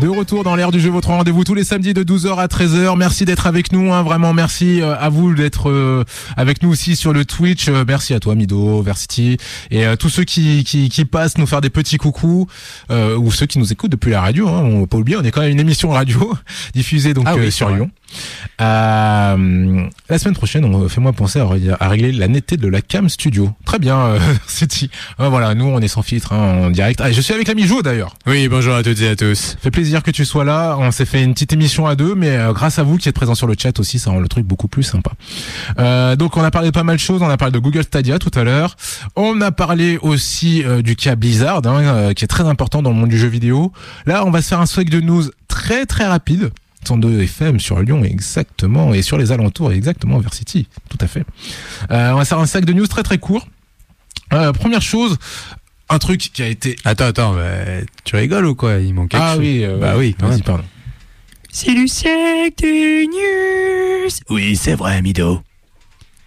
De 0.00 0.08
retour 0.08 0.44
dans 0.44 0.56
l'ère 0.56 0.70
du 0.70 0.80
jeu, 0.80 0.88
votre 0.88 1.08
rendez-vous 1.08 1.44
tous 1.44 1.52
les 1.54 1.62
samedis 1.62 1.92
de 1.92 2.02
12h 2.02 2.36
à 2.38 2.46
13h. 2.46 2.96
Merci 2.96 3.26
d'être 3.26 3.46
avec 3.46 3.70
nous, 3.70 3.92
hein, 3.92 4.02
vraiment 4.02 4.32
merci 4.32 4.80
euh, 4.80 4.96
à 4.98 5.10
vous 5.10 5.34
d'être 5.34 5.68
euh, 5.68 6.04
avec 6.38 6.62
nous 6.62 6.70
aussi 6.70 6.96
sur 6.96 7.12
le 7.12 7.26
Twitch. 7.26 7.68
Euh, 7.68 7.84
merci 7.86 8.14
à 8.14 8.20
toi 8.20 8.34
Mido, 8.34 8.80
Versity 8.80 9.36
et 9.70 9.86
euh, 9.86 9.96
tous 9.96 10.08
ceux 10.08 10.24
qui, 10.24 10.64
qui, 10.64 10.88
qui 10.88 11.04
passent 11.04 11.36
nous 11.36 11.46
faire 11.46 11.60
des 11.60 11.68
petits 11.68 11.98
coucous 11.98 12.46
euh, 12.90 13.14
ou 13.16 13.30
ceux 13.30 13.44
qui 13.44 13.58
nous 13.58 13.72
écoutent 13.72 13.92
depuis 13.92 14.10
la 14.10 14.22
radio. 14.22 14.48
Hein, 14.48 14.62
on 14.64 14.80
va 14.80 14.86
pas 14.86 14.96
oublier, 14.96 15.18
on 15.18 15.22
est 15.22 15.30
quand 15.30 15.42
même 15.42 15.50
une 15.52 15.60
émission 15.60 15.90
radio 15.90 16.32
diffusée 16.74 17.12
donc 17.12 17.24
Ah 17.28 17.34
oui, 17.36 17.46
euh, 17.48 17.50
sur. 17.50 17.68
Lyon. 17.68 17.90
Euh, 18.60 19.84
la 20.08 20.18
semaine 20.18 20.34
prochaine, 20.34 20.64
on 20.64 20.88
fais-moi 20.88 21.12
penser 21.12 21.38
à, 21.40 21.46
ré- 21.46 21.60
à 21.78 21.88
régler 21.88 22.10
la 22.10 22.26
netteté 22.26 22.56
de 22.56 22.66
la 22.68 22.80
cam 22.80 23.08
studio. 23.08 23.50
Très 23.66 23.78
bien, 23.78 23.98
euh, 23.98 24.18
City. 24.48 24.90
Euh, 25.20 25.28
voilà, 25.28 25.54
nous 25.54 25.66
on 25.66 25.78
est 25.80 25.88
sans 25.88 26.02
filtre 26.02 26.32
hein, 26.32 26.62
en 26.64 26.70
direct. 26.70 27.00
Ah, 27.04 27.12
je 27.12 27.20
suis 27.20 27.34
avec 27.34 27.46
l'ami 27.46 27.66
Jo 27.66 27.82
d'ailleurs. 27.82 28.14
Oui, 28.26 28.48
bonjour 28.48 28.74
à 28.74 28.82
toutes 28.82 29.00
et 29.02 29.08
à 29.08 29.14
tous. 29.14 29.56
Fait 29.62 29.70
plaisir 29.70 29.89
que 29.98 30.10
tu 30.12 30.24
sois 30.24 30.44
là. 30.44 30.76
On 30.78 30.90
s'est 30.92 31.04
fait 31.04 31.22
une 31.22 31.34
petite 31.34 31.52
émission 31.52 31.86
à 31.86 31.96
deux, 31.96 32.14
mais 32.14 32.30
euh, 32.30 32.52
grâce 32.52 32.78
à 32.78 32.84
vous 32.84 32.96
qui 32.96 33.08
êtes 33.08 33.14
présents 33.14 33.34
sur 33.34 33.48
le 33.48 33.54
chat 33.58 33.78
aussi, 33.80 33.98
ça 33.98 34.10
rend 34.10 34.20
le 34.20 34.28
truc 34.28 34.46
beaucoup 34.46 34.68
plus 34.68 34.84
sympa. 34.84 35.10
Euh, 35.78 36.14
donc 36.14 36.36
on 36.36 36.44
a 36.44 36.50
parlé 36.50 36.68
de 36.68 36.72
pas 36.72 36.84
mal 36.84 36.96
de 36.96 37.00
choses. 37.00 37.20
On 37.22 37.28
a 37.28 37.36
parlé 37.36 37.52
de 37.52 37.58
Google 37.58 37.82
Stadia 37.82 38.18
tout 38.18 38.30
à 38.38 38.44
l'heure. 38.44 38.76
On 39.16 39.40
a 39.40 39.50
parlé 39.50 39.98
aussi 39.98 40.62
euh, 40.64 40.82
du 40.82 40.94
cas 40.94 41.16
Blizzard, 41.16 41.66
hein, 41.66 42.14
qui 42.14 42.24
est 42.24 42.28
très 42.28 42.44
important 42.46 42.82
dans 42.82 42.90
le 42.90 42.96
monde 42.96 43.10
du 43.10 43.18
jeu 43.18 43.28
vidéo. 43.28 43.72
Là, 44.06 44.24
on 44.24 44.30
va 44.30 44.40
se 44.40 44.48
faire 44.48 44.60
un 44.60 44.66
swag 44.66 44.88
de 44.88 45.00
news 45.00 45.24
très 45.48 45.86
très 45.86 46.06
rapide. 46.06 46.50
102 46.86 47.22
FM 47.22 47.60
sur 47.60 47.78
Lyon 47.82 48.04
exactement 48.04 48.94
et 48.94 49.02
sur 49.02 49.18
les 49.18 49.32
alentours 49.32 49.70
exactement 49.70 50.18
vers 50.18 50.32
City 50.32 50.66
tout 50.88 50.96
à 51.02 51.08
fait 51.08 51.26
on 51.90 52.14
va 52.14 52.24
faire 52.24 52.38
un 52.38 52.46
sac 52.46 52.64
de 52.64 52.72
news 52.72 52.86
très 52.86 53.02
très 53.02 53.18
court 53.18 53.46
première 54.30 54.80
chose 54.80 55.18
un 55.90 55.98
truc 55.98 56.20
qui 56.32 56.42
a 56.42 56.46
été 56.48 56.76
Attends, 56.84 57.06
attends, 57.06 57.34
bah, 57.34 57.82
tu 58.04 58.16
rigoles 58.16 58.46
ou 58.46 58.54
quoi? 58.54 58.76
Il 58.78 58.94
manque 58.94 59.10
quelque 59.10 59.22
ah 59.22 59.32
chose. 59.34 59.40
oui 59.40 59.64
euh, 59.64 59.76
Bah 59.78 59.94
oui, 59.96 60.14
quand 60.18 60.26
vas-y 60.26 60.36
même. 60.36 60.44
pardon 60.44 60.64
C'est 61.50 61.72
le 61.72 61.86
sac 61.86 62.08
de 62.58 63.04
news. 64.04 64.10
Oui, 64.30 64.56
c'est 64.56 64.74
vrai, 64.74 65.02
Mido. 65.02 65.42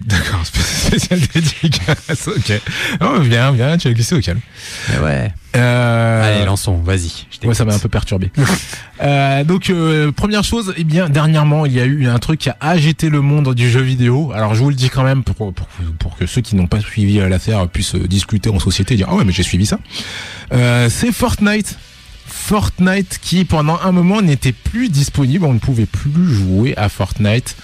D'accord, 0.05 0.45
spécial 0.45 1.19
dédicace, 1.33 2.27
ok. 2.27 2.61
Oh, 3.01 3.19
viens, 3.21 3.51
viens, 3.51 3.77
tu 3.77 3.87
as 3.87 3.93
glissé 3.93 4.15
au 4.15 4.19
calme. 4.19 4.39
Mais 4.89 4.99
ouais. 4.99 5.33
Euh, 5.55 6.37
Allez, 6.37 6.45
lançons, 6.45 6.77
vas-y. 6.77 7.25
Ouais, 7.43 7.53
ça 7.53 7.63
m'a 7.63 7.73
un 7.73 7.79
peu 7.79 7.89
perturbé. 7.89 8.31
euh, 9.03 9.43
donc, 9.43 9.69
euh, 9.69 10.11
première 10.11 10.43
chose, 10.43 10.73
eh 10.77 10.83
bien, 10.83 11.09
dernièrement, 11.09 11.65
il 11.65 11.73
y 11.73 11.79
a 11.79 11.85
eu 11.85 12.07
un 12.07 12.19
truc 12.19 12.39
qui 12.39 12.49
a 12.49 12.57
agité 12.59 13.09
le 13.09 13.21
monde 13.21 13.53
du 13.53 13.69
jeu 13.69 13.81
vidéo. 13.81 14.31
Alors, 14.33 14.55
je 14.55 14.63
vous 14.63 14.69
le 14.69 14.75
dis 14.75 14.89
quand 14.89 15.03
même 15.03 15.23
pour, 15.23 15.53
pour, 15.53 15.67
pour 15.99 16.17
que 16.17 16.25
ceux 16.25 16.41
qui 16.41 16.55
n'ont 16.55 16.67
pas 16.67 16.79
suivi 16.81 17.19
l'affaire 17.19 17.67
puissent 17.67 17.95
discuter 17.95 18.49
en 18.49 18.59
société 18.59 18.95
et 18.95 18.97
dire, 18.97 19.07
ah 19.09 19.15
ouais, 19.15 19.25
mais 19.25 19.33
j'ai 19.33 19.43
suivi 19.43 19.65
ça. 19.65 19.79
C'est 20.51 21.11
Fortnite. 21.11 21.77
Fortnite 22.25 23.19
qui, 23.21 23.45
pendant 23.45 23.79
un 23.83 23.91
moment, 23.91 24.21
n'était 24.21 24.53
plus 24.53 24.89
disponible. 24.89 25.45
On 25.45 25.53
ne 25.53 25.59
pouvait 25.59 25.85
plus 25.85 26.33
jouer 26.33 26.73
à 26.77 26.89
Fortnite. 26.89 27.55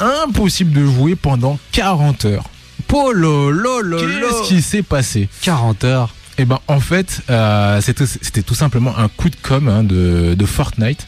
Impossible 0.00 0.72
de 0.72 0.84
jouer 0.84 1.16
pendant 1.16 1.58
40 1.72 2.24
heures. 2.26 2.44
Polo, 2.86 3.50
lolo, 3.50 3.98
Qu'est-ce 3.98 4.48
qui 4.48 4.62
s'est 4.62 4.82
passé? 4.82 5.28
40 5.42 5.84
heures. 5.84 6.14
Eh 6.38 6.44
ben, 6.44 6.60
en 6.68 6.80
fait, 6.80 7.20
euh, 7.30 7.80
c'était 7.80 8.42
tout 8.42 8.54
simplement 8.54 8.96
un 8.96 9.08
coup 9.08 9.28
de 9.28 9.36
com 9.42 9.68
hein, 9.68 9.82
de, 9.82 10.34
de 10.34 10.46
Fortnite 10.46 11.06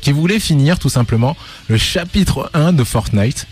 qui 0.00 0.12
voulait 0.12 0.40
finir 0.40 0.78
tout 0.78 0.88
simplement 0.88 1.36
le 1.68 1.76
chapitre 1.76 2.50
1 2.54 2.72
de 2.72 2.84
Fortnite. 2.84 3.46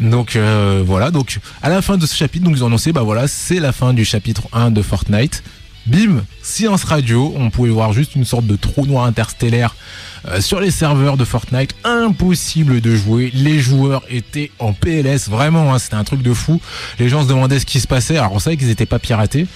Donc 0.00 0.34
euh, 0.36 0.82
voilà, 0.84 1.10
donc 1.10 1.38
à 1.62 1.68
la 1.68 1.80
fin 1.80 1.96
de 1.96 2.06
ce 2.06 2.16
chapitre, 2.16 2.44
donc 2.44 2.56
ils 2.56 2.64
ont 2.64 2.66
annoncé, 2.66 2.92
bah 2.92 3.02
voilà, 3.02 3.28
c'est 3.28 3.60
la 3.60 3.72
fin 3.72 3.94
du 3.94 4.04
chapitre 4.04 4.42
1 4.52 4.72
de 4.72 4.82
Fortnite. 4.82 5.42
bim, 5.86 6.24
radio. 6.84 7.32
On 7.36 7.50
pouvait 7.50 7.70
voir 7.70 7.92
juste 7.92 8.16
une 8.16 8.24
sorte 8.24 8.46
de 8.46 8.56
trou 8.56 8.86
noir 8.86 9.04
interstellaire 9.04 9.76
euh, 10.28 10.40
sur 10.40 10.60
les 10.60 10.70
serveurs 10.70 11.16
de 11.16 11.24
Fortnite. 11.24 11.74
Impossible 11.84 12.80
de 12.80 12.94
jouer. 12.94 13.30
Les 13.34 13.58
joueurs 13.58 14.02
étaient 14.08 14.50
en 14.58 14.72
PLS. 14.72 15.28
Vraiment, 15.28 15.74
hein, 15.74 15.78
c'était 15.78 15.96
un 15.96 16.04
truc 16.04 16.22
de 16.22 16.32
fou. 16.32 16.60
Les 16.98 17.08
gens 17.08 17.22
se 17.22 17.28
demandaient 17.28 17.58
ce 17.58 17.66
qui 17.66 17.80
se 17.80 17.86
passait. 17.86 18.16
Alors 18.16 18.32
on 18.32 18.38
savait 18.38 18.56
qu'ils 18.56 18.68
n'étaient 18.68 18.86
pas 18.86 18.98
piratés. 18.98 19.46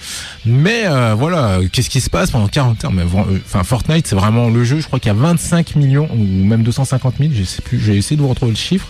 Mais 0.45 0.83
euh, 0.85 1.15
voilà, 1.17 1.59
qu'est-ce 1.71 1.89
qui 1.89 2.01
se 2.01 2.09
passe 2.09 2.31
pendant 2.31 2.47
40 2.47 2.85
heures? 2.85 2.91
Mais, 2.91 3.03
euh, 3.03 3.39
Enfin, 3.45 3.63
Fortnite, 3.63 4.07
c'est 4.07 4.15
vraiment 4.15 4.49
le 4.49 4.63
jeu. 4.63 4.79
Je 4.79 4.87
crois 4.87 4.99
qu'il 4.99 5.11
y 5.11 5.15
a 5.15 5.19
25 5.19 5.75
millions 5.75 6.09
ou 6.11 6.23
même 6.45 6.63
250 6.63 7.15
000. 7.19 7.31
Je 7.33 7.43
sais 7.43 7.61
plus. 7.61 7.79
J'ai 7.79 7.95
essayé 7.97 8.15
de 8.15 8.21
vous 8.21 8.27
retrouver 8.29 8.51
le 8.51 8.57
chiffre. 8.57 8.87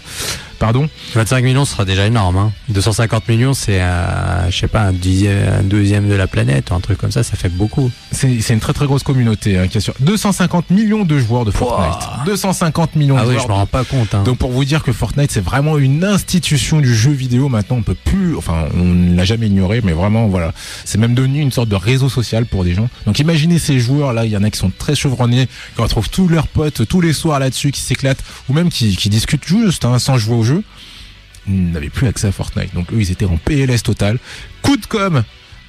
Pardon 0.60 0.88
25 1.16 1.43
millions 1.43 1.66
ce 1.66 1.72
sera 1.72 1.86
déjà 1.86 2.05
énorme. 2.05 2.38
Hein. 2.38 2.51
250 2.70 3.28
millions, 3.30 3.53
c'est 3.53 3.80
je 4.49 4.57
sais 4.57 4.68
pas 4.68 4.82
un 4.82 4.91
dixième, 4.93 5.53
un 5.60 5.64
deuxième 5.64 6.07
de 6.10 6.14
la 6.16 6.28
planète, 6.28 6.72
un 6.72 6.80
truc 6.80 6.97
comme 6.97 7.12
ça, 7.12 7.24
ça 7.24 7.36
fait 7.36 7.49
beaucoup. 7.49 7.89
C'est 8.12 8.41
c'est 8.41 8.53
une 8.53 8.60
très 8.60 8.74
très 8.74 8.86
grosse 8.86 9.03
communauté 9.03 9.57
hein, 9.57 9.68
qui 9.68 9.78
a 9.78 9.82
sur 9.82 9.93
250 9.99 10.70
millions 10.70 11.05
de 11.05 11.18
joueurs 11.20 11.45
de 11.45 11.51
Fortnite. 11.51 12.10
250 12.26 12.95
millions 12.95 13.16
Ah 13.18 13.24
de 13.24 13.28
oui, 13.30 13.34
joueurs. 13.34 13.43
je 13.43 13.47
me 13.49 13.53
rends 13.53 13.66
pas 13.66 13.84
compte. 13.84 14.14
Hein. 14.14 14.24
Donc 14.24 14.38
pour 14.38 14.51
vous 14.51 14.66
dire 14.66 14.84
que 14.84 14.91
Fortnite 14.91 15.32
c'est 15.32 15.43
vraiment 15.43 15.78
une 15.78 16.03
institution 16.03 16.80
du 16.82 16.93
jeu 16.93 17.12
vidéo 17.12 17.47
maintenant 17.49 17.78
on 17.78 17.82
peut 17.82 17.95
plus 17.95 18.36
enfin 18.36 18.66
on 18.76 18.84
ne 18.84 19.16
l'a 19.16 19.24
jamais 19.26 19.47
ignoré 19.47 19.82
mais 19.84 19.93
vraiment 19.93 20.28
voilà 20.28 20.51
c'est 20.86 20.97
même 20.97 21.14
devenu 21.14 21.39
une 21.39 21.51
sorte 21.51 21.70
de 21.70 21.76
réseau 21.76 22.10
social 22.10 22.45
pour 22.45 22.64
des 22.64 22.74
gens 22.74 22.89
donc 23.05 23.20
imaginez 23.20 23.60
ces 23.60 23.80
joueurs 23.80 24.14
là 24.14 24.26
il 24.26 24.32
y 24.32 24.38
en 24.38 24.43
a 24.43 24.49
qui 24.49 24.57
sont 24.60 24.72
très 24.78 24.95
chevronnés 24.95 25.47
qui 25.76 25.82
retrouvent 25.82 26.10
tous 26.10 26.28
leurs 26.28 26.47
potes 26.47 26.88
tous 26.88 27.01
les 27.01 27.14
soirs 27.14 27.39
là-dessus 27.39 27.72
qui 27.72 27.82
s'éclatent 27.82 28.24
ou 28.49 28.53
même 28.53 28.70
qui, 28.70 28.95
qui 28.95 29.10
discutent 29.10 29.47
juste 29.47 29.86
hein, 29.86 29.99
sans 29.99 30.18
jouer 30.18 30.36
au 30.36 30.43
jeu 30.43 30.48
ils 31.47 31.71
n'avaient 31.71 31.89
plus 31.89 32.07
accès 32.07 32.27
à 32.27 32.31
Fortnite 32.31 32.73
donc 32.73 32.91
eux 32.93 32.99
ils 32.99 33.11
étaient 33.11 33.25
en 33.25 33.37
PLS 33.37 33.83
total 33.83 34.17
coup 34.61 34.77
de 34.77 34.85
com 34.85 35.23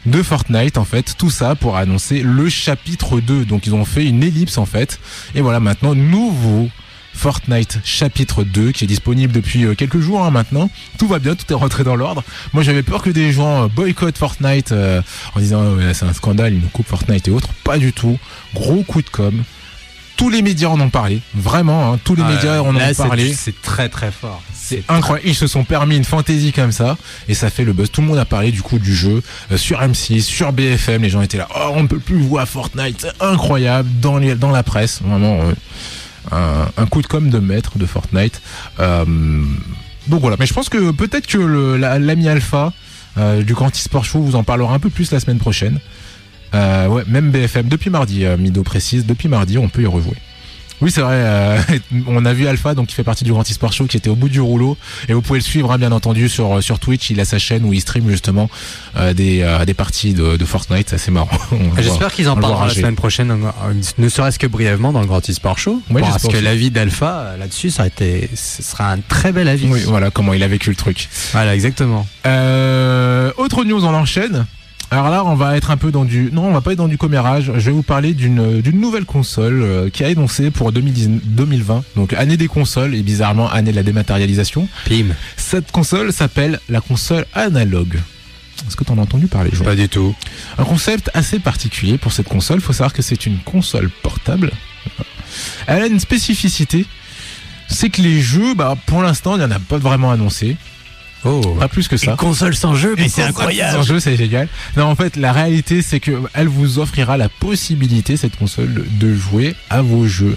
de 0.06 0.22
Fortnite 0.22 0.78
en 0.78 0.84
fait, 0.84 1.14
tout 1.18 1.30
ça 1.30 1.54
pour 1.54 1.76
annoncer 1.76 2.22
le 2.22 2.48
chapitre 2.48 3.20
2. 3.20 3.44
Donc 3.44 3.66
ils 3.66 3.74
ont 3.74 3.84
fait 3.84 4.06
une 4.06 4.22
ellipse 4.22 4.58
en 4.58 4.66
fait. 4.66 4.98
Et 5.34 5.40
voilà 5.40 5.60
maintenant 5.60 5.94
nouveau 5.94 6.68
Fortnite 7.12 7.80
chapitre 7.84 8.44
2 8.44 8.72
qui 8.72 8.84
est 8.84 8.86
disponible 8.86 9.32
depuis 9.32 9.64
euh, 9.64 9.74
quelques 9.74 10.00
jours 10.00 10.24
hein, 10.24 10.30
maintenant. 10.30 10.70
Tout 10.98 11.06
va 11.06 11.18
bien, 11.18 11.34
tout 11.34 11.44
est 11.50 11.56
rentré 11.56 11.84
dans 11.84 11.96
l'ordre. 11.96 12.24
Moi 12.52 12.62
j'avais 12.62 12.82
peur 12.82 13.02
que 13.02 13.10
des 13.10 13.32
gens 13.32 13.64
euh, 13.64 13.68
boycottent 13.68 14.18
Fortnite 14.18 14.72
euh, 14.72 15.02
en 15.34 15.40
disant 15.40 15.64
c'est 15.92 16.06
un 16.06 16.12
scandale, 16.14 16.54
ils 16.54 16.60
nous 16.60 16.68
coupent 16.68 16.88
Fortnite 16.88 17.28
et 17.28 17.30
autres. 17.30 17.50
Pas 17.64 17.78
du 17.78 17.92
tout. 17.92 18.18
Gros 18.54 18.82
coup 18.82 19.02
de 19.02 19.10
com. 19.10 19.42
Tous 20.20 20.28
les 20.28 20.42
médias 20.42 20.68
en 20.68 20.78
ont 20.80 20.90
parlé, 20.90 21.22
vraiment, 21.34 21.92
hein, 21.94 21.98
tous 22.04 22.14
les 22.14 22.22
Ah, 22.24 22.30
médias 22.30 22.60
en 22.60 22.76
ont 22.76 22.94
parlé. 23.08 23.32
C'est 23.32 23.60
très 23.62 23.88
très 23.88 24.10
fort. 24.12 24.42
C'est 24.54 24.84
incroyable. 24.88 25.26
Ils 25.28 25.34
se 25.34 25.46
sont 25.46 25.64
permis 25.64 25.96
une 25.96 26.04
fantaisie 26.04 26.52
comme 26.52 26.72
ça 26.72 26.98
et 27.26 27.32
ça 27.34 27.48
fait 27.48 27.64
le 27.64 27.72
buzz. 27.72 27.90
Tout 27.90 28.02
le 28.02 28.06
monde 28.06 28.18
a 28.18 28.26
parlé 28.26 28.52
du 28.52 28.60
coup 28.62 28.78
du 28.78 28.94
jeu 28.94 29.22
euh, 29.50 29.56
sur 29.56 29.80
M6, 29.80 30.20
sur 30.20 30.52
BFM. 30.52 31.02
Les 31.02 31.08
gens 31.10 31.22
étaient 31.22 31.38
là. 31.38 31.48
Oh, 31.56 31.72
on 31.74 31.82
ne 31.84 31.88
peut 31.88 31.98
plus 31.98 32.22
à 32.38 32.44
Fortnite. 32.44 33.00
C'est 33.00 33.24
incroyable 33.24 33.88
dans 34.02 34.18
les 34.18 34.34
dans 34.34 34.50
la 34.50 34.62
presse. 34.62 35.00
Vraiment 35.02 35.40
euh, 35.40 35.54
un, 36.76 36.82
un 36.82 36.86
coup 36.86 37.00
de 37.00 37.06
com 37.06 37.30
de 37.30 37.38
maître 37.38 37.78
de 37.78 37.86
Fortnite. 37.86 38.42
Euh, 38.78 39.04
donc 40.06 40.20
voilà. 40.20 40.36
Mais 40.38 40.46
je 40.46 40.52
pense 40.52 40.68
que 40.68 40.90
peut-être 40.92 41.26
que 41.26 41.38
la- 41.76 41.98
l'ami 41.98 42.28
Alpha 42.28 42.72
euh, 43.18 43.42
du 43.42 43.54
Grand 43.54 43.74
Sport 43.74 44.04
Show 44.04 44.20
vous 44.20 44.36
en 44.36 44.44
parlera 44.44 44.74
un 44.74 44.78
peu 44.78 44.90
plus 44.90 45.10
la 45.12 45.18
semaine 45.18 45.38
prochaine. 45.38 45.80
Euh, 46.54 46.86
ouais, 46.88 47.02
même 47.06 47.30
BFM 47.30 47.68
depuis 47.68 47.90
mardi. 47.90 48.24
euh, 48.24 48.36
Mido 48.36 48.62
précise 48.62 49.06
depuis 49.06 49.28
mardi, 49.28 49.58
on 49.58 49.68
peut 49.68 49.82
y 49.82 49.86
rejouer. 49.86 50.16
Oui, 50.82 50.90
c'est 50.90 51.02
vrai. 51.02 51.16
euh, 51.16 51.58
on 52.06 52.24
a 52.24 52.32
vu 52.32 52.46
Alpha, 52.46 52.74
donc 52.74 52.86
qui 52.86 52.94
fait 52.94 53.04
partie 53.04 53.22
du 53.22 53.32
Grand 53.32 53.44
Sport 53.46 53.70
Show, 53.74 53.84
qui 53.84 53.98
était 53.98 54.08
au 54.08 54.16
bout 54.16 54.30
du 54.30 54.40
rouleau. 54.40 54.78
Et 55.10 55.12
vous 55.12 55.20
pouvez 55.20 55.38
le 55.38 55.44
suivre, 55.44 55.70
hein, 55.70 55.76
bien 55.76 55.92
entendu, 55.92 56.30
sur 56.30 56.62
sur 56.62 56.78
Twitch. 56.78 57.10
Il 57.10 57.20
a 57.20 57.26
sa 57.26 57.38
chaîne 57.38 57.66
où 57.66 57.74
il 57.74 57.82
stream 57.82 58.08
justement 58.08 58.48
euh, 58.96 59.12
des 59.12 59.42
euh, 59.42 59.66
des 59.66 59.74
parties 59.74 60.14
de, 60.14 60.38
de 60.38 60.44
Fortnite. 60.46 60.88
C'est 60.88 60.94
assez 60.96 61.10
marrant. 61.10 61.28
J'espère 61.76 62.10
qu'ils 62.14 62.30
en 62.30 62.36
parleront 62.36 62.64
la 62.64 62.72
semaine 62.72 62.96
prochaine, 62.96 63.30
euh, 63.30 63.72
ne 63.98 64.08
serait-ce 64.08 64.38
que 64.38 64.46
brièvement 64.46 64.90
dans 64.92 65.02
le 65.02 65.06
Grand 65.06 65.20
e-sport 65.28 65.58
show. 65.58 65.82
Parce 66.00 66.22
que 66.28 66.38
l'avis 66.38 66.70
d'Alpha 66.70 67.18
euh, 67.18 67.36
là-dessus, 67.36 67.68
ça 67.68 67.82
a 67.82 67.86
été, 67.86 68.30
ce 68.34 68.62
sera 68.62 68.90
un 68.90 69.00
très 69.00 69.32
bel 69.32 69.48
avis. 69.48 69.66
Oui, 69.68 69.82
voilà 69.86 70.10
comment 70.10 70.32
il 70.32 70.42
a 70.42 70.48
vécu 70.48 70.70
le 70.70 70.76
truc. 70.76 71.10
Voilà, 71.32 71.54
exactement. 71.54 72.06
Euh, 72.24 73.32
autre 73.36 73.64
news, 73.64 73.84
on 73.84 73.92
enchaîne. 73.94 74.46
Alors 74.92 75.08
là, 75.08 75.24
on 75.24 75.36
va 75.36 75.56
être 75.56 75.70
un 75.70 75.76
peu 75.76 75.92
dans 75.92 76.04
du. 76.04 76.30
Non, 76.32 76.46
on 76.46 76.52
va 76.52 76.60
pas 76.60 76.72
être 76.72 76.78
dans 76.78 76.88
du 76.88 76.98
commérage. 76.98 77.52
Je 77.54 77.66
vais 77.66 77.70
vous 77.70 77.84
parler 77.84 78.12
d'une 78.12 78.60
nouvelle 78.72 79.04
console 79.04 79.62
euh, 79.62 79.88
qui 79.88 80.02
a 80.02 80.08
annoncé 80.08 80.50
pour 80.50 80.72
2010 80.72 81.08
2020. 81.24 81.84
Donc 81.94 82.12
année 82.12 82.36
des 82.36 82.48
consoles 82.48 82.96
et 82.96 83.02
bizarrement 83.02 83.48
année 83.48 83.70
de 83.70 83.76
la 83.76 83.84
dématérialisation. 83.84 84.68
Pim. 84.86 85.14
Cette 85.36 85.70
console 85.70 86.12
s'appelle 86.12 86.58
la 86.68 86.80
console 86.80 87.24
analogue. 87.34 88.00
Est-ce 88.66 88.76
que 88.76 88.84
tu 88.84 88.90
en 88.90 88.98
as 88.98 89.02
entendu 89.02 89.26
parler, 89.28 89.50
Pas 89.64 89.76
du 89.76 89.88
tout. 89.88 90.14
Un 90.58 90.64
concept 90.64 91.08
assez 91.14 91.38
particulier 91.38 91.96
pour 91.96 92.12
cette 92.12 92.28
console. 92.28 92.58
Il 92.58 92.62
faut 92.62 92.72
savoir 92.72 92.92
que 92.92 93.00
c'est 93.00 93.26
une 93.26 93.38
console 93.38 93.90
portable. 94.02 94.50
Elle 95.66 95.82
a 95.82 95.86
une 95.86 96.00
spécificité. 96.00 96.84
C'est 97.68 97.90
que 97.90 98.02
les 98.02 98.20
jeux, 98.20 98.54
bah, 98.54 98.76
pour 98.86 99.02
l'instant, 99.02 99.36
il 99.36 99.38
n'y 99.38 99.44
en 99.44 99.50
a 99.52 99.60
pas 99.60 99.78
vraiment 99.78 100.10
annoncé. 100.10 100.56
Oh. 101.24 101.40
Pas 101.58 101.68
plus 101.68 101.86
que 101.88 101.96
ça. 101.96 102.14
console 102.16 102.54
sans 102.54 102.74
jeu, 102.74 102.94
Une 102.96 103.04
console 103.04 103.32
sans 103.72 103.82
jeu, 103.82 104.00
c'est 104.00 104.16
génial. 104.16 104.48
Non, 104.76 104.84
en 104.84 104.94
fait, 104.96 105.16
la 105.16 105.32
réalité, 105.32 105.82
c'est 105.82 106.00
que 106.00 106.12
elle 106.34 106.48
vous 106.48 106.78
offrira 106.78 107.16
la 107.16 107.28
possibilité, 107.28 108.16
cette 108.16 108.36
console, 108.36 108.86
de 108.90 109.14
jouer 109.14 109.54
à 109.68 109.82
vos 109.82 110.06
jeux 110.06 110.36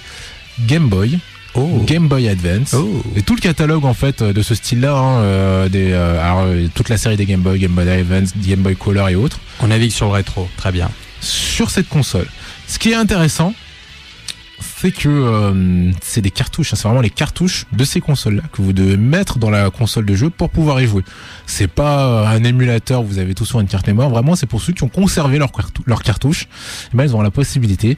Game 0.68 0.88
Boy, 0.90 1.20
Oh. 1.56 1.84
Game 1.86 2.08
Boy 2.08 2.28
Advance. 2.30 2.74
Oh. 2.74 3.04
Et 3.16 3.22
tout 3.22 3.36
le 3.36 3.40
catalogue 3.40 3.86
en 3.86 3.94
fait 3.94 4.24
de 4.24 4.42
ce 4.42 4.56
style-là, 4.56 4.96
hein, 4.98 5.20
euh, 5.20 5.70
des, 5.70 5.92
euh, 5.92 6.20
alors, 6.20 6.46
euh, 6.48 6.68
toute 6.74 6.90
la 6.90 6.98
série 6.98 7.16
des 7.16 7.26
Game 7.28 7.42
Boy, 7.42 7.60
Game 7.60 7.74
Boy 7.74 7.88
Advance, 7.88 8.32
Game 8.44 8.62
Boy 8.62 8.76
Color 8.76 9.10
et 9.10 9.16
autres, 9.16 9.40
On 9.60 9.68
navigue 9.68 9.92
sur 9.92 10.08
le 10.08 10.14
rétro. 10.14 10.50
Très 10.58 10.72
bien. 10.72 10.90
sur 11.22 11.70
cette 11.70 11.88
console. 11.90 12.26
Ce 12.68 12.80
qui 12.80 12.90
est 12.90 12.96
intéressant, 12.96 13.54
c'est 14.64 14.92
que 14.92 15.10
euh, 15.10 15.92
c'est 16.02 16.22
des 16.22 16.32
cartouches, 16.32 16.74
hein, 16.74 16.76
c'est 16.78 16.88
vraiment 16.88 17.02
les 17.02 17.10
cartouches 17.10 17.66
de 17.72 17.84
ces 17.84 18.00
consoles-là 18.02 18.44
que 18.52 18.62
vous 18.62 18.74
devez 18.74 18.98
mettre 18.98 19.38
dans 19.38 19.50
la 19.50 19.70
console 19.70 20.06
de 20.06 20.16
jeu 20.16 20.30
pour 20.30 20.50
pouvoir 20.50 20.82
y 20.82 20.88
jouer. 20.88 21.04
C'est 21.46 21.68
pas 21.68 22.06
euh, 22.06 22.26
un 22.28 22.44
émulateur, 22.44 23.04
vous 23.04 23.20
avez 23.20 23.34
tout 23.36 23.46
sur 23.46 23.60
une 23.60 23.68
carte 23.68 23.88
mémoire, 23.88 24.10
vraiment 24.10 24.36
c'est 24.36 24.46
pour 24.48 24.62
ceux 24.62 24.74
qui 24.74 24.84
ont 24.84 24.90
conservé 24.90 25.38
leur, 25.38 25.52
cartou- 25.52 25.84
leur 25.86 26.02
cartouche, 26.04 26.48
eh 26.94 26.98
ben, 26.98 27.04
ils 27.06 27.14
auront 27.14 27.22
la 27.24 27.32
possibilité 27.32 27.98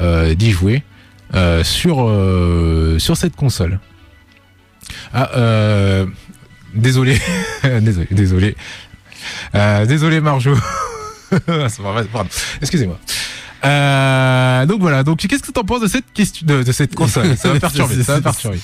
euh, 0.00 0.34
d'y 0.34 0.50
jouer 0.50 0.82
euh, 1.34 1.62
sur, 1.64 2.08
euh, 2.08 2.98
sur 2.98 3.16
cette 3.16 3.36
console. 3.36 3.78
Ah, 5.12 5.30
euh, 5.36 6.06
désolé, 6.74 7.20
désolé, 7.82 8.06
désolé. 8.10 8.56
Désolé 9.86 10.20
Marjo. 10.20 10.54
Excusez-moi. 12.62 12.98
Euh, 13.64 14.66
donc 14.66 14.80
voilà. 14.80 15.02
Donc 15.02 15.18
qu'est-ce 15.18 15.42
que 15.42 15.52
tu 15.52 15.58
en 15.60 15.64
penses 15.64 15.80
de 15.80 15.88
cette 15.88 16.12
question, 16.12 16.46
de, 16.46 16.62
de 16.62 16.72
cette 16.72 16.94
console? 16.94 17.36
Ça 17.36 17.52
va 17.52 17.60
perturber. 17.60 18.02
ça 18.02 18.14
va 18.14 18.20
perturber. 18.20 18.58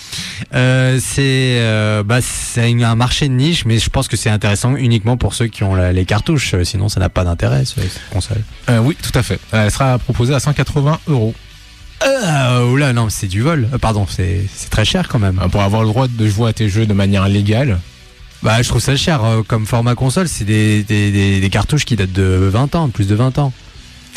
Euh, 0.54 0.98
c'est 1.02 1.58
euh, 1.60 2.02
bah, 2.02 2.20
c'est 2.20 2.82
un 2.82 2.94
marché 2.94 3.28
de 3.28 3.34
niche, 3.34 3.64
mais 3.64 3.78
je 3.78 3.90
pense 3.90 4.08
que 4.08 4.16
c'est 4.16 4.30
intéressant 4.30 4.76
uniquement 4.76 5.16
pour 5.16 5.34
ceux 5.34 5.46
qui 5.46 5.62
ont 5.64 5.74
la- 5.74 5.92
les 5.92 6.04
cartouches. 6.04 6.54
euh, 6.54 6.64
Sinon, 6.64 6.88
ça 6.88 7.00
n'a 7.00 7.08
pas 7.08 7.24
d'intérêt 7.24 7.64
ce- 7.64 7.80
cette 7.80 8.08
console. 8.10 8.42
Euh, 8.70 8.78
oui, 8.78 8.96
tout 9.00 9.16
à 9.18 9.22
fait. 9.22 9.38
Elle 9.52 9.70
sera 9.70 9.98
proposée 9.98 10.34
à 10.34 10.40
180 10.40 10.98
euros 11.08 11.34
Euh, 12.06 12.70
oula, 12.70 12.92
non, 12.92 13.08
c'est 13.08 13.28
du 13.28 13.40
vol. 13.40 13.68
Euh, 13.72 13.78
pardon, 13.78 14.06
c'est 14.08 14.44
c'est 14.54 14.68
très 14.70 14.84
cher 14.84 15.08
quand 15.08 15.18
même. 15.18 15.40
Pour 15.50 15.62
avoir 15.62 15.82
le 15.82 15.88
droit 15.88 16.06
de 16.08 16.28
jouer 16.28 16.50
à 16.50 16.52
tes 16.52 16.68
jeux 16.68 16.86
de 16.86 16.92
manière 16.94 17.28
légale. 17.28 17.80
Bah, 18.42 18.60
je 18.60 18.68
trouve 18.68 18.82
ça 18.82 18.94
cher 18.94 19.22
comme 19.48 19.64
format 19.64 19.94
console. 19.94 20.28
C'est 20.28 20.44
des, 20.44 20.82
des, 20.82 21.10
des, 21.10 21.40
des 21.40 21.50
cartouches 21.50 21.86
qui 21.86 21.96
datent 21.96 22.12
de 22.12 22.48
20 22.52 22.74
ans, 22.74 22.90
plus 22.90 23.06
de 23.08 23.14
20 23.14 23.38
ans. 23.38 23.52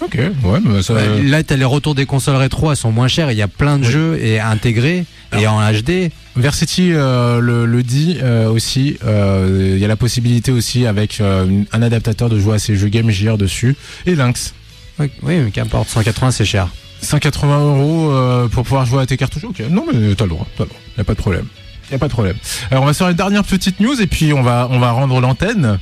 Ok. 0.02 0.16
Ouais, 0.44 0.60
mais 0.64 0.82
ça. 0.84 0.94
Ouais, 0.94 1.24
Là, 1.24 1.44
t'as 1.44 1.56
les 1.56 1.66
retours 1.66 1.96
des 1.96 2.06
consoles 2.06 2.36
rétro, 2.36 2.70
elles 2.72 2.78
sont 2.78 2.92
moins 2.92 3.08
chères. 3.08 3.32
Il 3.32 3.38
y 3.38 3.42
a 3.42 3.48
plein 3.48 3.78
de 3.80 3.86
Oui. 3.86 3.92
jeux 3.92 4.20
et 4.22 4.40
intégrés 4.40 5.06
et 5.38 5.48
en 5.48 5.60
HD. 5.72 6.12
Versity 6.36 6.92
euh, 6.94 7.40
le, 7.40 7.66
le 7.66 7.84
dit 7.84 8.18
euh, 8.22 8.48
aussi. 8.50 8.98
euh, 9.06 9.72
Il 9.76 9.80
y 9.80 9.86
a 9.86 9.88
la 9.88 9.96
possibilité 9.96 10.52
aussi 10.52 10.86
avec 10.86 11.20
euh, 11.20 11.64
un 11.74 11.82
adaptateur 11.82 12.30
de 12.30 12.40
jouer 12.40 12.56
à 12.56 12.60
ces 12.60 12.76
jeux 12.76 12.90
Game 12.90 13.10
Gear 13.10 13.38
dessus 13.38 13.76
et 14.06 14.14
Lynx. 14.16 14.54
Oui, 15.00 15.10
oui, 15.24 15.38
mais 15.44 15.52
qu'importe. 15.52 15.90
180, 15.90 16.32
c'est 16.32 16.46
cher. 16.46 16.68
180 17.02 17.60
euros 17.66 18.12
euh, 18.12 18.48
pour 18.48 18.64
pouvoir 18.64 18.86
jouer 18.86 19.02
à 19.02 19.06
tes 19.06 19.18
cartouches. 19.18 19.44
Ok, 19.46 19.62
non 19.70 19.86
mais 19.92 20.14
t'as 20.16 20.24
le 20.26 20.30
droit, 20.30 20.48
t'as 20.58 20.64
le 20.64 20.70
droit. 20.70 20.80
Y 20.98 21.02
a 21.02 21.04
pas 21.04 21.14
de 21.14 21.20
problème. 21.20 21.46
Y 21.92 21.96
a 21.96 22.00
pas 22.00 22.08
de 22.08 22.12
problème. 22.14 22.36
Alors 22.72 22.84
on 22.84 22.86
va 22.88 22.94
faire 22.94 23.08
une 23.10 23.16
dernière 23.16 23.44
petite 23.44 23.80
news 23.80 24.00
et 24.02 24.08
puis 24.08 24.34
on 24.34 24.42
va 24.44 24.68
on 24.72 24.80
va 24.80 24.92
rendre 24.92 25.20
l'antenne. 25.22 25.80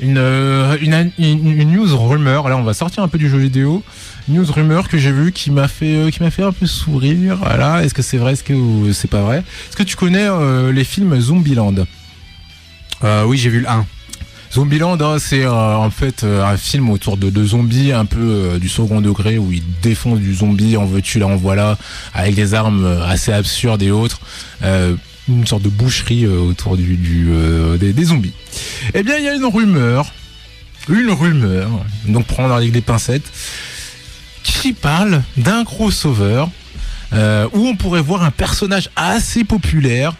Une, 0.00 0.18
euh, 0.18 0.76
une, 0.80 1.10
une, 1.18 1.60
une 1.60 1.72
news 1.72 1.96
rumeur. 1.96 2.48
Là 2.48 2.56
on 2.56 2.62
va 2.62 2.74
sortir 2.74 3.02
un 3.02 3.08
peu 3.08 3.18
du 3.18 3.28
jeu 3.28 3.38
vidéo. 3.38 3.82
News 4.28 4.50
rumeur 4.50 4.88
que 4.88 4.98
j'ai 4.98 5.12
vue 5.12 5.32
qui 5.32 5.50
m'a 5.50 5.68
fait 5.68 5.96
euh, 5.96 6.10
qui 6.10 6.22
m'a 6.22 6.30
fait 6.30 6.42
un 6.42 6.52
peu 6.52 6.66
sourire. 6.66 7.36
Voilà. 7.36 7.84
Est-ce 7.84 7.94
que 7.94 8.02
c'est 8.02 8.18
vrai? 8.18 8.32
Est-ce 8.32 8.44
que 8.44 8.92
c'est 8.92 9.08
pas 9.10 9.22
vrai? 9.22 9.38
Est-ce 9.38 9.76
que 9.76 9.82
tu 9.82 9.96
connais 9.96 10.26
euh, 10.26 10.72
les 10.72 10.84
films 10.84 11.18
Zombieland? 11.20 11.74
Euh, 13.04 13.24
oui, 13.24 13.36
j'ai 13.36 13.50
vu 13.50 13.60
le 13.60 13.68
1. 13.68 13.84
Zombieland, 14.52 14.98
hein, 15.00 15.16
c'est 15.18 15.44
euh, 15.44 15.76
en 15.76 15.88
fait 15.88 16.24
euh, 16.24 16.44
un 16.44 16.58
film 16.58 16.90
autour 16.90 17.16
de 17.16 17.30
deux 17.30 17.46
zombies, 17.46 17.90
un 17.92 18.04
peu 18.04 18.18
euh, 18.20 18.58
du 18.58 18.68
second 18.68 19.00
degré 19.00 19.38
où 19.38 19.50
ils 19.50 19.62
défoncent 19.80 20.20
du 20.20 20.34
zombie, 20.34 20.76
en 20.76 20.84
veux-tu, 20.84 21.18
là, 21.18 21.26
en 21.26 21.36
voilà, 21.36 21.78
avec 22.12 22.34
des 22.34 22.52
armes 22.52 22.84
assez 23.06 23.32
absurdes 23.32 23.82
et 23.82 23.90
autres. 23.90 24.20
Une 25.28 25.46
sorte 25.46 25.62
de 25.62 25.68
boucherie 25.68 26.24
euh, 26.24 26.38
autour 26.40 26.76
du, 26.76 26.96
du, 26.96 27.28
euh, 27.30 27.76
des, 27.76 27.92
des 27.92 28.04
zombies. 28.04 28.32
Eh 28.94 29.02
bien, 29.02 29.16
il 29.18 29.24
y 29.24 29.28
a 29.28 29.34
une 29.34 29.44
rumeur 29.44 30.12
une 30.88 31.10
rumeur, 31.10 31.68
donc 32.06 32.26
prendre 32.26 32.54
avec 32.54 32.72
des 32.72 32.80
pincettes, 32.80 33.30
qui 34.42 34.72
parle 34.72 35.22
d'un 35.36 35.64
crossover 35.64 36.46
euh, 37.12 37.48
où 37.52 37.66
on 37.66 37.76
pourrait 37.76 38.00
voir 38.00 38.22
un 38.22 38.30
personnage 38.30 38.90
assez 38.96 39.44
populaire 39.44 40.14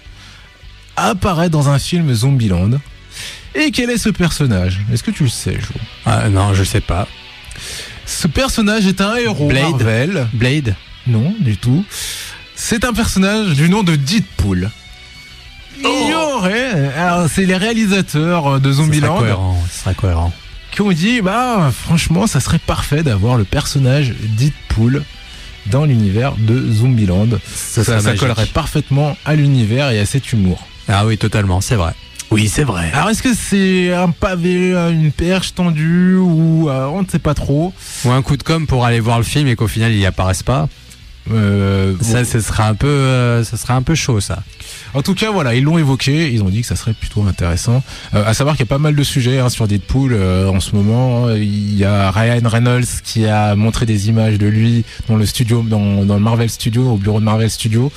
apparaître 0.97 1.51
dans 1.51 1.69
un 1.69 1.79
film 1.79 2.13
Zombieland. 2.13 2.71
Et 3.55 3.71
quel 3.71 3.91
est 3.91 3.99
ce 3.99 4.09
personnage? 4.11 4.81
Est-ce 4.93 5.03
que 5.03 5.11
tu 5.11 5.25
le 5.25 5.29
sais, 5.29 5.55
Jo? 5.55 5.75
Ah, 6.07 6.29
non, 6.29 6.55
je 6.55 6.65
sais 6.65 6.81
pas. 6.81 7.09
Ce 8.07 8.27
personnage 8.27 8.87
est 8.87 9.01
un 9.01 9.17
héros 9.17 9.49
Blade? 9.49 9.71
Marvel. 9.71 10.29
Blade? 10.33 10.75
Non, 11.07 11.35
du 11.41 11.57
tout. 11.57 11.85
C'est 12.55 12.85
un 12.85 12.93
personnage 12.93 13.55
du 13.55 13.69
nom 13.69 13.83
de 13.83 13.97
Deadpool. 13.97 14.71
Il 15.79 16.09
y 16.11 16.15
aurait, 16.15 16.93
alors 16.97 17.29
c'est 17.29 17.45
les 17.47 17.57
réalisateurs 17.57 18.61
de 18.61 18.71
Ça 18.71 18.77
serait 18.77 18.85
Zombieland 18.85 19.19
cohérent. 19.19 19.63
Ça 19.71 19.85
serait 19.85 19.95
cohérent. 19.95 20.33
qui 20.71 20.81
ont 20.83 20.93
dit 20.93 21.21
bah 21.21 21.71
franchement 21.73 22.27
ça 22.27 22.41
serait 22.41 22.59
parfait 22.59 23.03
d'avoir 23.03 23.37
le 23.37 23.45
personnage 23.45 24.15
Deadpool 24.37 25.03
dans 25.67 25.85
l'univers 25.85 26.35
de 26.39 26.73
Zombieland. 26.73 27.29
Ça, 27.55 27.85
Ça, 27.85 28.15
collerait 28.17 28.47
parfaitement 28.47 29.17
à 29.25 29.35
l'univers 29.35 29.91
et 29.91 30.01
à 30.01 30.07
cet 30.07 30.33
humour. 30.33 30.67
Ah 30.89 31.07
oui, 31.07 31.17
totalement, 31.19 31.61
c'est 31.61 31.77
vrai. 31.77 31.93
Oui, 32.33 32.49
c'est 32.49 32.65
vrai. 32.65 32.91
Alors 32.95 33.11
est-ce 33.11 33.23
que 33.23 33.35
c'est 33.35 33.93
un 33.93 34.11
pavé, 34.11 34.73
une 34.91 35.13
perche 35.13 35.55
tendue 35.55 36.17
ou 36.17 36.69
euh, 36.71 36.87
on 36.87 37.03
ne 37.03 37.09
sait 37.09 37.19
pas 37.19 37.35
trop. 37.35 37.73
Ou 38.05 38.11
un 38.11 38.23
coup 38.23 38.37
de 38.37 38.43
com 38.43 38.67
pour 38.67 38.85
aller 38.87 39.01
voir 39.01 39.19
le 39.19 39.25
film 39.25 39.47
et 39.49 39.55
qu'au 39.57 39.69
final 39.69 39.93
il 39.93 39.99
y 39.99 40.07
apparaisse 40.07 40.43
pas. 40.43 40.69
Euh, 41.31 41.95
Ça, 42.01 42.25
ce 42.25 42.41
serait 42.41 42.65
un 42.65 42.75
peu, 42.75 42.89
euh, 42.89 43.45
ça 43.45 43.57
serait 43.57 43.75
un 43.75 43.83
peu 43.83 43.95
chaud, 43.95 44.21
ça. 44.21 44.43
En 44.95 45.03
tout 45.03 45.15
cas, 45.15 45.31
voilà, 45.31 45.55
ils 45.55 45.65
l'ont 45.65 45.79
évoqué, 45.79 46.33
ils 46.33 46.43
ont 46.43 46.51
dit 46.51 46.61
que 46.61 46.67
ça 46.67 46.77
serait 46.77 46.93
plutôt 46.93 47.23
intéressant. 47.23 47.83
Euh, 48.15 48.25
à 48.27 48.35
savoir 48.35 48.57
qu'il 48.57 48.67
y 48.67 48.69
a 48.69 48.73
pas 48.75 48.79
mal 48.79 48.95
de 48.95 49.03
sujets 49.03 49.39
hein, 49.39 49.49
sur 49.49 49.67
Deadpool 49.67 50.13
euh, 50.13 50.49
en 50.49 50.61
ce 50.61 50.77
moment. 50.77 51.31
Il 51.31 51.75
y 51.75 51.85
a 51.85 52.11
Ryan 52.11 52.47
Reynolds 52.47 53.01
qui 53.03 53.27
a 53.27 53.57
montré 53.57 53.87
des 53.87 54.09
images 54.09 54.39
de 54.39 54.47
lui 54.47 54.85
dans 55.09 55.17
le 55.17 55.25
studio, 55.25 55.63
dans, 55.63 56.03
le 56.03 56.19
Marvel 56.19 56.51
Studio, 56.51 56.91
au 56.93 56.97
bureau 56.97 57.21
de 57.21 57.25
Marvel 57.25 57.51
Studio. 57.51 57.91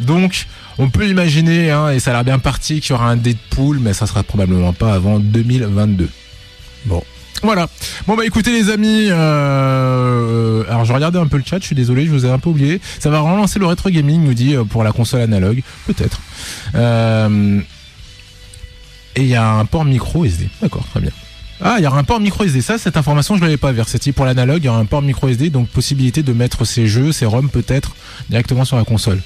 Donc, 0.00 0.46
on 0.78 0.88
peut 0.88 1.08
imaginer, 1.08 1.70
hein, 1.70 1.90
et 1.90 2.00
ça 2.00 2.10
a 2.10 2.14
l'air 2.14 2.24
bien 2.24 2.38
parti, 2.38 2.80
qu'il 2.80 2.92
y 2.92 2.94
aura 2.94 3.10
un 3.10 3.16
Deadpool, 3.16 3.78
mais 3.80 3.92
ça 3.92 4.06
sera 4.06 4.22
probablement 4.22 4.72
pas 4.72 4.94
avant 4.94 5.18
2022. 5.18 6.08
Bon. 6.86 7.02
Voilà. 7.42 7.68
Bon 8.06 8.16
bah 8.16 8.24
écoutez 8.24 8.52
les 8.52 8.70
amis, 8.70 9.08
euh, 9.10 10.64
alors 10.68 10.84
je 10.84 10.92
regardais 10.92 11.18
un 11.18 11.26
peu 11.26 11.36
le 11.36 11.44
chat, 11.44 11.58
je 11.60 11.66
suis 11.66 11.74
désolé, 11.74 12.06
je 12.06 12.10
vous 12.10 12.26
ai 12.26 12.30
un 12.30 12.38
peu 12.38 12.50
oublié. 12.50 12.80
Ça 12.98 13.10
va 13.10 13.20
relancer 13.20 13.58
le 13.58 13.66
rétro 13.66 13.90
gaming, 13.90 14.22
nous 14.22 14.34
dit 14.34 14.54
euh, 14.54 14.64
pour 14.64 14.82
la 14.82 14.92
console 14.92 15.20
analogue, 15.20 15.62
peut-être. 15.86 16.20
Euh, 16.74 17.60
et 19.14 19.22
il 19.22 19.28
y 19.28 19.34
a 19.34 19.48
un 19.48 19.64
port 19.64 19.84
micro 19.84 20.24
SD. 20.24 20.48
D'accord, 20.62 20.84
très 20.90 21.00
bien. 21.00 21.10
Ah, 21.60 21.76
il 21.78 21.84
y 21.84 21.86
aura 21.86 21.98
un 21.98 22.04
port 22.04 22.20
micro 22.20 22.44
SD. 22.44 22.60
Ça, 22.60 22.78
cette 22.78 22.96
information, 22.96 23.36
je 23.36 23.42
l'avais 23.42 23.56
pas. 23.56 23.72
Versati 23.72 24.12
pour 24.12 24.24
l'analogue, 24.24 24.62
il 24.62 24.66
y 24.66 24.68
aura 24.68 24.78
un 24.78 24.84
port 24.84 25.02
micro 25.02 25.28
SD, 25.28 25.50
donc 25.50 25.68
possibilité 25.68 26.22
de 26.22 26.32
mettre 26.32 26.64
ses 26.64 26.86
jeux, 26.86 27.12
ses 27.12 27.26
ROM 27.26 27.48
peut-être 27.50 27.96
directement 28.30 28.64
sur 28.64 28.76
la 28.76 28.84
console. 28.84 29.20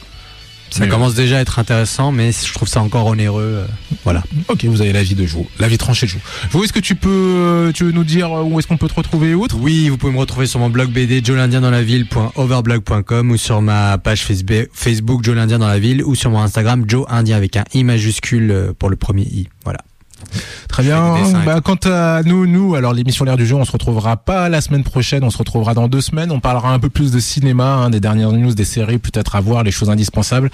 Ça 0.73 0.87
commence 0.87 1.15
déjà 1.15 1.39
à 1.39 1.41
être 1.41 1.59
intéressant, 1.59 2.13
mais 2.13 2.31
je 2.33 2.53
trouve 2.53 2.69
ça 2.69 2.81
encore 2.81 3.07
onéreux. 3.07 3.43
euh, 3.43 3.67
voilà. 4.05 4.23
Ok, 4.49 4.65
vous 4.65 4.81
avez 4.81 4.93
l'avis 4.93 5.15
de 5.15 5.27
jour, 5.27 5.47
l'avis 5.59 5.79
tranché 5.79 6.07
de 6.07 6.13
jour. 6.13 6.21
Vous, 6.51 6.65
est-ce 6.65 6.73
que 6.73 6.81
tu 6.81 6.95
peux, 6.95 7.11
euh, 7.11 7.73
tu 7.73 7.85
veux 7.85 7.93
nous 7.93 8.05
dire 8.05 8.33
euh, 8.33 8.43
où 8.43 8.59
est-ce 8.59 8.67
qu'on 8.67 8.77
peut 8.79 8.89
te 8.89 8.95
retrouver 8.95 9.31
et 9.31 9.35
autres? 9.35 9.57
Oui, 9.61 9.89
vous 9.89 9.97
pouvez 9.99 10.13
me 10.13 10.19
retrouver 10.19 10.47
sur 10.47 10.61
mon 10.61 10.71
blog 10.71 10.91
BD 10.91 11.23
joelindiendanslaville.overblog.com 11.25 13.31
ou 13.31 13.37
sur 13.37 13.63
ma 13.63 13.99
page 13.99 14.23
Facebook, 14.25 14.69
Facebook 14.73 15.25
Joe 15.25 15.37
l'Indien 15.37 15.59
dans 15.59 15.69
la 15.69 15.79
ville 15.79 16.03
ou 16.03 16.15
sur 16.15 16.31
mon 16.31 16.41
Instagram 16.41 16.85
Joe 16.87 17.07
Indien 17.09 17.37
avec 17.37 17.57
un 17.57 17.65
i 17.75 17.85
majuscule 17.85 18.73
pour 18.79 18.91
le 18.91 18.97
premier 18.97 19.23
i. 19.25 19.49
Voilà. 19.65 19.81
Très 20.69 20.83
bien. 20.83 21.17
Bah, 21.45 21.61
quant 21.63 21.79
à 21.85 22.23
nous, 22.23 22.47
nous, 22.47 22.75
alors 22.75 22.93
l'émission 22.93 23.25
L'air 23.25 23.37
du 23.37 23.47
jeu, 23.47 23.55
on 23.55 23.65
se 23.65 23.73
retrouvera 23.73 24.17
pas 24.17 24.49
la 24.49 24.61
semaine 24.61 24.83
prochaine, 24.83 25.23
on 25.23 25.31
se 25.31 25.39
retrouvera 25.39 25.75
dans 25.75 25.87
deux 25.87 26.01
semaines. 26.01 26.33
On 26.33 26.41
parlera 26.41 26.73
un 26.73 26.79
peu 26.79 26.89
plus 26.89 27.13
de 27.13 27.21
cinéma, 27.21 27.75
hein, 27.75 27.91
des 27.91 28.01
dernières 28.01 28.33
news, 28.33 28.55
des 28.55 28.65
séries, 28.65 28.99
peut-être 28.99 29.37
à 29.37 29.41
voir, 29.41 29.63
les 29.63 29.71
choses 29.71 29.91
indispensables. 29.91 30.51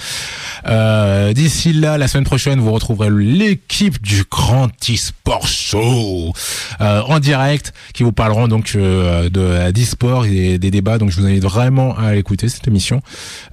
Euh, 0.66 1.32
D'ici 1.32 1.72
là, 1.72 1.98
la 1.98 2.08
semaine 2.08 2.24
prochaine, 2.24 2.60
vous 2.60 2.72
retrouverez 2.72 3.10
l'équipe 3.10 4.02
du 4.02 4.24
Grand 4.30 4.68
e-sport 4.90 5.46
show 5.46 6.32
euh, 6.80 7.00
en 7.02 7.20
direct, 7.20 7.72
qui 7.94 8.02
vous 8.02 8.12
parleront 8.12 8.48
donc 8.48 8.72
euh, 8.74 9.30
de 9.30 9.70
d'e-sport 9.70 10.26
et 10.26 10.58
des 10.58 10.70
débats. 10.70 10.98
Donc, 10.98 11.10
je 11.10 11.20
vous 11.20 11.26
invite 11.26 11.42
vraiment 11.42 11.96
à 11.96 12.16
écouter 12.16 12.48
cette 12.48 12.66
émission. 12.66 13.02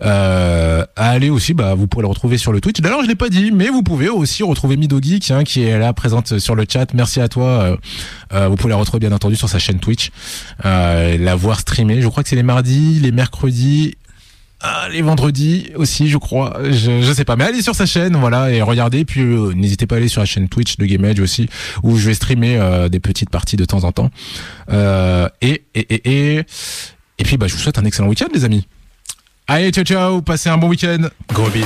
Euh, 0.02 0.84
à 0.96 1.10
aller 1.10 1.30
aussi, 1.30 1.54
bah, 1.54 1.76
vous 1.76 1.88
pourrez 1.88 2.04
le 2.04 2.10
retrouver 2.10 2.38
sur 2.38 2.52
le 2.52 2.60
Twitch. 2.60 2.82
D'ailleurs, 2.82 3.04
je 3.04 3.08
l'ai 3.08 3.16
pas 3.16 3.30
dit, 3.30 3.52
mais 3.52 3.70
vous 3.70 3.84
pouvez 3.84 4.10
aussi 4.10 4.44
retrouver 4.44 4.78
Midogi, 4.78 5.20
qui, 5.20 5.32
hein, 5.32 5.44
qui 5.44 5.62
est 5.64 5.78
là 5.78 5.94
présente 6.06 6.38
sur 6.38 6.54
le 6.54 6.66
chat. 6.72 6.94
Merci 6.94 7.20
à 7.20 7.28
toi. 7.28 7.48
Euh, 7.48 7.78
euh, 8.32 8.48
vous 8.48 8.56
pouvez 8.58 8.70
la 8.70 8.76
retrouver 8.76 9.00
bien 9.00 9.12
entendu 9.12 9.36
sur 9.36 9.50
sa 9.50 9.58
chaîne 9.58 9.80
Twitch, 9.80 10.12
euh, 10.64 11.18
la 11.18 11.36
voir 11.36 11.60
streamer. 11.60 12.00
Je 12.00 12.08
crois 12.08 12.22
que 12.22 12.30
c'est 12.30 12.36
les 12.36 12.44
mardis, 12.44 13.00
les 13.02 13.12
mercredis. 13.12 13.96
ah, 14.62 14.88
les 14.92 15.02
vendredis 15.02 15.72
aussi, 15.74 16.08
je 16.08 16.20
crois. 16.20 16.60
Je, 16.70 17.12
sais 17.12 17.26
pas, 17.26 17.36
mais 17.36 17.46
allez 17.46 17.64
sur 17.64 17.74
sa 17.74 17.88
chaîne, 17.88 18.16
voilà, 18.18 18.52
et 18.52 18.62
regardez. 18.62 19.04
Puis 19.04 19.24
n'hésitez 19.24 19.88
pas 19.88 19.96
à 19.96 19.98
aller 19.98 20.08
sur 20.08 20.22
la 20.22 20.28
chaîne 20.28 20.48
Twitch 20.48 20.78
de 20.78 20.86
Game 20.86 21.04
Edge 21.06 21.20
aussi, 21.20 21.50
où 21.82 21.98
je 21.98 22.06
vais 22.06 22.14
streamer 22.14 22.88
des 22.92 23.00
petites 23.00 23.32
parties 23.32 23.58
de 23.58 23.66
temps 23.66 23.84
en 23.84 23.92
temps. 23.92 24.12
Et 25.42 25.64
et 25.74 25.88
et 25.90 26.02
et 26.06 26.46
et 27.18 27.24
puis 27.24 27.38
bah 27.38 27.48
je 27.48 27.54
vous 27.54 27.60
souhaite 27.60 27.80
un 27.80 27.86
excellent 27.86 28.10
week-end, 28.10 28.28
les 28.32 28.46
amis. 28.46 28.68
Allez, 29.48 29.72
ciao 29.72 29.84
ciao, 29.84 30.22
passez 30.22 30.50
un 30.50 30.58
bon 30.58 30.68
week-end. 30.68 31.10
Gros 31.34 31.50
bisous. 31.50 31.66